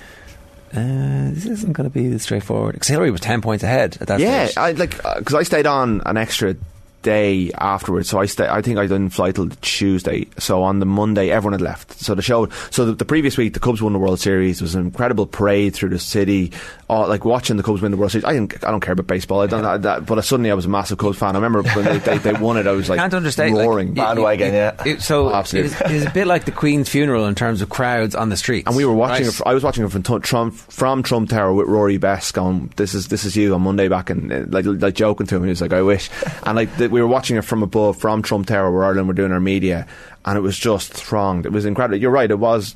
Uh, 0.74 1.28
this 1.34 1.44
isn't 1.44 1.74
going 1.74 1.86
to 1.86 1.92
be 1.92 2.16
straightforward. 2.18 2.72
Because 2.72 2.88
Hillary 2.88 3.10
was 3.10 3.20
ten 3.20 3.42
points 3.42 3.62
ahead 3.62 3.98
at 4.00 4.08
that 4.08 4.20
Yeah, 4.20 4.46
stage. 4.46 4.56
I 4.56 4.70
like 4.72 4.96
because 5.18 5.34
I 5.34 5.42
stayed 5.42 5.66
on 5.66 6.00
an 6.06 6.16
extra 6.16 6.56
day 7.02 7.50
afterwards. 7.58 8.08
So 8.08 8.18
I 8.20 8.26
stay. 8.26 8.46
I 8.48 8.62
think 8.62 8.78
I 8.78 8.82
didn't 8.82 9.10
fly 9.10 9.32
till 9.32 9.48
Tuesday. 9.60 10.26
So 10.38 10.62
on 10.62 10.78
the 10.80 10.86
Monday, 10.86 11.30
everyone 11.30 11.52
had 11.52 11.60
left. 11.60 11.92
So 12.00 12.14
the 12.14 12.22
show. 12.22 12.48
So 12.70 12.86
the, 12.86 12.92
the 12.94 13.04
previous 13.04 13.36
week, 13.36 13.54
the 13.54 13.60
Cubs 13.60 13.82
won 13.82 13.92
the 13.92 13.98
World 13.98 14.20
Series. 14.20 14.60
It 14.60 14.62
was 14.64 14.74
an 14.74 14.82
incredible 14.86 15.26
parade 15.26 15.74
through 15.74 15.90
the 15.90 15.98
city. 15.98 16.52
Oh, 16.88 17.02
like 17.02 17.24
watching 17.24 17.56
the 17.56 17.62
Cubs 17.62 17.80
win 17.80 17.90
the 17.90 17.96
World 17.96 18.12
Series. 18.12 18.24
I 18.24 18.32
didn't. 18.32 18.62
I 18.64 18.70
don't 18.70 18.80
care 18.80 18.92
about 18.92 19.06
baseball. 19.06 19.40
I 19.40 19.46
don't. 19.46 19.82
That, 19.82 20.06
but 20.06 20.22
suddenly 20.24 20.50
I 20.50 20.54
was 20.54 20.66
a 20.66 20.68
massive 20.68 20.98
Cubs 20.98 21.18
fan. 21.18 21.36
I 21.36 21.38
remember 21.38 21.62
when 21.70 21.84
they, 21.84 21.98
they, 21.98 22.18
they 22.18 22.32
won 22.34 22.56
it. 22.56 22.66
I 22.66 22.72
was 22.72 22.88
like 22.88 22.98
Can't 22.98 23.14
understate 23.14 23.52
like, 23.52 23.66
roaring. 23.66 23.88
it- 23.88 23.94
Bandwagon, 23.96 24.52
yeah. 24.52 24.82
it- 24.84 25.00
so 25.02 25.28
Oh, 25.30 25.34
absolutely. 25.34 25.72
It 25.76 25.92
was, 25.92 26.02
it 26.04 26.08
a 26.08 26.12
bit 26.12 26.26
like 26.26 26.44
the 26.44 26.52
Queen's 26.52 26.88
funeral 26.88 27.26
in 27.26 27.34
terms 27.34 27.62
of 27.62 27.68
crowds 27.68 28.14
on 28.14 28.28
the 28.28 28.36
streets. 28.36 28.66
And 28.66 28.76
we 28.76 28.84
were 28.84 28.92
watching. 28.92 29.26
right? 29.26 29.34
It, 29.34 29.42
I 29.46 29.54
was 29.54 29.62
watching 29.64 29.84
it 29.84 29.90
from 29.90 30.02
Trump 30.02 30.54
from 30.54 31.02
Trump 31.02 31.30
Tower 31.30 31.52
with 31.54 31.66
Rory 31.66 31.96
Best 31.96 32.34
going, 32.34 32.72
"This 32.76 32.94
is 32.94 33.08
this 33.08 33.24
is 33.24 33.36
you" 33.36 33.54
on 33.54 33.62
Monday 33.62 33.88
back 33.88 34.10
and 34.10 34.52
like 34.52 34.64
like 34.66 34.94
joking 34.94 35.26
to 35.28 35.36
him. 35.36 35.44
He 35.44 35.48
was 35.48 35.60
like, 35.60 35.72
"I 35.72 35.82
wish," 35.82 36.10
and 36.44 36.56
like 36.56 36.76
the, 36.76 36.88
we 36.92 37.00
were 37.00 37.08
watching 37.08 37.36
it 37.36 37.42
from 37.42 37.62
above 37.62 37.96
from 37.96 38.22
Trump 38.22 38.46
Tower 38.46 38.70
where 38.70 38.84
Ireland 38.84 39.08
were 39.08 39.14
doing 39.14 39.32
our 39.32 39.40
media, 39.40 39.86
and 40.24 40.38
it 40.38 40.40
was 40.40 40.56
just 40.58 40.92
thronged. 40.92 41.46
It 41.46 41.52
was 41.52 41.64
incredible. 41.64 41.98
You're 42.00 42.10
right. 42.10 42.30
It 42.30 42.38
was. 42.38 42.74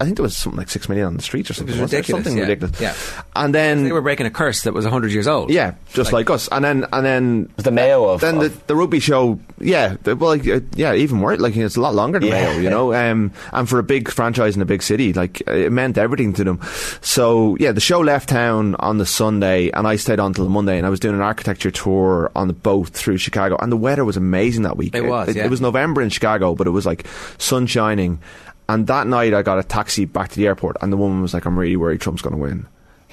I 0.00 0.04
think 0.04 0.16
there 0.16 0.22
was 0.22 0.36
something 0.36 0.56
like 0.58 0.70
six 0.70 0.88
million 0.88 1.06
on 1.06 1.16
the 1.16 1.22
streets 1.22 1.50
or 1.50 1.54
something. 1.54 1.74
was 1.74 1.82
wasn't 1.82 1.98
ridiculous, 1.98 2.24
Something 2.24 2.38
yeah. 2.38 2.44
ridiculous. 2.48 2.80
Yeah. 2.80 2.94
And 3.34 3.54
then 3.54 3.84
they 3.84 3.92
were 3.92 4.00
breaking 4.00 4.26
a 4.26 4.30
curse 4.30 4.62
that 4.62 4.72
was 4.74 4.84
hundred 4.86 5.12
years 5.12 5.26
old. 5.28 5.50
yeah, 5.50 5.74
just 5.92 6.12
like, 6.12 6.30
us. 6.30 6.48
And 6.50 6.64
then 6.64 6.86
and 6.92 7.04
then 7.04 7.52
the 7.56 7.70
Mayo 7.70 8.04
of- 8.08 8.20
then 8.20 8.38
the, 8.38 8.46
of- 8.46 8.66
the 8.66 8.74
rugby 8.76 9.00
show. 9.00 9.38
Yeah, 9.58 9.96
the, 10.02 10.14
well, 10.16 10.30
like, 10.36 10.46
uh, 10.46 10.60
yeah, 10.74 10.94
even 10.94 11.18
more. 11.18 11.36
Like 11.36 11.56
it's 11.56 11.76
a 11.76 11.80
lot 11.80 11.94
longer 11.94 12.18
than 12.18 12.28
Yeah. 12.28 12.46
Mayo, 12.52 12.58
you 12.60 12.70
know. 12.70 12.92
Um, 12.94 13.32
and 13.52 13.68
for 13.68 13.78
a 13.78 13.82
big 13.82 14.10
franchise 14.10 14.54
in 14.56 14.62
a 14.62 14.66
big 14.66 14.82
city, 14.82 15.12
like 15.12 15.40
it 15.46 15.72
meant 15.72 15.98
everything 15.98 16.32
to 16.34 16.44
them. 16.44 16.60
So 17.02 17.56
yeah, 17.60 17.72
the 17.72 17.80
show 17.80 18.00
left 18.00 18.28
town 18.28 18.74
on 18.76 18.98
the 18.98 19.06
Sunday, 19.06 19.70
and 19.70 19.86
I 19.86 19.96
stayed 19.96 20.20
on 20.20 20.34
till 20.34 20.44
the 20.44 20.50
Monday, 20.50 20.76
and 20.78 20.86
I 20.86 20.90
was 20.90 21.00
doing 21.00 21.14
an 21.14 21.20
architecture 21.22 21.70
tour 21.70 22.30
on 22.34 22.48
the 22.48 22.54
boat 22.54 22.88
through 22.88 23.18
Chicago, 23.18 23.56
and 23.60 23.70
the 23.70 23.76
weather 23.76 24.04
was 24.04 24.16
amazing 24.16 24.62
that 24.62 24.76
week. 24.76 24.94
It 24.94 25.02
was, 25.02 25.28
It, 25.28 25.36
yeah. 25.36 25.46
was 25.46 25.60
November 25.60 26.02
in 26.02 26.08
Chicago, 26.10 26.54
but 26.54 26.66
it 26.66 26.70
was 26.70 26.85
like 26.86 27.06
sun 27.38 27.66
shining. 27.66 28.20
And 28.68 28.86
that 28.88 29.06
night, 29.06 29.32
I 29.32 29.42
got 29.42 29.58
a 29.58 29.62
taxi 29.62 30.06
back 30.06 30.30
to 30.30 30.36
the 30.36 30.46
airport, 30.46 30.76
and 30.80 30.92
the 30.92 30.96
woman 30.96 31.22
was 31.22 31.32
like, 31.34 31.44
"I'm 31.44 31.58
really 31.58 31.76
worried 31.76 32.00
Trump's 32.00 32.22
going 32.22 32.34
to 32.34 32.42
win." 32.42 32.66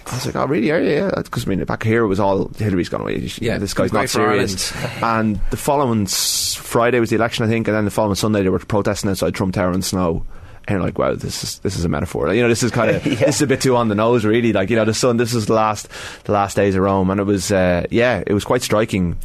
I 0.07 0.15
was 0.15 0.25
like, 0.25 0.35
"Oh, 0.35 0.45
really? 0.45 0.71
Are 0.71 0.81
you? 0.81 0.89
Yeah." 0.89 1.11
Because 1.15 1.45
I 1.45 1.49
mean, 1.49 1.63
back 1.65 1.83
here 1.83 2.03
it 2.03 2.07
was 2.07 2.19
all 2.19 2.49
Hillary's 2.57 2.89
going 2.89 3.05
to 3.05 3.13
win. 3.13 3.29
Yeah, 3.39 3.57
this 3.57 3.73
guy's 3.73 3.93
not 3.93 4.09
serious. 4.09 4.75
and 5.03 5.39
the 5.51 5.57
following 5.57 6.07
Friday 6.07 6.99
was 6.99 7.09
the 7.09 7.15
election, 7.15 7.45
I 7.45 7.49
think, 7.49 7.67
and 7.67 7.75
then 7.75 7.85
the 7.85 7.91
following 7.91 8.15
Sunday 8.15 8.41
they 8.41 8.49
were 8.49 8.59
protesting 8.59 9.09
outside 9.09 9.35
Trump 9.35 9.53
Tower 9.53 9.71
in 9.73 9.81
snow. 9.81 10.25
And 10.65 10.81
like, 10.81 10.97
wow, 10.97 11.13
this 11.13 11.43
is 11.43 11.59
this 11.59 11.77
is 11.77 11.83
a 11.83 11.89
metaphor. 11.89 12.33
You 12.33 12.41
know, 12.41 12.47
this 12.47 12.63
is 12.63 12.71
kind 12.71 12.89
of 12.89 13.03
this 13.03 13.35
is 13.35 13.41
a 13.41 13.47
bit 13.47 13.61
too 13.61 13.75
on 13.75 13.89
the 13.89 13.95
nose, 13.95 14.25
really. 14.25 14.53
Like, 14.53 14.69
you 14.69 14.75
know, 14.75 14.85
the 14.85 14.93
sun. 14.93 15.17
This 15.17 15.33
is 15.33 15.45
the 15.45 15.53
last 15.53 15.87
the 16.23 16.31
last 16.31 16.55
days 16.55 16.75
of 16.75 16.81
Rome, 16.81 17.09
and 17.09 17.19
it 17.19 17.25
was 17.25 17.51
uh, 17.51 17.85
yeah, 17.91 18.23
it 18.25 18.33
was 18.33 18.43
quite 18.43 18.61
striking. 18.61 19.17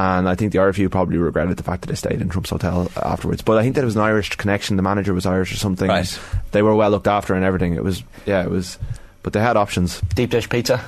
And 0.00 0.28
I 0.28 0.34
think 0.34 0.52
the 0.52 0.58
RFU 0.58 0.90
probably 0.90 1.18
regretted 1.18 1.56
the 1.58 1.62
fact 1.62 1.82
that 1.82 1.88
they 1.88 1.94
stayed 1.94 2.22
in 2.22 2.28
Trump's 2.30 2.48
hotel 2.48 2.90
afterwards. 2.96 3.42
But 3.42 3.58
I 3.58 3.62
think 3.62 3.74
there 3.74 3.84
was 3.84 3.96
an 3.96 4.02
Irish 4.02 4.30
connection. 4.30 4.76
The 4.76 4.82
manager 4.82 5.12
was 5.12 5.26
Irish 5.26 5.52
or 5.52 5.56
something. 5.56 5.88
Right. 5.88 6.18
They 6.52 6.62
were 6.62 6.74
well 6.74 6.90
looked 6.90 7.06
after 7.08 7.34
and 7.34 7.44
everything. 7.44 7.74
It 7.74 7.84
was 7.84 8.02
yeah, 8.24 8.42
it 8.42 8.50
was. 8.50 8.78
But 9.22 9.34
they 9.34 9.40
had 9.40 9.56
options. 9.58 10.00
Deep 10.14 10.30
dish 10.30 10.48
pizza. 10.48 10.80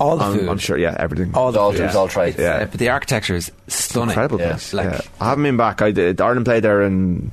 All 0.00 0.16
the 0.16 0.24
I'm, 0.24 0.38
food. 0.38 0.48
I'm 0.48 0.58
sure. 0.58 0.76
Yeah, 0.76 0.96
everything. 0.98 1.34
All 1.34 1.52
the 1.52 1.60
All 1.60 1.72
food. 1.72 1.82
was 1.82 1.94
all 1.96 2.08
tried. 2.08 2.38
Yeah. 2.38 2.56
Uh, 2.56 2.64
but 2.66 2.78
the 2.80 2.88
architecture 2.90 3.34
is 3.36 3.52
stunning. 3.68 4.10
incredible 4.10 4.40
Yeah. 4.40 4.50
place. 4.50 4.74
Like- 4.74 4.90
yeah. 4.92 5.00
I 5.20 5.28
haven't 5.30 5.44
been 5.44 5.56
back. 5.56 5.80
I 5.80 5.90
did. 5.92 6.20
Ireland 6.20 6.44
played 6.44 6.64
there 6.64 6.82
and 6.82 7.30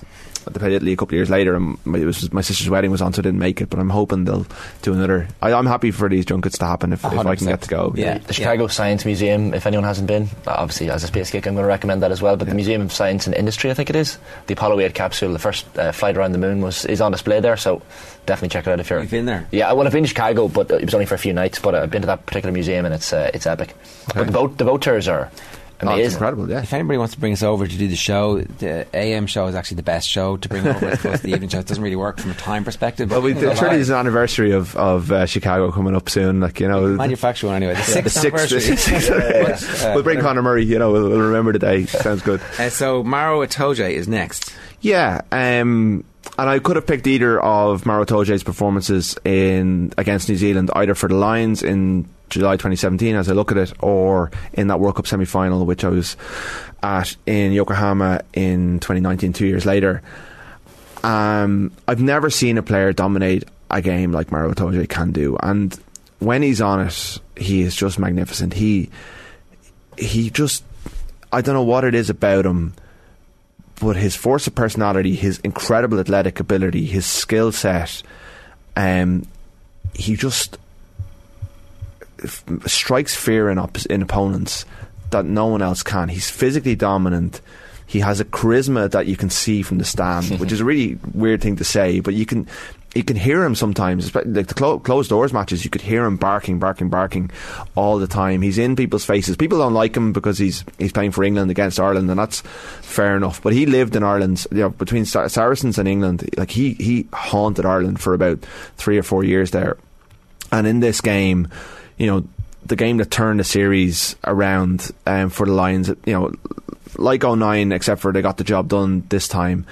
they 0.51 0.60
played 0.60 0.73
Italy 0.73 0.93
a 0.93 0.95
couple 0.95 1.15
of 1.15 1.17
years 1.17 1.29
later, 1.29 1.56
and 1.56 1.77
my, 1.86 1.99
it 1.99 2.06
was 2.06 2.32
my 2.34 2.41
sister's 2.41 2.69
wedding 2.69 2.91
was 2.91 3.01
on, 3.01 3.13
so 3.13 3.21
I 3.21 3.23
didn't 3.23 3.39
make 3.39 3.62
it. 3.62 3.69
But 3.69 3.79
I'm 3.79 3.89
hoping 3.89 4.25
they'll 4.25 4.45
do 4.82 4.93
another. 4.93 5.27
I, 5.41 5.53
I'm 5.53 5.65
happy 5.65 5.91
for 5.91 6.10
these 6.10 6.25
junkets 6.25 6.58
to 6.58 6.65
happen 6.65 6.93
if, 6.93 7.06
if 7.06 7.25
I 7.25 7.36
can 7.36 7.47
get 7.47 7.62
to 7.62 7.69
go. 7.69 7.93
Yeah. 7.95 8.17
The 8.17 8.34
Chicago 8.34 8.67
Science 8.67 9.06
Museum, 9.06 9.53
if 9.53 9.65
anyone 9.65 9.86
hasn't 9.86 10.08
been, 10.08 10.27
obviously 10.47 10.89
as 10.89 11.03
a 11.03 11.08
space 11.08 11.32
geek, 11.32 11.47
I'm 11.47 11.53
going 11.53 11.63
to 11.63 11.67
recommend 11.67 12.03
that 12.03 12.12
as 12.12 12.21
well. 12.21 12.36
But 12.36 12.49
the 12.49 12.56
Museum 12.56 12.82
of 12.82 12.91
Science 12.91 13.27
and 13.27 13.36
Industry, 13.36 13.71
I 13.71 13.73
think 13.73 13.89
it 13.89 13.95
is, 13.95 14.17
the 14.47 14.53
Apollo 14.53 14.79
8 14.82 14.93
capsule, 14.93 15.32
the 15.32 15.39
first 15.39 15.65
uh, 15.77 15.91
flight 15.91 16.17
around 16.17 16.34
the 16.34 16.38
moon, 16.38 16.62
was 16.62 16.86
is 16.86 17.01
on 17.01 17.12
display 17.12 17.39
there. 17.39 17.58
So 17.58 17.82
definitely 18.25 18.49
check 18.49 18.67
it 18.67 18.71
out 18.71 18.79
if 18.79 18.89
you're. 18.89 19.01
You've 19.01 19.12
been 19.12 19.25
there? 19.25 19.47
Yeah, 19.51 19.71
well, 19.73 19.86
I've 19.86 19.93
been 19.93 20.03
to 20.03 20.10
Chicago, 20.10 20.47
but 20.47 20.71
it 20.71 20.86
was 20.86 20.93
only 20.93 21.06
for 21.06 21.15
a 21.15 21.19
few 21.19 21.34
nights. 21.34 21.60
But 21.60 21.75
I've 21.75 21.91
been 21.91 22.01
to 22.01 22.08
that 22.08 22.25
particular 22.25 22.51
museum, 22.51 22.86
and 22.86 22.93
it's 22.93 23.13
uh, 23.13 23.32
it's 23.34 23.45
epic. 23.45 23.75
But 24.13 24.27
the 24.27 24.32
boat 24.34 24.58
the 24.58 24.65
boat 24.65 24.82
tours 24.82 25.08
are 25.08 25.32
Oh, 25.81 25.95
it's 25.95 26.13
incredible. 26.13 26.49
Yeah. 26.49 26.62
If 26.62 26.71
anybody 26.73 26.97
wants 26.97 27.13
to 27.13 27.19
bring 27.19 27.33
us 27.33 27.43
over 27.43 27.67
to 27.67 27.77
do 27.77 27.88
the 27.88 27.95
show, 27.95 28.39
the 28.41 28.88
AM 28.93 29.27
show 29.27 29.47
is 29.47 29.55
actually 29.55 29.75
the 29.77 29.83
best 29.83 30.07
show 30.07 30.38
to 30.38 30.49
bring 30.49 30.65
over 30.67 30.86
as 30.88 30.99
opposed 30.99 31.21
to 31.21 31.27
the 31.27 31.33
evening 31.33 31.49
show. 31.49 31.59
It 31.59 31.67
doesn't 31.67 31.83
really 31.83 31.95
work 31.95 32.19
from 32.19 32.31
a 32.31 32.36
time 32.36 32.63
perspective. 32.63 33.12
Well, 33.12 33.21
we, 33.21 33.33
can 33.33 33.41
go 33.41 33.49
I'm 33.49 33.55
sure 33.55 33.67
live. 33.67 33.77
there's 33.77 33.89
an 33.89 33.95
anniversary 33.95 34.51
of, 34.51 34.75
of 34.77 35.12
uh, 35.12 35.25
Chicago 35.25 35.71
coming 35.71 35.95
up 35.95 36.09
soon. 36.09 36.39
Like 36.39 36.59
you 36.59 36.67
know, 36.67 36.86
anyway. 36.86 37.73
The 37.73 38.01
the 38.01 38.09
sixth 38.09 38.21
sixth. 38.21 38.49
the 38.49 38.55
anniversary. 38.55 38.62
sixth- 38.77 39.83
we'll 39.93 40.03
bring. 40.03 40.19
Conor 40.19 40.41
Murray. 40.41 40.63
You 40.63 40.79
know, 40.79 40.91
we'll, 40.91 41.09
we'll 41.09 41.19
remember 41.19 41.51
the 41.51 41.59
day. 41.59 41.86
Sounds 41.86 42.21
good. 42.21 42.39
Uh, 42.57 42.69
so 42.69 43.03
Maro 43.03 43.45
Itoje 43.45 43.89
is 43.89 44.07
next. 44.07 44.53
Yeah, 44.81 45.21
um, 45.31 46.03
and 46.38 46.49
I 46.49 46.59
could 46.59 46.75
have 46.75 46.86
picked 46.86 47.07
either 47.07 47.39
of 47.41 47.86
Maro 47.86 48.05
Itoje's 48.05 48.43
performances 48.43 49.17
in 49.23 49.93
against 49.97 50.29
New 50.29 50.36
Zealand, 50.36 50.71
either 50.75 50.95
for 50.95 51.07
the 51.09 51.15
Lions 51.15 51.63
in 51.63 52.07
July 52.39 52.54
2017, 52.54 53.15
as 53.15 53.30
I 53.30 53.34
look 53.34 53.52
at 53.52 53.58
it, 53.58 53.74
or 53.82 54.32
in 54.54 54.67
that 54.67 54.80
World 54.80 54.96
Cup 54.96 55.08
semi-final, 55.08 55.65
which 55.65 55.84
I 55.84 55.89
was 55.89 56.17
at 56.82 57.15
in 57.26 57.52
Yokohama 57.52 58.22
in 58.34 58.80
2019, 58.80 59.34
two 59.34 59.48
years 59.48 59.65
later. 59.65 60.02
Um, 61.04 61.72
I've 61.88 62.02
never 62.02 62.30
seen 62.30 62.58
a 62.58 62.63
player 62.63 62.93
dominate 62.93 63.43
a 63.69 63.82
game 63.82 64.12
like 64.12 64.32
Maro 64.32 64.54
Itoje 64.54 64.88
can 64.88 65.12
do, 65.12 65.38
and 65.41 65.78
when 66.19 66.41
he's 66.41 66.62
on 66.62 66.82
it, 66.82 67.19
he 67.36 67.62
is 67.62 67.76
just 67.76 68.00
magnificent. 68.00 68.54
He 68.54 68.89
he 69.98 70.30
just 70.30 70.63
I 71.32 71.41
don't 71.41 71.56
know 71.56 71.63
what 71.63 71.84
it 71.84 71.93
is 71.93 72.10
about 72.10 72.46
him 72.46 72.74
but 73.84 73.96
his 73.96 74.15
force 74.15 74.48
of 74.48 74.56
personality, 74.56 75.15
his 75.15 75.39
incredible 75.39 76.00
athletic 76.00 76.39
ability, 76.39 76.86
his 76.86 77.06
skill 77.06 77.52
set, 77.52 78.02
um, 78.76 79.26
he 79.93 80.15
just 80.15 80.58
f- 82.23 82.43
strikes 82.67 83.15
fear 83.15 83.49
in, 83.49 83.57
op- 83.57 83.86
in 83.88 84.01
opponents 84.01 84.65
that 85.12 85.25
no 85.25 85.47
one 85.47 85.62
else 85.62 85.83
can. 85.83 86.09
He's 86.09 86.29
physically 86.29 86.75
dominant. 86.75 87.41
He 87.86 87.99
has 87.99 88.19
a 88.19 88.25
charisma 88.25 88.89
that 88.91 89.05
you 89.07 89.15
can 89.15 89.29
see 89.29 89.62
from 89.62 89.77
the 89.77 89.86
stand, 89.86 90.25
which 90.39 90.51
is 90.51 90.59
a 90.59 90.65
really 90.65 90.97
weird 91.13 91.41
thing 91.41 91.57
to 91.57 91.63
say, 91.63 91.99
but 91.99 92.13
you 92.13 92.25
can 92.25 92.47
you 92.95 93.03
can 93.03 93.15
hear 93.17 93.43
him 93.43 93.55
sometimes. 93.55 94.13
Like 94.13 94.31
the 94.31 94.43
clo- 94.43 94.77
closed 94.79 95.09
doors 95.09 95.33
matches, 95.33 95.63
you 95.63 95.71
could 95.71 95.81
hear 95.81 96.05
him 96.05 96.15
barking, 96.15 96.59
barking, 96.59 96.89
barking 96.89 97.31
all 97.73 97.97
the 97.97 98.05
time. 98.05 98.43
He's 98.43 98.59
in 98.59 98.75
people's 98.75 99.03
faces. 99.03 99.36
People 99.36 99.57
don't 99.57 99.73
like 99.73 99.97
him 99.97 100.13
because 100.13 100.38
he's 100.38 100.63
he's 100.77 100.91
playing 100.91 101.12
for 101.12 101.23
England 101.23 101.49
against 101.51 101.79
Ireland, 101.79 102.09
and 102.12 102.19
that's 102.19 102.41
fair 102.81 103.17
enough. 103.17 103.41
But 103.41 103.53
he 103.53 103.65
lived 103.65 103.95
in 103.95 104.03
Ireland, 104.03 104.45
you 104.51 104.59
know, 104.59 104.69
between 104.69 105.05
Sar- 105.05 105.27
Saracens 105.29 105.77
and 105.79 105.88
England. 105.88 106.29
Like 106.38 106.51
he 106.51 106.73
he 106.73 107.07
haunted 107.13 107.65
Ireland 107.65 107.99
for 107.99 108.13
about 108.13 108.39
three 108.77 108.97
or 108.99 109.03
four 109.03 109.23
years 109.23 109.51
there. 109.51 109.77
And 110.51 110.67
in 110.67 110.79
this 110.79 111.01
game, 111.01 111.47
you 112.04 112.08
know, 112.08 112.28
the 112.66 112.76
game 112.76 112.98
that 112.98 113.10
turned 113.10 113.39
the 113.39 113.46
series 113.46 114.18
around 114.26 114.92
um, 115.08 115.30
for 115.30 115.46
the 115.46 115.54
Lions, 115.54 115.88
you 115.88 116.12
know, 116.12 116.34
like 116.98 117.24
09, 117.24 117.72
except 117.72 118.02
for 118.02 118.12
they 118.12 118.22
got 118.22 118.36
the 118.36 118.44
job 118.44 118.68
done 118.68 119.06
this 119.08 119.30
time. 119.30 119.66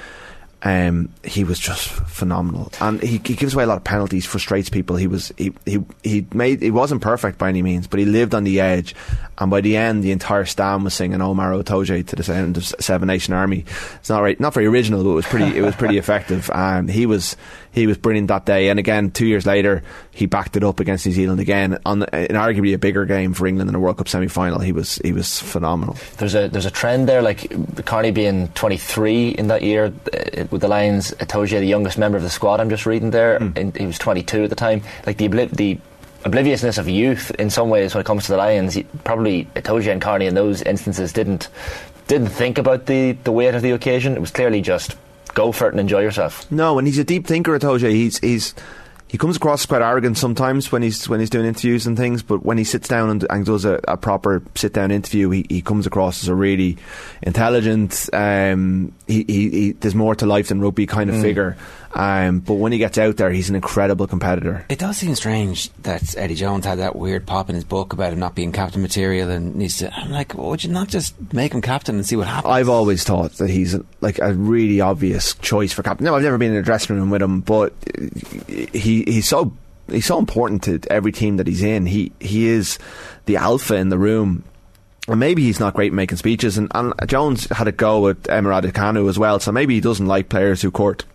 Um, 0.64 1.10
he 1.26 1.44
was 1.44 1.60
just 1.60 1.90
phenomenal, 1.90 2.72
and 2.80 3.02
he, 3.02 3.20
he 3.26 3.34
gives 3.34 3.56
away 3.56 3.64
a 3.64 3.68
lot 3.68 3.78
of 3.78 3.84
penalties, 3.84 4.28
frustrates 4.28 4.70
people. 4.70 4.96
He 4.96 5.08
was 5.08 5.34
he, 5.36 5.54
he 5.66 5.84
he 6.04 6.28
made 6.36 6.62
he 6.62 6.70
wasn't 6.70 7.02
perfect 7.02 7.40
by 7.40 7.50
any 7.50 7.64
means, 7.64 7.88
but 7.88 8.00
he 8.00 8.06
lived 8.06 8.36
on 8.36 8.44
the 8.44 8.60
edge. 8.60 8.94
And 9.40 9.50
by 9.50 9.62
the 9.62 9.76
end, 9.76 10.04
the 10.04 10.12
entire 10.12 10.46
stand 10.46 10.84
was 10.84 10.94
singing 10.94 11.20
"Omar 11.20 11.54
Otoje" 11.54 12.06
to 12.06 12.16
the 12.16 12.22
sound 12.22 12.58
of 12.58 12.66
Seven 12.66 13.08
Nation 13.08 13.34
Army. 13.34 13.66
It's 13.96 14.10
not 14.10 14.22
right, 14.22 14.40
not 14.40 14.54
very 14.54 14.68
original, 14.68 15.04
but 15.04 15.10
it 15.10 15.16
was 15.16 15.26
pretty 15.26 15.58
it 15.58 15.64
was 15.64 15.76
pretty 15.76 15.98
effective. 15.98 16.52
Um, 16.52 16.88
he 16.88 17.08
was 17.08 17.36
he 17.72 17.88
was 17.88 17.98
brilliant 17.98 18.28
that 18.28 18.46
day, 18.46 18.70
and 18.70 18.80
again, 18.80 19.12
two 19.12 19.26
years 19.26 19.46
later, 19.46 19.84
he 20.12 20.26
backed 20.26 20.58
it 20.58 20.64
up 20.64 20.80
against 20.80 21.06
New 21.06 21.14
Zealand 21.14 21.40
again 21.40 21.80
on 21.86 22.04
in 22.04 22.36
arguably 22.36 22.74
a 22.74 22.78
bigger 22.78 23.06
game 23.06 23.34
for 23.34 23.48
England 23.48 23.70
in 23.70 23.76
a 23.76 23.80
World 23.80 23.98
Cup 23.98 24.10
semi 24.10 24.28
final. 24.28 24.60
He 24.60 24.72
was 24.72 24.96
he 24.98 25.14
was 25.14 25.40
phenomenal. 25.40 25.98
There's 26.18 26.36
a 26.36 26.50
there's 26.50 26.66
a 26.66 26.72
trend 26.72 27.08
there, 27.08 27.22
like 27.22 27.52
Kearney 27.86 28.12
being 28.12 28.50
23 28.50 29.30
in 29.30 29.48
that 29.48 29.62
year 29.62 29.86
uh, 29.86 30.46
with 30.52 30.62
the 30.62 30.68
Lions. 30.68 31.12
Itoje, 31.12 31.60
the 31.60 31.66
youngest 31.66 31.98
member 31.98 32.18
of 32.18 32.24
the 32.24 32.30
squad, 32.30 32.60
I'm 32.60 32.70
just 32.70 32.86
reading 32.86 33.12
there, 33.12 33.38
and 33.38 33.76
he 33.76 33.86
was 33.86 33.98
22 33.98 34.44
at 34.44 34.50
the 34.50 34.56
time. 34.56 34.82
Like 35.06 35.18
the 35.18 35.30
obli- 35.30 35.52
the 35.52 35.80
obliviousness 36.26 36.78
of 36.78 36.88
youth 36.88 37.32
in 37.40 37.50
some 37.50 37.70
ways 37.70 37.94
when 37.94 38.02
it 38.02 38.06
comes 38.06 38.26
to 38.26 38.32
the 38.32 38.38
Lions. 38.38 38.78
Probably 39.04 39.46
Itoje 39.56 39.92
and 39.92 40.02
Kearney 40.02 40.26
in 40.26 40.36
those 40.36 40.62
instances 40.62 41.14
didn't 41.14 41.48
didn't 42.08 42.28
think 42.30 42.58
about 42.58 42.86
the 42.86 43.14
the 43.24 43.32
weight 43.32 43.56
of 43.56 43.62
the 43.62 43.72
occasion. 43.72 44.14
It 44.14 44.20
was 44.22 44.32
clearly 44.32 44.62
just 44.62 44.96
go 45.34 45.52
for 45.52 45.68
it 45.68 45.72
and 45.74 45.80
enjoy 45.80 46.02
yourself. 46.02 46.50
No, 46.52 46.78
and 46.78 46.88
he's 46.88 46.98
a 46.98 47.04
deep 47.04 47.28
thinker, 47.28 47.58
Itoje. 47.58 47.92
He's 47.92 48.20
he's 48.20 48.54
he 49.12 49.18
comes 49.18 49.36
across 49.36 49.64
as 49.64 49.66
quite 49.66 49.82
arrogant 49.82 50.18
sometimes 50.18 50.72
when 50.72 50.82
he's 50.82 51.10
when 51.10 51.20
he's 51.20 51.30
doing 51.30 51.46
interviews 51.46 51.86
and 51.86 51.98
things. 51.98 52.24
But 52.24 52.46
when 52.46 52.58
he 52.58 52.64
sits 52.64 52.88
down 52.88 53.10
and, 53.10 53.26
and 53.30 53.46
does 53.46 53.66
a, 53.66 53.82
a 53.86 53.98
proper 53.98 54.42
sit 54.56 54.72
down 54.72 54.90
interview, 54.90 55.30
he, 55.32 55.46
he 55.50 55.62
comes 55.62 55.86
across 55.86 56.24
as 56.24 56.30
a 56.30 56.34
really 56.34 56.78
intelligent. 57.22 58.10
Um, 58.14 58.94
he, 59.08 59.26
he, 59.28 59.50
he 59.50 59.72
there's 59.74 59.96
more 59.96 60.16
to 60.16 60.26
life 60.26 60.48
than 60.48 60.62
rugby 60.62 60.88
kind 60.88 61.10
of 61.10 61.20
figure. 61.20 61.58
Um, 61.94 62.40
but 62.40 62.54
when 62.54 62.72
he 62.72 62.78
gets 62.78 62.98
out 62.98 63.18
there, 63.18 63.32
he's 63.32 63.50
an 63.50 63.56
incredible 63.56 64.08
competitor. 64.08 64.66
It 64.70 64.80
does 64.80 64.98
seem 64.98 65.14
strange 65.16 65.70
that 65.84 66.18
Eddie 66.18 66.36
Jones 66.36 66.66
had 66.66 66.80
that 66.80 66.96
weird 66.96 67.26
pop 67.26 67.50
in 67.50 67.56
his 67.56 67.66
book 67.66 67.92
about 67.92 68.14
him 68.14 68.20
not 68.20 68.34
being 68.34 68.54
captain 68.54 68.82
material 68.82 69.30
and 69.30 69.56
needs 69.56 69.78
to. 69.80 69.94
I'm 69.94 70.10
like, 70.10 70.34
well, 70.36 70.50
would 70.52 70.64
you 70.64 70.72
not 70.72 70.88
just 70.88 71.16
make 71.34 71.54
him 71.54 71.62
captain 71.62 71.96
and 71.96 72.06
see 72.06 72.16
what 72.16 72.28
happens? 72.28 72.50
I've 72.50 72.70
always 72.70 73.04
thought 73.04 73.34
that 73.34 73.50
he's 73.50 73.76
like 74.00 74.20
a 74.20 74.34
really 74.34 74.80
obvious 74.80 75.36
choice 75.36 75.74
for 75.74 75.84
captain. 75.84 76.06
No, 76.06 76.16
I've 76.16 76.24
never 76.24 76.38
been 76.38 76.54
in 76.54 76.58
a 76.58 76.64
dressing 76.64 76.96
room 76.96 77.10
with 77.10 77.22
him, 77.22 77.42
but 77.42 77.74
he 78.48 79.01
he's 79.08 79.28
so 79.28 79.54
he's 79.90 80.06
so 80.06 80.20
important 80.20 80.64
to 80.64 80.80
every 80.90 81.12
team 81.12 81.38
that 81.38 81.48
he's 81.48 81.64
in. 81.64 81.86
He 81.86 82.12
he 82.20 82.48
is 82.48 82.80
the 83.26 83.38
alpha 83.38 83.76
in 83.76 83.90
the 83.90 83.98
room. 83.98 84.44
And 85.08 85.20
maybe 85.20 85.42
he's 85.42 85.60
not 85.60 85.74
great 85.74 85.92
at 85.92 85.96
making 85.96 86.20
speeches, 86.20 86.60
and, 86.60 86.72
and 86.76 86.94
Jones 87.08 87.50
had 87.50 87.68
a 87.68 87.72
go 87.72 88.10
at 88.10 88.22
Emirati 88.24 88.72
Kanu 88.72 89.10
as 89.10 89.18
well. 89.18 89.40
So 89.40 89.52
maybe 89.52 89.74
he 89.74 89.82
doesn't 89.82 90.06
like 90.06 90.30
players 90.30 90.62
who 90.62 90.70
court 90.70 91.06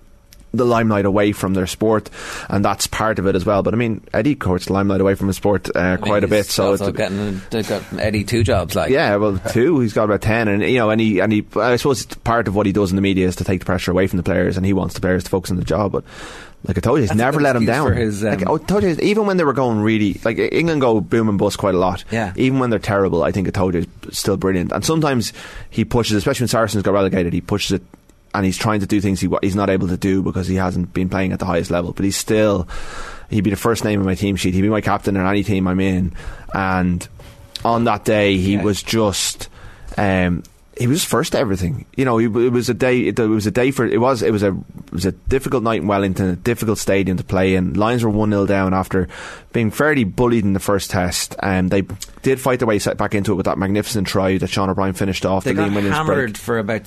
the 0.56 0.64
limelight 0.64 1.04
away 1.04 1.32
from 1.32 1.54
their 1.54 1.66
sport, 1.66 2.10
and 2.48 2.64
that's 2.64 2.86
part 2.86 3.18
of 3.18 3.26
it 3.26 3.34
as 3.34 3.44
well. 3.44 3.62
But 3.62 3.74
I 3.74 3.76
mean, 3.76 4.02
Eddie 4.12 4.34
courts 4.34 4.66
the 4.66 4.72
limelight 4.72 5.00
away 5.00 5.14
from 5.14 5.28
his 5.28 5.36
sport 5.36 5.68
uh, 5.74 5.78
I 5.78 5.96
mean, 5.96 6.04
quite 6.04 6.24
a 6.24 6.28
bit. 6.28 6.46
So 6.46 6.70
also 6.70 6.88
it's, 6.88 6.96
getting 6.96 7.40
they've 7.50 7.68
got 7.68 7.82
Eddie 7.98 8.24
two 8.24 8.42
jobs 8.42 8.74
like 8.74 8.90
yeah, 8.90 9.16
well, 9.16 9.38
two. 9.38 9.80
He's 9.80 9.92
got 9.92 10.04
about 10.04 10.22
ten, 10.22 10.48
and 10.48 10.62
you 10.62 10.78
know, 10.78 10.90
and 10.90 11.00
he 11.00 11.20
and 11.20 11.32
he. 11.32 11.44
I 11.56 11.76
suppose 11.76 12.06
part 12.06 12.48
of 12.48 12.54
what 12.54 12.66
he 12.66 12.72
does 12.72 12.90
in 12.90 12.96
the 12.96 13.02
media 13.02 13.26
is 13.26 13.36
to 13.36 13.44
take 13.44 13.60
the 13.60 13.66
pressure 13.66 13.90
away 13.90 14.06
from 14.06 14.16
the 14.16 14.22
players, 14.22 14.56
and 14.56 14.64
he 14.64 14.72
wants 14.72 14.94
the 14.94 15.00
players 15.00 15.24
to 15.24 15.30
focus 15.30 15.50
on 15.50 15.56
the 15.58 15.64
job. 15.64 15.92
But 15.92 16.04
like 16.64 16.76
I 16.78 16.80
told 16.80 16.98
you, 16.98 17.02
he's 17.02 17.10
That's 17.10 17.18
never 17.18 17.40
let 17.40 17.54
him 17.54 17.64
down. 17.66 17.94
his, 17.96 18.24
um, 18.24 18.30
like, 18.30 18.42
I 18.48 18.56
told 18.64 18.82
you, 18.82 18.96
even 19.00 19.26
when 19.26 19.36
they 19.36 19.44
were 19.44 19.52
going 19.52 19.80
really, 19.80 20.20
like 20.24 20.38
England 20.38 20.80
go 20.80 21.00
boom 21.00 21.28
and 21.28 21.38
bust 21.38 21.58
quite 21.58 21.74
a 21.74 21.78
lot. 21.78 22.04
Yeah. 22.10 22.32
Even 22.36 22.58
when 22.58 22.70
they're 22.70 22.78
terrible, 22.80 23.22
I 23.22 23.30
think 23.30 23.46
I 23.46 23.50
told 23.52 23.74
you, 23.74 23.86
is 24.08 24.18
still 24.18 24.36
brilliant. 24.36 24.72
And 24.72 24.84
sometimes 24.84 25.32
he 25.70 25.84
pushes, 25.84 26.16
especially 26.16 26.44
when 26.44 26.48
Saracens 26.48 26.82
got 26.82 26.92
relegated, 26.94 27.32
he 27.32 27.40
pushes 27.40 27.72
it. 27.72 27.82
And 28.34 28.44
he's 28.44 28.58
trying 28.58 28.80
to 28.80 28.86
do 28.86 29.00
things 29.00 29.20
he, 29.20 29.28
he's 29.42 29.54
not 29.56 29.70
able 29.70 29.88
to 29.88 29.96
do 29.96 30.20
because 30.22 30.46
he 30.46 30.56
hasn't 30.56 30.92
been 30.92 31.08
playing 31.08 31.32
at 31.32 31.38
the 31.38 31.46
highest 31.46 31.70
level. 31.70 31.92
But 31.92 32.04
he's 32.04 32.16
still, 32.16 32.68
he'd 33.30 33.42
be 33.44 33.50
the 33.50 33.56
first 33.56 33.82
name 33.82 33.98
on 34.00 34.04
my 34.04 34.14
team 34.14 34.36
sheet. 34.36 34.52
He'd 34.52 34.60
be 34.62 34.68
my 34.68 34.82
captain 34.82 35.16
in 35.16 35.24
any 35.24 35.42
team 35.42 35.66
I'm 35.66 35.80
in. 35.80 36.12
And 36.52 37.06
on 37.64 37.84
that 37.84 38.04
day, 38.04 38.36
he 38.36 38.54
Yeah. 38.54 38.62
was 38.62 38.82
just 38.82 39.48
um, 39.96 40.42
he 40.78 40.86
was 40.86 41.04
first 41.04 41.32
to 41.32 41.38
everything. 41.38 41.86
You 41.96 42.04
know, 42.04 42.18
it, 42.18 42.24
it 42.36 42.50
was 42.50 42.68
a 42.68 42.74
day. 42.74 43.06
It, 43.06 43.18
was 43.18 43.46
a 43.46 43.50
day 43.50 43.70
for 43.70 43.86
it 43.86 44.00
was 44.00 44.22
it 44.22 44.30
was 44.32 44.42
a 44.42 44.48
it 44.48 44.92
was 44.92 45.06
a 45.06 45.12
difficult 45.12 45.62
night 45.62 45.80
in 45.80 45.86
Wellington, 45.86 46.26
a 46.28 46.36
difficult 46.36 46.78
stadium 46.78 47.16
to 47.16 47.24
play 47.24 47.54
in. 47.54 47.74
Lions 47.74 48.04
were 48.04 48.10
one 48.10 48.30
0 48.30 48.46
down 48.46 48.74
after 48.74 49.08
being 49.52 49.70
fairly 49.70 50.04
bullied 50.04 50.44
in 50.44 50.52
the 50.52 50.60
first 50.60 50.90
test, 50.90 51.34
and 51.42 51.70
they 51.70 51.82
did 52.22 52.40
fight 52.40 52.58
their 52.58 52.68
way 52.68 52.78
back 52.78 53.14
into 53.14 53.32
it 53.32 53.36
with 53.36 53.46
that 53.46 53.58
magnificent 53.58 54.06
try 54.06 54.36
that 54.38 54.48
Sean 54.48 54.68
O'Brien 54.68 54.92
finished 54.94 55.24
off 55.24 55.44
They 55.44 55.52
the 55.52 55.68
got 55.70 55.72
hammered 55.72 56.32
break. 56.32 56.36
for 56.36 56.58
about 56.58 56.86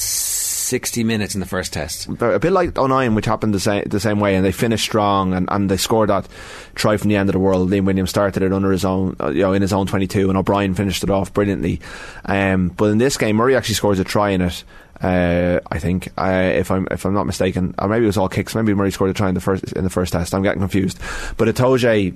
60 0.69 1.03
minutes 1.03 1.33
in 1.33 1.39
the 1.39 1.47
first 1.47 1.73
test. 1.73 2.07
A 2.07 2.37
bit 2.39 2.51
like 2.51 2.77
09, 2.77 3.15
which 3.15 3.25
happened 3.25 3.55
the 3.55 3.59
same, 3.59 3.83
the 3.85 3.99
same 3.99 4.19
way, 4.19 4.35
and 4.35 4.45
they 4.45 4.51
finished 4.51 4.83
strong, 4.83 5.33
and, 5.33 5.49
and 5.51 5.69
they 5.69 5.77
scored 5.77 6.09
that 6.09 6.27
try 6.75 6.95
from 6.95 7.09
the 7.09 7.15
end 7.15 7.27
of 7.27 7.33
the 7.33 7.39
world. 7.39 7.71
Liam 7.71 7.85
Williams 7.85 8.11
started 8.11 8.43
it 8.43 8.53
under 8.53 8.71
his 8.71 8.85
own, 8.85 9.15
uh, 9.19 9.29
you 9.29 9.41
know, 9.41 9.53
in 9.53 9.63
his 9.63 9.73
own 9.73 9.87
22, 9.87 10.29
and 10.29 10.37
O'Brien 10.37 10.75
finished 10.75 11.03
it 11.03 11.09
off 11.09 11.33
brilliantly. 11.33 11.81
Um, 12.25 12.69
but 12.69 12.85
in 12.85 12.99
this 12.99 13.17
game, 13.17 13.35
Murray 13.37 13.55
actually 13.55 13.75
scores 13.75 13.99
a 13.99 14.03
try 14.03 14.29
in 14.29 14.41
it. 14.41 14.63
Uh, 15.01 15.59
I 15.71 15.79
think, 15.79 16.09
uh, 16.17 16.51
if 16.53 16.69
I'm 16.69 16.87
if 16.91 17.05
I'm 17.05 17.13
not 17.13 17.25
mistaken, 17.25 17.73
or 17.79 17.87
maybe 17.87 18.03
it 18.03 18.07
was 18.07 18.17
all 18.17 18.29
kicks. 18.29 18.53
Maybe 18.53 18.73
Murray 18.73 18.91
scored 18.91 19.09
a 19.09 19.13
try 19.13 19.29
in 19.29 19.33
the 19.33 19.41
first 19.41 19.71
in 19.73 19.83
the 19.83 19.89
first 19.89 20.11
test. 20.11 20.35
I'm 20.35 20.43
getting 20.43 20.59
confused. 20.59 20.99
But 21.37 21.47
Itoje 21.47 22.15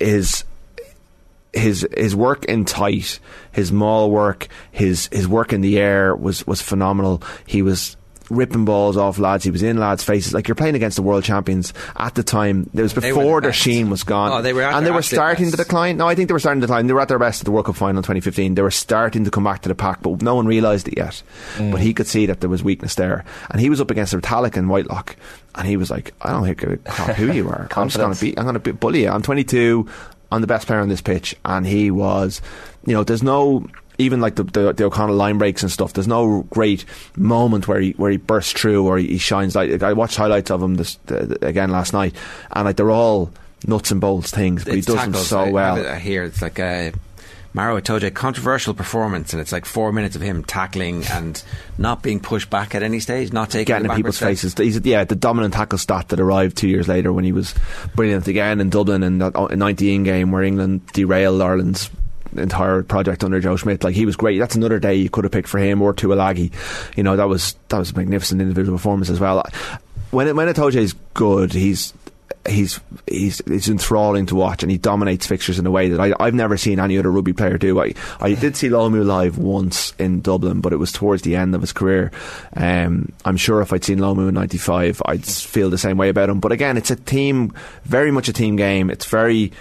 is 0.00 0.44
his 1.54 1.86
his 1.96 2.14
work 2.14 2.44
in 2.46 2.64
tight, 2.64 3.18
his 3.52 3.72
maul 3.72 4.10
work, 4.10 4.48
his 4.72 5.08
his 5.12 5.28
work 5.28 5.52
in 5.52 5.60
the 5.60 5.78
air 5.78 6.14
was 6.14 6.46
was 6.46 6.60
phenomenal. 6.60 7.22
He 7.46 7.62
was 7.62 7.96
ripping 8.30 8.64
balls 8.64 8.96
off 8.96 9.18
lads. 9.18 9.44
He 9.44 9.50
was 9.50 9.62
in 9.62 9.78
lads' 9.78 10.02
faces. 10.02 10.32
Like 10.32 10.48
you're 10.48 10.54
playing 10.54 10.74
against 10.74 10.96
the 10.96 11.02
world 11.02 11.24
champions 11.24 11.72
at 11.96 12.14
the 12.14 12.22
time. 12.22 12.68
It 12.74 12.82
was 12.82 12.94
before 12.94 13.40
the 13.40 13.46
their 13.46 13.52
sheen 13.52 13.90
was 13.90 14.02
gone. 14.04 14.32
Oh, 14.32 14.42
they 14.42 14.52
were 14.52 14.62
and 14.62 14.84
they 14.84 14.90
were 14.90 15.02
starting 15.02 15.50
to 15.50 15.56
decline. 15.56 15.96
No, 15.96 16.08
I 16.08 16.14
think 16.14 16.28
they 16.28 16.32
were 16.32 16.40
starting 16.40 16.60
to 16.60 16.66
decline. 16.66 16.86
They 16.86 16.92
were 16.92 17.00
at 17.00 17.08
their 17.08 17.18
best 17.18 17.40
at 17.40 17.44
the 17.44 17.50
World 17.50 17.66
Cup 17.66 17.76
final 17.76 17.98
in 17.98 18.02
2015. 18.02 18.54
They 18.54 18.62
were 18.62 18.70
starting 18.70 19.24
to 19.24 19.30
come 19.30 19.44
back 19.44 19.62
to 19.62 19.68
the 19.68 19.74
pack, 19.74 20.02
but 20.02 20.22
no 20.22 20.34
one 20.34 20.46
realised 20.46 20.88
it 20.88 20.96
yet. 20.96 21.22
Mm. 21.56 21.72
But 21.72 21.80
he 21.80 21.94
could 21.94 22.06
see 22.06 22.26
that 22.26 22.40
there 22.40 22.50
was 22.50 22.62
weakness 22.62 22.94
there, 22.94 23.24
and 23.50 23.60
he 23.60 23.70
was 23.70 23.80
up 23.80 23.90
against 23.90 24.14
Retallick 24.14 24.56
and 24.56 24.68
Whitelock, 24.68 25.16
and 25.54 25.66
he 25.66 25.76
was 25.76 25.90
like, 25.90 26.14
"I 26.22 26.30
don't 26.30 26.44
think 26.44 26.60
who 27.16 27.32
you 27.32 27.48
are. 27.48 27.68
I'm 27.76 27.88
just 27.88 27.98
going 27.98 28.14
to 28.14 28.20
be. 28.20 28.36
I'm 28.38 28.44
going 28.44 28.60
to 28.60 28.72
bully 28.72 29.02
you. 29.02 29.10
I'm 29.10 29.22
22. 29.22 29.88
I'm 30.34 30.40
the 30.40 30.46
best 30.46 30.66
player 30.66 30.80
on 30.80 30.88
this 30.88 31.00
pitch." 31.00 31.34
And 31.44 31.66
he 31.66 31.90
was, 31.90 32.42
you 32.86 32.94
know, 32.94 33.04
there's 33.04 33.22
no. 33.22 33.66
Even 33.96 34.20
like 34.20 34.34
the, 34.34 34.42
the, 34.42 34.72
the 34.72 34.84
O'Connell 34.86 35.14
line 35.14 35.38
breaks 35.38 35.62
and 35.62 35.70
stuff, 35.70 35.92
there's 35.92 36.08
no 36.08 36.42
great 36.50 36.84
moment 37.16 37.68
where 37.68 37.78
he 37.80 37.92
where 37.92 38.10
he 38.10 38.16
bursts 38.16 38.52
through 38.52 38.84
or 38.84 38.98
he, 38.98 39.06
he 39.06 39.18
shines. 39.18 39.54
Like, 39.54 39.84
I 39.84 39.92
watched 39.92 40.16
highlights 40.16 40.50
of 40.50 40.60
him 40.60 40.74
this 40.74 40.96
the, 41.06 41.38
again 41.46 41.70
last 41.70 41.92
night, 41.92 42.12
and 42.50 42.64
like 42.64 42.74
they're 42.74 42.90
all 42.90 43.30
nuts 43.68 43.92
and 43.92 44.00
bolts 44.00 44.32
things, 44.32 44.64
but 44.64 44.72
he 44.72 44.78
It's 44.80 44.88
does 44.88 44.96
them 44.96 45.14
so 45.14 45.48
well. 45.48 45.76
have 45.76 45.86
it 45.86 46.02
here, 46.02 46.24
it's 46.24 46.42
like 46.42 46.58
a 46.58 46.92
Maro 47.54 47.80
Itoje 47.80 48.12
controversial 48.12 48.74
performance, 48.74 49.32
and 49.32 49.40
it's 49.40 49.52
like 49.52 49.64
four 49.64 49.92
minutes 49.92 50.16
of 50.16 50.22
him 50.22 50.42
tackling 50.42 51.04
and 51.06 51.40
not 51.78 52.02
being 52.02 52.18
pushed 52.18 52.50
back 52.50 52.74
at 52.74 52.82
any 52.82 52.98
stage, 52.98 53.32
not 53.32 53.48
taking 53.48 53.66
getting 53.66 53.88
in 53.88 53.96
people's 53.96 54.16
steps. 54.16 54.42
faces. 54.42 54.54
He's, 54.58 54.80
yeah, 54.84 55.04
the 55.04 55.14
dominant 55.14 55.54
tackle 55.54 55.78
stat 55.78 56.08
that 56.08 56.18
arrived 56.18 56.56
two 56.56 56.68
years 56.68 56.88
later 56.88 57.12
when 57.12 57.24
he 57.24 57.30
was 57.30 57.54
brilliant 57.94 58.26
again 58.26 58.60
in 58.60 58.70
Dublin 58.70 59.04
in 59.04 59.18
that 59.18 59.36
uh, 59.36 59.46
19 59.46 60.02
game 60.02 60.32
where 60.32 60.42
England 60.42 60.84
derailed 60.88 61.40
Ireland's 61.40 61.90
entire 62.36 62.82
project 62.82 63.22
under 63.22 63.38
Joe 63.38 63.54
Schmidt. 63.54 63.84
Like 63.84 63.94
he 63.94 64.04
was 64.04 64.16
great. 64.16 64.38
That's 64.38 64.56
another 64.56 64.80
day 64.80 64.96
you 64.96 65.08
could 65.08 65.22
have 65.22 65.32
picked 65.32 65.48
for 65.48 65.58
him 65.58 65.80
or 65.80 65.94
Tuilagi. 65.94 66.52
You 66.96 67.04
know 67.04 67.14
that 67.16 67.28
was 67.28 67.54
that 67.68 67.78
was 67.78 67.92
a 67.92 67.94
magnificent 67.94 68.40
individual 68.40 68.76
performance 68.76 69.10
as 69.10 69.20
well. 69.20 69.44
When 70.10 70.26
it, 70.26 70.34
when 70.34 70.52
Itoje 70.52 70.76
is 70.76 70.94
good, 71.14 71.52
he's. 71.52 71.92
He's 72.46 72.80
he's 73.06 73.40
he's 73.46 73.68
enthralling 73.68 74.26
to 74.26 74.34
watch, 74.34 74.62
and 74.62 74.70
he 74.70 74.76
dominates 74.78 75.26
fixtures 75.26 75.58
in 75.58 75.66
a 75.66 75.70
way 75.70 75.88
that 75.88 76.00
I, 76.00 76.12
I've 76.20 76.34
never 76.34 76.56
seen 76.56 76.78
any 76.78 76.98
other 76.98 77.10
rugby 77.10 77.32
player 77.32 77.56
do. 77.56 77.80
I, 77.80 77.94
I 78.20 78.34
did 78.34 78.56
see 78.56 78.68
Lomu 78.68 79.04
live 79.04 79.38
once 79.38 79.94
in 79.98 80.20
Dublin, 80.20 80.60
but 80.60 80.72
it 80.72 80.76
was 80.76 80.92
towards 80.92 81.22
the 81.22 81.36
end 81.36 81.54
of 81.54 81.62
his 81.62 81.72
career. 81.72 82.12
Um, 82.54 83.12
I'm 83.24 83.38
sure 83.38 83.62
if 83.62 83.72
I'd 83.72 83.84
seen 83.84 83.98
Lomu 83.98 84.28
in 84.28 84.34
'95, 84.34 85.02
I'd 85.06 85.24
feel 85.24 85.70
the 85.70 85.78
same 85.78 85.96
way 85.96 86.10
about 86.10 86.28
him. 86.28 86.40
But 86.40 86.52
again, 86.52 86.76
it's 86.76 86.90
a 86.90 86.96
team, 86.96 87.54
very 87.84 88.10
much 88.10 88.28
a 88.28 88.32
team 88.32 88.56
game. 88.56 88.90
It's 88.90 89.06
very 89.06 89.52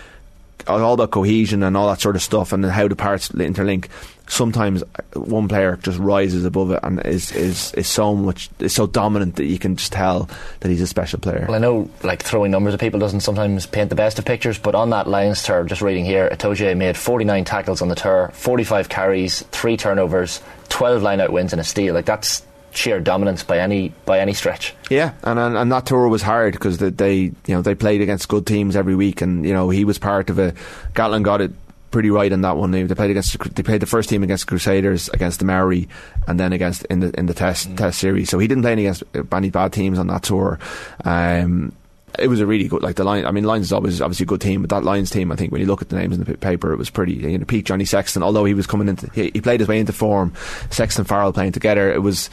all 0.67 0.93
about 0.93 1.11
cohesion 1.11 1.63
and 1.63 1.75
all 1.75 1.89
that 1.89 2.01
sort 2.01 2.15
of 2.15 2.21
stuff, 2.21 2.53
and 2.53 2.65
how 2.65 2.87
the 2.87 2.95
parts 2.95 3.29
interlink. 3.29 3.87
Sometimes 4.27 4.83
one 5.13 5.47
player 5.47 5.77
just 5.83 5.99
rises 5.99 6.45
above 6.45 6.71
it 6.71 6.79
and 6.81 7.05
is 7.05 7.31
is 7.33 7.73
is 7.73 7.87
so 7.87 8.15
much 8.15 8.49
is 8.59 8.73
so 8.73 8.87
dominant 8.87 9.35
that 9.35 9.45
you 9.45 9.59
can 9.59 9.75
just 9.75 9.91
tell 9.91 10.29
that 10.61 10.69
he's 10.69 10.81
a 10.81 10.87
special 10.87 11.19
player. 11.19 11.45
Well, 11.47 11.55
I 11.55 11.59
know 11.59 11.89
like 12.03 12.23
throwing 12.23 12.51
numbers 12.51 12.73
at 12.73 12.79
people 12.79 12.99
doesn't 12.99 13.19
sometimes 13.19 13.65
paint 13.65 13.89
the 13.89 13.95
best 13.95 14.19
of 14.19 14.25
pictures, 14.25 14.57
but 14.57 14.75
on 14.75 14.91
that 14.91 15.07
Lions 15.07 15.43
tour, 15.43 15.63
just 15.65 15.81
reading 15.81 16.05
here, 16.05 16.29
Itoje 16.29 16.75
made 16.77 16.97
49 16.97 17.43
tackles 17.43 17.81
on 17.81 17.89
the 17.89 17.95
tour, 17.95 18.31
45 18.33 18.89
carries, 18.89 19.41
three 19.51 19.77
turnovers, 19.77 20.41
12 20.69 21.01
line-out 21.01 21.31
wins, 21.31 21.53
and 21.53 21.59
a 21.59 21.63
steal. 21.63 21.93
Like 21.93 22.05
that's 22.05 22.43
sheer 22.75 22.99
dominance 22.99 23.43
by 23.43 23.59
any 23.59 23.89
by 24.05 24.19
any 24.19 24.33
stretch. 24.33 24.73
Yeah, 24.89 25.13
and 25.23 25.39
and, 25.39 25.55
and 25.57 25.71
that 25.71 25.85
tour 25.85 26.07
was 26.07 26.21
hard 26.21 26.53
because 26.53 26.77
they, 26.77 26.89
they 26.89 27.15
you 27.15 27.33
know 27.47 27.61
they 27.61 27.75
played 27.75 28.01
against 28.01 28.27
good 28.27 28.45
teams 28.45 28.75
every 28.75 28.95
week, 28.95 29.21
and 29.21 29.45
you 29.45 29.53
know 29.53 29.69
he 29.69 29.85
was 29.85 29.97
part 29.97 30.29
of 30.29 30.39
a. 30.39 30.53
Gatland 30.93 31.23
got 31.23 31.41
it 31.41 31.51
pretty 31.93 32.09
right 32.09 32.31
in 32.31 32.41
that 32.41 32.57
one. 32.57 32.71
They, 32.71 32.85
played 32.85 33.11
against 33.11 33.39
they 33.55 33.63
played 33.63 33.81
the 33.81 33.85
first 33.85 34.09
team 34.09 34.23
against 34.23 34.45
the 34.45 34.49
Crusaders, 34.49 35.07
against 35.09 35.39
the 35.39 35.45
Maori, 35.45 35.87
and 36.27 36.37
then 36.37 36.51
against 36.51 36.83
in 36.85 36.99
the 36.99 37.17
in 37.17 37.27
the 37.27 37.33
test 37.33 37.77
test 37.77 37.99
series. 37.99 38.29
So 38.29 38.39
he 38.39 38.47
didn't 38.47 38.63
play 38.63 38.73
any 38.73 38.87
against 38.87 39.03
any 39.31 39.49
bad 39.49 39.71
teams 39.71 39.97
on 39.97 40.07
that 40.07 40.23
tour. 40.23 40.59
Um, 41.05 41.71
it 42.19 42.27
was 42.27 42.41
a 42.41 42.45
really 42.45 42.67
good 42.67 42.83
like 42.83 42.95
the 42.95 43.03
line. 43.03 43.25
I 43.25 43.31
mean, 43.31 43.43
Lions 43.45 43.67
is 43.67 43.73
always 43.73 44.01
obviously 44.01 44.25
a 44.25 44.27
good 44.27 44.41
team, 44.41 44.61
but 44.61 44.69
that 44.71 44.83
Lions 44.83 45.09
team, 45.09 45.31
I 45.31 45.35
think, 45.35 45.51
when 45.51 45.61
you 45.61 45.67
look 45.67 45.81
at 45.81 45.89
the 45.89 45.95
names 45.95 46.17
in 46.17 46.23
the 46.23 46.37
paper, 46.37 46.73
it 46.73 46.77
was 46.77 46.89
pretty. 46.89 47.13
You 47.13 47.37
know, 47.37 47.45
Pete 47.45 47.65
Johnny 47.65 47.85
Sexton, 47.85 48.23
although 48.23 48.45
he 48.45 48.53
was 48.53 48.67
coming 48.67 48.87
into, 48.89 49.09
he, 49.13 49.31
he 49.33 49.41
played 49.41 49.61
his 49.61 49.69
way 49.69 49.79
into 49.79 49.93
form. 49.93 50.33
Sexton 50.69 51.05
Farrell 51.05 51.33
playing 51.33 51.53
together, 51.53 51.91
it 51.91 52.01
was. 52.01 52.29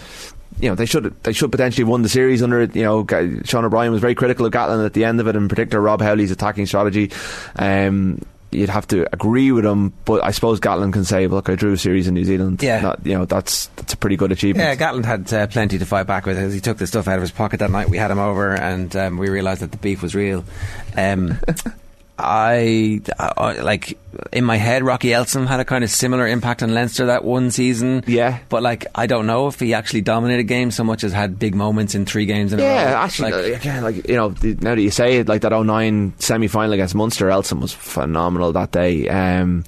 You 0.59 0.69
know 0.69 0.75
they 0.75 0.85
should 0.85 1.15
they 1.23 1.33
should 1.33 1.51
potentially 1.53 1.85
have 1.85 1.89
won 1.89 2.03
the 2.03 2.09
series 2.09 2.43
under 2.43 2.61
it. 2.61 2.75
You 2.75 2.83
know 2.83 3.07
Sean 3.45 3.65
O'Brien 3.65 3.93
was 3.93 4.01
very 4.01 4.15
critical 4.15 4.45
of 4.45 4.53
Gatland 4.53 4.85
at 4.85 4.93
the 4.93 5.05
end 5.05 5.21
of 5.21 5.29
it, 5.29 5.37
in 5.37 5.49
particular 5.49 5.81
Rob 5.81 6.03
Howley's 6.03 6.33
attacking 6.33 6.67
strategy. 6.67 7.13
Um, 7.57 8.21
you'd 8.51 8.69
have 8.69 8.87
to 8.89 9.07
agree 9.13 9.53
with 9.53 9.65
him, 9.65 9.93
but 10.05 10.25
I 10.25 10.31
suppose 10.31 10.61
Gatland 10.61 10.93
can 10.93 11.05
say, 11.05 11.27
"Look, 11.27 11.49
I 11.49 11.55
drew 11.55 11.73
a 11.73 11.79
series 11.79 12.07
in 12.09 12.15
New 12.15 12.25
Zealand. 12.25 12.63
Yeah. 12.63 12.97
You 13.05 13.19
know 13.19 13.25
that's 13.25 13.67
that's 13.77 13.93
a 13.93 13.97
pretty 13.97 14.17
good 14.17 14.33
achievement." 14.33 14.67
Yeah, 14.67 14.75
Gatland 14.91 15.05
had 15.05 15.33
uh, 15.33 15.47
plenty 15.47 15.79
to 15.79 15.87
fight 15.87 16.07
back 16.07 16.27
with. 16.27 16.39
As 16.39 16.55
he 16.55 16.61
took 16.61 16.79
the 16.79 16.87
stuff 16.87 17.09
out 17.09 17.17
of 17.17 17.23
his 17.23 17.31
pocket 17.31 17.61
that 17.61 17.71
night, 17.71 17.89
we 17.89 17.99
had 17.99 18.11
him 18.11 18.19
over, 18.19 18.55
and 18.55 18.95
um, 18.97 19.19
we 19.19 19.29
realised 19.29 19.63
that 19.63 19.71
the 19.71 19.79
beef 19.79 20.03
was 20.03 20.15
real. 20.15 20.45
Um, 20.97 21.39
I, 22.23 23.01
I 23.19 23.61
like 23.61 23.99
in 24.33 24.45
my 24.45 24.57
head, 24.57 24.83
Rocky 24.83 25.09
Elsom 25.09 25.47
had 25.47 25.61
a 25.61 25.65
kind 25.65 25.83
of 25.85 25.91
similar 25.91 26.27
impact 26.27 26.63
on 26.63 26.75
Leinster 26.75 27.07
that 27.07 27.25
one 27.25 27.51
season. 27.51 28.05
Yeah. 28.07 28.39
but 28.49 28.63
like 28.63 28.87
I 28.95 29.07
don't 29.07 29.27
know 29.27 29.47
if 29.49 29.59
he 29.61 29.75
actually 29.75 30.03
dominated 30.03 30.45
games 30.45 30.75
so 30.77 30.85
much 30.85 31.05
as 31.05 31.13
had 31.13 31.39
big 31.39 31.55
moments 31.55 31.95
in 31.95 32.07
three 32.07 32.27
games 32.27 32.53
in 32.53 32.61
a 32.61 32.63
row. 32.63 32.69
Yeah, 32.69 33.03
actually, 33.03 33.33
Like, 33.33 33.45
uh, 33.53 33.57
again, 33.57 33.83
like 33.83 34.09
you 34.09 34.17
know, 34.17 34.29
now 34.43 34.75
that 34.75 34.83
you 34.83 34.91
say 34.91 35.19
it, 35.19 35.29
like 35.29 35.43
that 35.43 35.53
09 35.53 36.15
semi 36.19 36.49
final 36.49 36.73
against 36.73 36.95
Munster, 36.95 37.27
Elsom 37.29 37.61
was 37.61 37.73
phenomenal 37.73 38.53
that 38.53 38.73
day. 38.73 39.09
Um, 39.09 39.65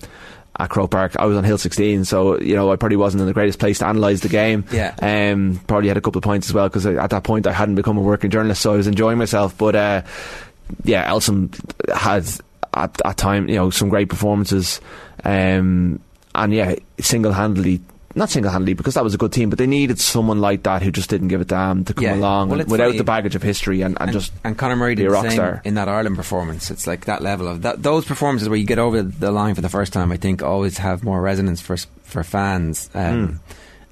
at 0.59 0.69
Croke 0.69 0.91
Park, 0.91 1.17
I 1.19 1.25
was 1.25 1.35
on 1.39 1.45
Hill 1.45 1.57
16, 1.57 2.05
so 2.05 2.39
you 2.39 2.55
know 2.55 2.71
I 2.71 2.77
probably 2.77 2.99
wasn't 2.99 3.23
in 3.23 3.27
the 3.27 3.33
greatest 3.33 3.59
place 3.59 3.79
to 3.79 3.89
analyse 3.89 4.21
the 4.21 4.29
game. 4.29 4.67
Yeah. 4.71 4.95
um, 5.01 5.59
probably 5.67 5.89
had 5.89 5.97
a 5.97 6.03
couple 6.03 6.19
of 6.19 6.25
points 6.25 6.47
as 6.49 6.53
well 6.55 6.69
because 6.69 6.85
at 6.85 7.09
that 7.09 7.25
point 7.25 7.47
I 7.47 7.53
hadn't 7.53 7.77
become 7.77 7.97
a 7.97 8.03
working 8.03 8.31
journalist, 8.31 8.61
so 8.61 8.75
I 8.75 8.77
was 8.77 8.87
enjoying 8.87 9.17
myself. 9.17 9.57
But 9.57 9.75
uh, 9.75 10.03
yeah, 10.85 11.09
Elsom 11.11 11.55
had 11.95 12.25
at 12.75 13.01
at 13.05 13.17
time 13.17 13.49
you 13.49 13.57
know 13.57 13.71
some 13.71 13.89
great 13.89 14.09
performances, 14.09 14.81
um, 15.25 16.01
and 16.35 16.53
yeah, 16.53 16.75
single 17.01 17.33
handedly. 17.33 17.81
Not 18.15 18.29
single-handedly 18.29 18.75
because 18.75 18.93
that 18.93 19.05
was 19.05 19.15
a 19.15 19.17
good 19.17 19.33
team, 19.33 19.49
but 19.49 19.59
they 19.59 19.67
needed 19.67 19.99
someone 19.99 20.39
like 20.39 20.65
that 20.65 20.83
who 20.83 20.91
just 20.91 21.09
didn't 21.09 21.29
give 21.29 21.41
a 21.41 21.47
damn 21.47 21.83
to 21.87 21.95
come 21.95 22.05
Yeah. 22.05 22.15
along 22.17 22.51
Well, 22.51 22.59
without 22.59 22.89
funny- 22.89 22.99
the 22.99 23.05
baggage 23.05 23.35
of 23.35 23.43
history 23.43 23.81
and, 23.81 23.97
and, 23.99 24.11
and, 24.11 24.13
just 24.13 24.33
and 24.45 24.55
Conor 24.59 24.77
Murray 24.77 24.95
did 24.97 25.11
the 25.11 25.23
same 25.23 25.31
star. 25.31 25.63
in 25.65 25.77
that 25.77 25.89
Ireland 25.89 26.17
performance. 26.17 26.71
It's 26.71 26.87
like 26.87 27.07
that 27.07 27.23
level 27.23 27.49
of 27.49 27.63
that, 27.63 27.83
those 27.83 28.05
performances 28.05 28.51
where 28.51 28.59
you 28.59 28.67
get 28.67 28.79
over 28.79 29.01
the 29.01 29.31
line 29.31 29.55
for 29.55 29.63
the 29.63 29.71
first 29.71 29.95
time. 29.95 30.13
I 30.13 30.19
think 30.19 30.43
always 30.43 30.77
have 30.77 31.03
more 31.03 31.23
resonance 31.23 31.63
for 31.63 31.79
for 32.03 32.23
fans, 32.23 32.91
um, 32.95 33.41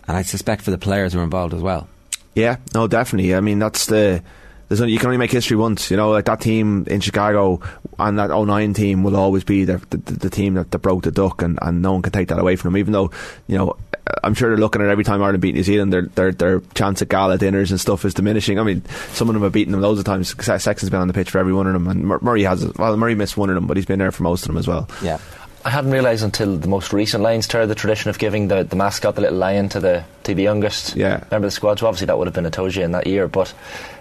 and 0.06 0.16
I 0.18 0.20
suspect 0.20 0.60
for 0.60 0.70
the 0.70 0.76
players 0.76 1.14
who 1.14 1.20
are 1.20 1.24
involved 1.24 1.54
as 1.54 1.62
well. 1.62 1.88
Yeah, 2.34 2.56
no, 2.74 2.86
definitely. 2.88 3.34
I 3.34 3.40
mean, 3.40 3.58
that's 3.58 3.86
the. 3.86 4.22
There's 4.70 4.80
only, 4.80 4.92
you 4.92 5.00
can 5.00 5.08
only 5.08 5.18
make 5.18 5.32
history 5.32 5.56
once, 5.56 5.90
you 5.90 5.96
know. 5.96 6.12
Like 6.12 6.26
that 6.26 6.40
team 6.40 6.86
in 6.86 7.00
Chicago 7.00 7.60
and 7.98 8.20
that 8.20 8.30
09 8.30 8.72
team 8.72 9.02
will 9.02 9.16
always 9.16 9.42
be 9.42 9.64
the 9.64 9.78
the, 9.90 9.96
the 9.96 10.30
team 10.30 10.54
that, 10.54 10.70
that 10.70 10.78
broke 10.78 11.02
the 11.02 11.10
duck, 11.10 11.42
and, 11.42 11.58
and 11.60 11.82
no 11.82 11.92
one 11.92 12.02
can 12.02 12.12
take 12.12 12.28
that 12.28 12.38
away 12.38 12.54
from 12.54 12.72
them. 12.72 12.78
Even 12.78 12.92
though, 12.92 13.10
you 13.48 13.58
know, 13.58 13.76
I'm 14.22 14.34
sure 14.34 14.48
they're 14.48 14.58
looking 14.58 14.80
at 14.80 14.86
every 14.86 15.02
time 15.02 15.22
Ireland 15.22 15.42
beat 15.42 15.56
New 15.56 15.64
Zealand, 15.64 15.92
their 15.92 16.02
their 16.02 16.30
their 16.30 16.60
chance 16.74 17.02
at 17.02 17.08
gala 17.08 17.36
dinners 17.36 17.72
and 17.72 17.80
stuff 17.80 18.04
is 18.04 18.14
diminishing. 18.14 18.60
I 18.60 18.62
mean, 18.62 18.84
some 19.12 19.28
of 19.28 19.34
them 19.34 19.42
have 19.42 19.50
beaten 19.50 19.72
them 19.72 19.80
loads 19.80 19.98
of 19.98 20.04
times. 20.04 20.36
Sexton's 20.40 20.88
been 20.88 21.00
on 21.00 21.08
the 21.08 21.14
pitch 21.14 21.30
for 21.30 21.38
every 21.38 21.52
one 21.52 21.66
of 21.66 21.72
them, 21.72 21.88
and 21.88 22.04
Murray 22.22 22.44
has. 22.44 22.64
Well, 22.78 22.96
Murray 22.96 23.16
missed 23.16 23.36
one 23.36 23.48
of 23.48 23.56
them, 23.56 23.66
but 23.66 23.76
he's 23.76 23.86
been 23.86 23.98
there 23.98 24.12
for 24.12 24.22
most 24.22 24.42
of 24.42 24.46
them 24.46 24.56
as 24.56 24.68
well. 24.68 24.88
Yeah. 25.02 25.18
I 25.64 25.70
hadn't 25.70 25.90
realised 25.90 26.24
until 26.24 26.56
the 26.56 26.68
most 26.68 26.92
recent 26.92 27.22
Lions 27.22 27.46
tour 27.46 27.66
the 27.66 27.74
tradition 27.74 28.08
of 28.08 28.18
giving 28.18 28.48
the, 28.48 28.64
the 28.64 28.76
mascot, 28.76 29.14
the 29.14 29.20
little 29.20 29.36
lion, 29.38 29.68
to 29.70 29.80
the 29.80 30.04
to 30.24 30.34
the 30.34 30.42
youngest 30.42 30.96
Yeah. 30.96 31.22
member 31.30 31.36
of 31.36 31.42
the 31.42 31.50
squad. 31.50 31.78
So 31.78 31.86
obviously 31.86 32.06
that 32.06 32.16
would 32.18 32.26
have 32.26 32.34
been 32.34 32.44
Itoje 32.46 32.82
in 32.82 32.92
that 32.92 33.06
year, 33.06 33.28
but 33.28 33.52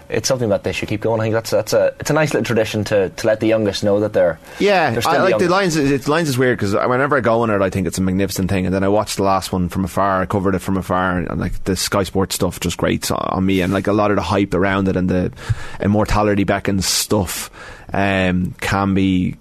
it's 0.08 0.26
something 0.26 0.48
that 0.48 0.64
they 0.64 0.72
should 0.72 0.88
keep 0.88 1.02
going. 1.02 1.20
I 1.20 1.24
think 1.24 1.34
that's 1.34 1.50
that's 1.50 1.72
a 1.72 1.94
it's 2.00 2.10
a 2.10 2.14
nice 2.14 2.32
little 2.32 2.44
tradition 2.44 2.82
to, 2.84 3.10
to 3.10 3.26
let 3.26 3.40
the 3.40 3.46
youngest 3.46 3.84
know 3.84 4.00
that 4.00 4.12
they're 4.14 4.38
Yeah, 4.58 4.90
they're 4.90 5.02
still 5.02 5.14
I 5.14 5.18
like 5.18 5.38
the 5.38 5.48
Lions. 5.48 5.76
It's 5.76 6.08
Lions 6.08 6.28
is 6.30 6.38
weird 6.38 6.58
because 6.58 6.74
whenever 6.74 7.16
I 7.16 7.20
go 7.20 7.42
on 7.42 7.50
it, 7.50 7.60
I 7.60 7.68
think 7.70 7.86
it's 7.86 7.98
a 7.98 8.02
magnificent 8.02 8.50
thing, 8.50 8.64
and 8.64 8.74
then 8.74 8.82
I 8.82 8.88
watched 8.88 9.18
the 9.18 9.22
last 9.22 9.52
one 9.52 9.68
from 9.68 9.84
afar. 9.84 10.22
I 10.22 10.26
covered 10.26 10.54
it 10.54 10.60
from 10.60 10.78
afar, 10.78 11.18
and, 11.18 11.30
and 11.30 11.38
like 11.40 11.62
the 11.64 11.76
Sky 11.76 12.04
Sports 12.04 12.34
stuff 12.36 12.58
just 12.58 12.78
great 12.78 13.10
on, 13.10 13.18
on 13.18 13.44
me, 13.46 13.60
and 13.60 13.72
like 13.72 13.86
a 13.86 13.92
lot 13.92 14.10
of 14.10 14.16
the 14.16 14.22
hype 14.22 14.54
around 14.54 14.88
it 14.88 14.96
and 14.96 15.08
the 15.10 15.30
immortality 15.80 16.44
beckons 16.44 16.86
stuff 16.86 17.50
um, 17.92 18.54
can 18.60 18.94
be 18.94 19.36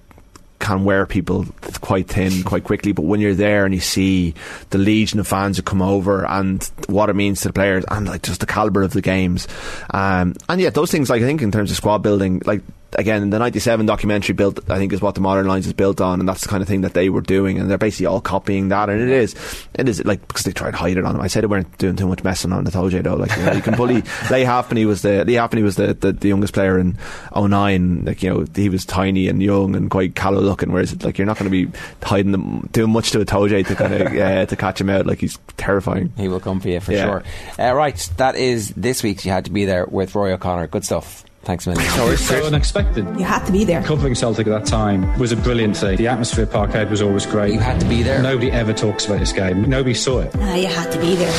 can 0.59 0.83
wear 0.83 1.05
people 1.05 1.45
quite 1.81 2.07
thin 2.07 2.43
quite 2.43 2.63
quickly. 2.63 2.91
But 2.91 3.03
when 3.03 3.19
you're 3.19 3.33
there 3.33 3.65
and 3.65 3.73
you 3.73 3.79
see 3.79 4.33
the 4.69 4.77
legion 4.77 5.19
of 5.19 5.27
fans 5.27 5.57
who 5.57 5.63
come 5.63 5.81
over 5.81 6.25
and 6.25 6.63
what 6.87 7.09
it 7.09 7.15
means 7.15 7.41
to 7.41 7.49
the 7.49 7.53
players 7.53 7.85
and 7.89 8.07
like 8.07 8.21
just 8.21 8.41
the 8.41 8.45
caliber 8.45 8.83
of 8.83 8.93
the 8.93 9.01
games, 9.01 9.47
um, 9.91 10.35
and 10.47 10.61
yeah, 10.61 10.69
those 10.69 10.91
things 10.91 11.09
like 11.09 11.21
I 11.21 11.25
think 11.25 11.41
in 11.41 11.51
terms 11.51 11.71
of 11.71 11.77
squad 11.77 11.99
building, 11.99 12.41
like 12.45 12.61
again, 12.93 13.29
the 13.29 13.39
97 13.39 13.85
documentary 13.85 14.33
built, 14.33 14.59
I 14.69 14.77
think, 14.77 14.93
is 14.93 15.01
what 15.01 15.15
the 15.15 15.21
modern 15.21 15.47
Lions 15.47 15.67
is 15.67 15.73
built 15.73 16.01
on, 16.01 16.19
and 16.19 16.27
that's 16.27 16.41
the 16.41 16.47
kind 16.49 16.61
of 16.61 16.67
thing 16.67 16.81
that 16.81 16.93
they 16.93 17.09
were 17.09 17.21
doing, 17.21 17.57
and 17.59 17.69
they're 17.69 17.77
basically 17.77 18.05
all 18.07 18.21
copying 18.21 18.69
that, 18.69 18.89
and 18.89 19.01
it 19.01 19.09
is, 19.09 19.35
it 19.75 19.87
is 19.89 20.03
like, 20.05 20.27
because 20.27 20.43
they 20.43 20.51
tried 20.51 20.71
to 20.71 20.77
hide 20.77 20.97
it 20.97 21.05
on 21.05 21.13
them. 21.13 21.21
I 21.21 21.27
said 21.27 21.43
they 21.43 21.47
weren't 21.47 21.77
doing 21.77 21.95
too 21.95 22.07
much 22.07 22.23
messing 22.23 22.51
on 22.51 22.63
the 22.63 22.71
told 22.71 22.93
you, 22.93 23.01
though. 23.01 23.15
Like, 23.15 23.35
you, 23.37 23.43
know, 23.45 23.51
you 23.53 23.61
can 23.61 23.75
bully, 23.75 24.03
Leigh 24.31 24.43
Halfpenny 24.43 24.85
was 24.85 25.01
the, 25.01 25.23
Leigh 25.25 25.33
Halfpenny 25.33 25.63
was 25.63 25.75
the, 25.75 25.93
the, 25.93 26.11
the 26.13 26.27
youngest 26.27 26.53
player 26.53 26.79
in 26.79 26.97
09, 27.35 28.05
like, 28.05 28.23
you 28.23 28.29
know, 28.29 28.45
he 28.55 28.69
was 28.69 28.85
tiny 28.85 29.27
and 29.27 29.41
young 29.41 29.75
and 29.75 29.89
quite 29.89 30.15
callow 30.15 30.41
looking, 30.41 30.71
whereas, 30.71 31.01
like, 31.03 31.17
you're 31.17 31.27
not 31.27 31.37
going 31.37 31.51
to 31.51 31.65
be 31.65 31.77
hiding 32.03 32.31
them, 32.31 32.67
doing 32.71 32.91
much 32.91 33.11
to 33.11 33.19
Itoje 33.19 33.67
to 33.67 33.75
kind 33.75 33.93
of, 33.93 34.07
uh, 34.15 34.45
to 34.45 34.55
catch 34.55 34.81
him 34.81 34.89
out, 34.89 35.05
like, 35.05 35.19
he's 35.19 35.37
terrifying. 35.57 36.11
He 36.17 36.27
will 36.27 36.39
come 36.39 36.59
for 36.59 36.69
you 36.69 36.79
for 36.79 36.91
Yeah. 36.91 37.03
sure. 37.05 37.23
Uh, 37.59 37.73
right, 37.73 38.09
that 38.17 38.35
is 38.35 38.69
this 38.75 39.03
week's 39.03 39.25
You 39.25 39.31
Had 39.31 39.45
to 39.45 39.51
Be 39.51 39.65
There 39.65 39.85
with 39.85 40.15
Roy 40.15 40.33
O'Connor. 40.33 40.67
Good 40.67 40.85
stuff. 40.85 41.23
Thanks 41.49 41.65
a 41.65 41.71
million. 41.71 42.15
So 42.17 42.45
unexpected. 42.45 43.07
You 43.17 43.25
had 43.25 43.43
to 43.47 43.51
be 43.51 43.63
there. 43.63 43.81
Covering 43.81 44.13
Celtic 44.13 44.45
at 44.45 44.51
that 44.51 44.67
time 44.67 45.17
was 45.17 45.31
a 45.31 45.35
brilliant 45.35 45.75
thing. 45.75 45.97
The 45.97 46.07
atmosphere 46.07 46.45
at 46.45 46.51
Parkhead 46.51 46.91
was 46.91 47.01
always 47.01 47.25
great. 47.25 47.51
You 47.55 47.59
had 47.59 47.79
to 47.79 47.87
be 47.87 48.03
there. 48.03 48.21
Nobody 48.21 48.51
ever 48.51 48.71
talks 48.71 49.07
about 49.07 49.17
this 49.17 49.33
game. 49.33 49.67
Nobody 49.67 49.95
saw 49.95 50.19
it. 50.19 50.35
You 50.35 50.67
had 50.67 50.91
to 50.91 50.99
be 50.99 51.15
there. 51.15 51.33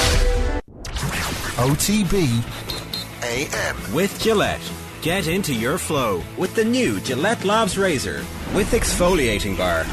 OTB 1.62 2.42
AM. 3.22 3.94
With 3.94 4.20
Gillette. 4.20 4.60
Get 5.00 5.28
into 5.28 5.54
your 5.54 5.78
flow 5.78 6.24
with 6.36 6.56
the 6.56 6.64
new 6.64 6.98
Gillette 7.02 7.44
Labs 7.44 7.78
Razor 7.78 8.24
with 8.52 8.72
exfoliating 8.72 9.56
bar. 9.56 9.84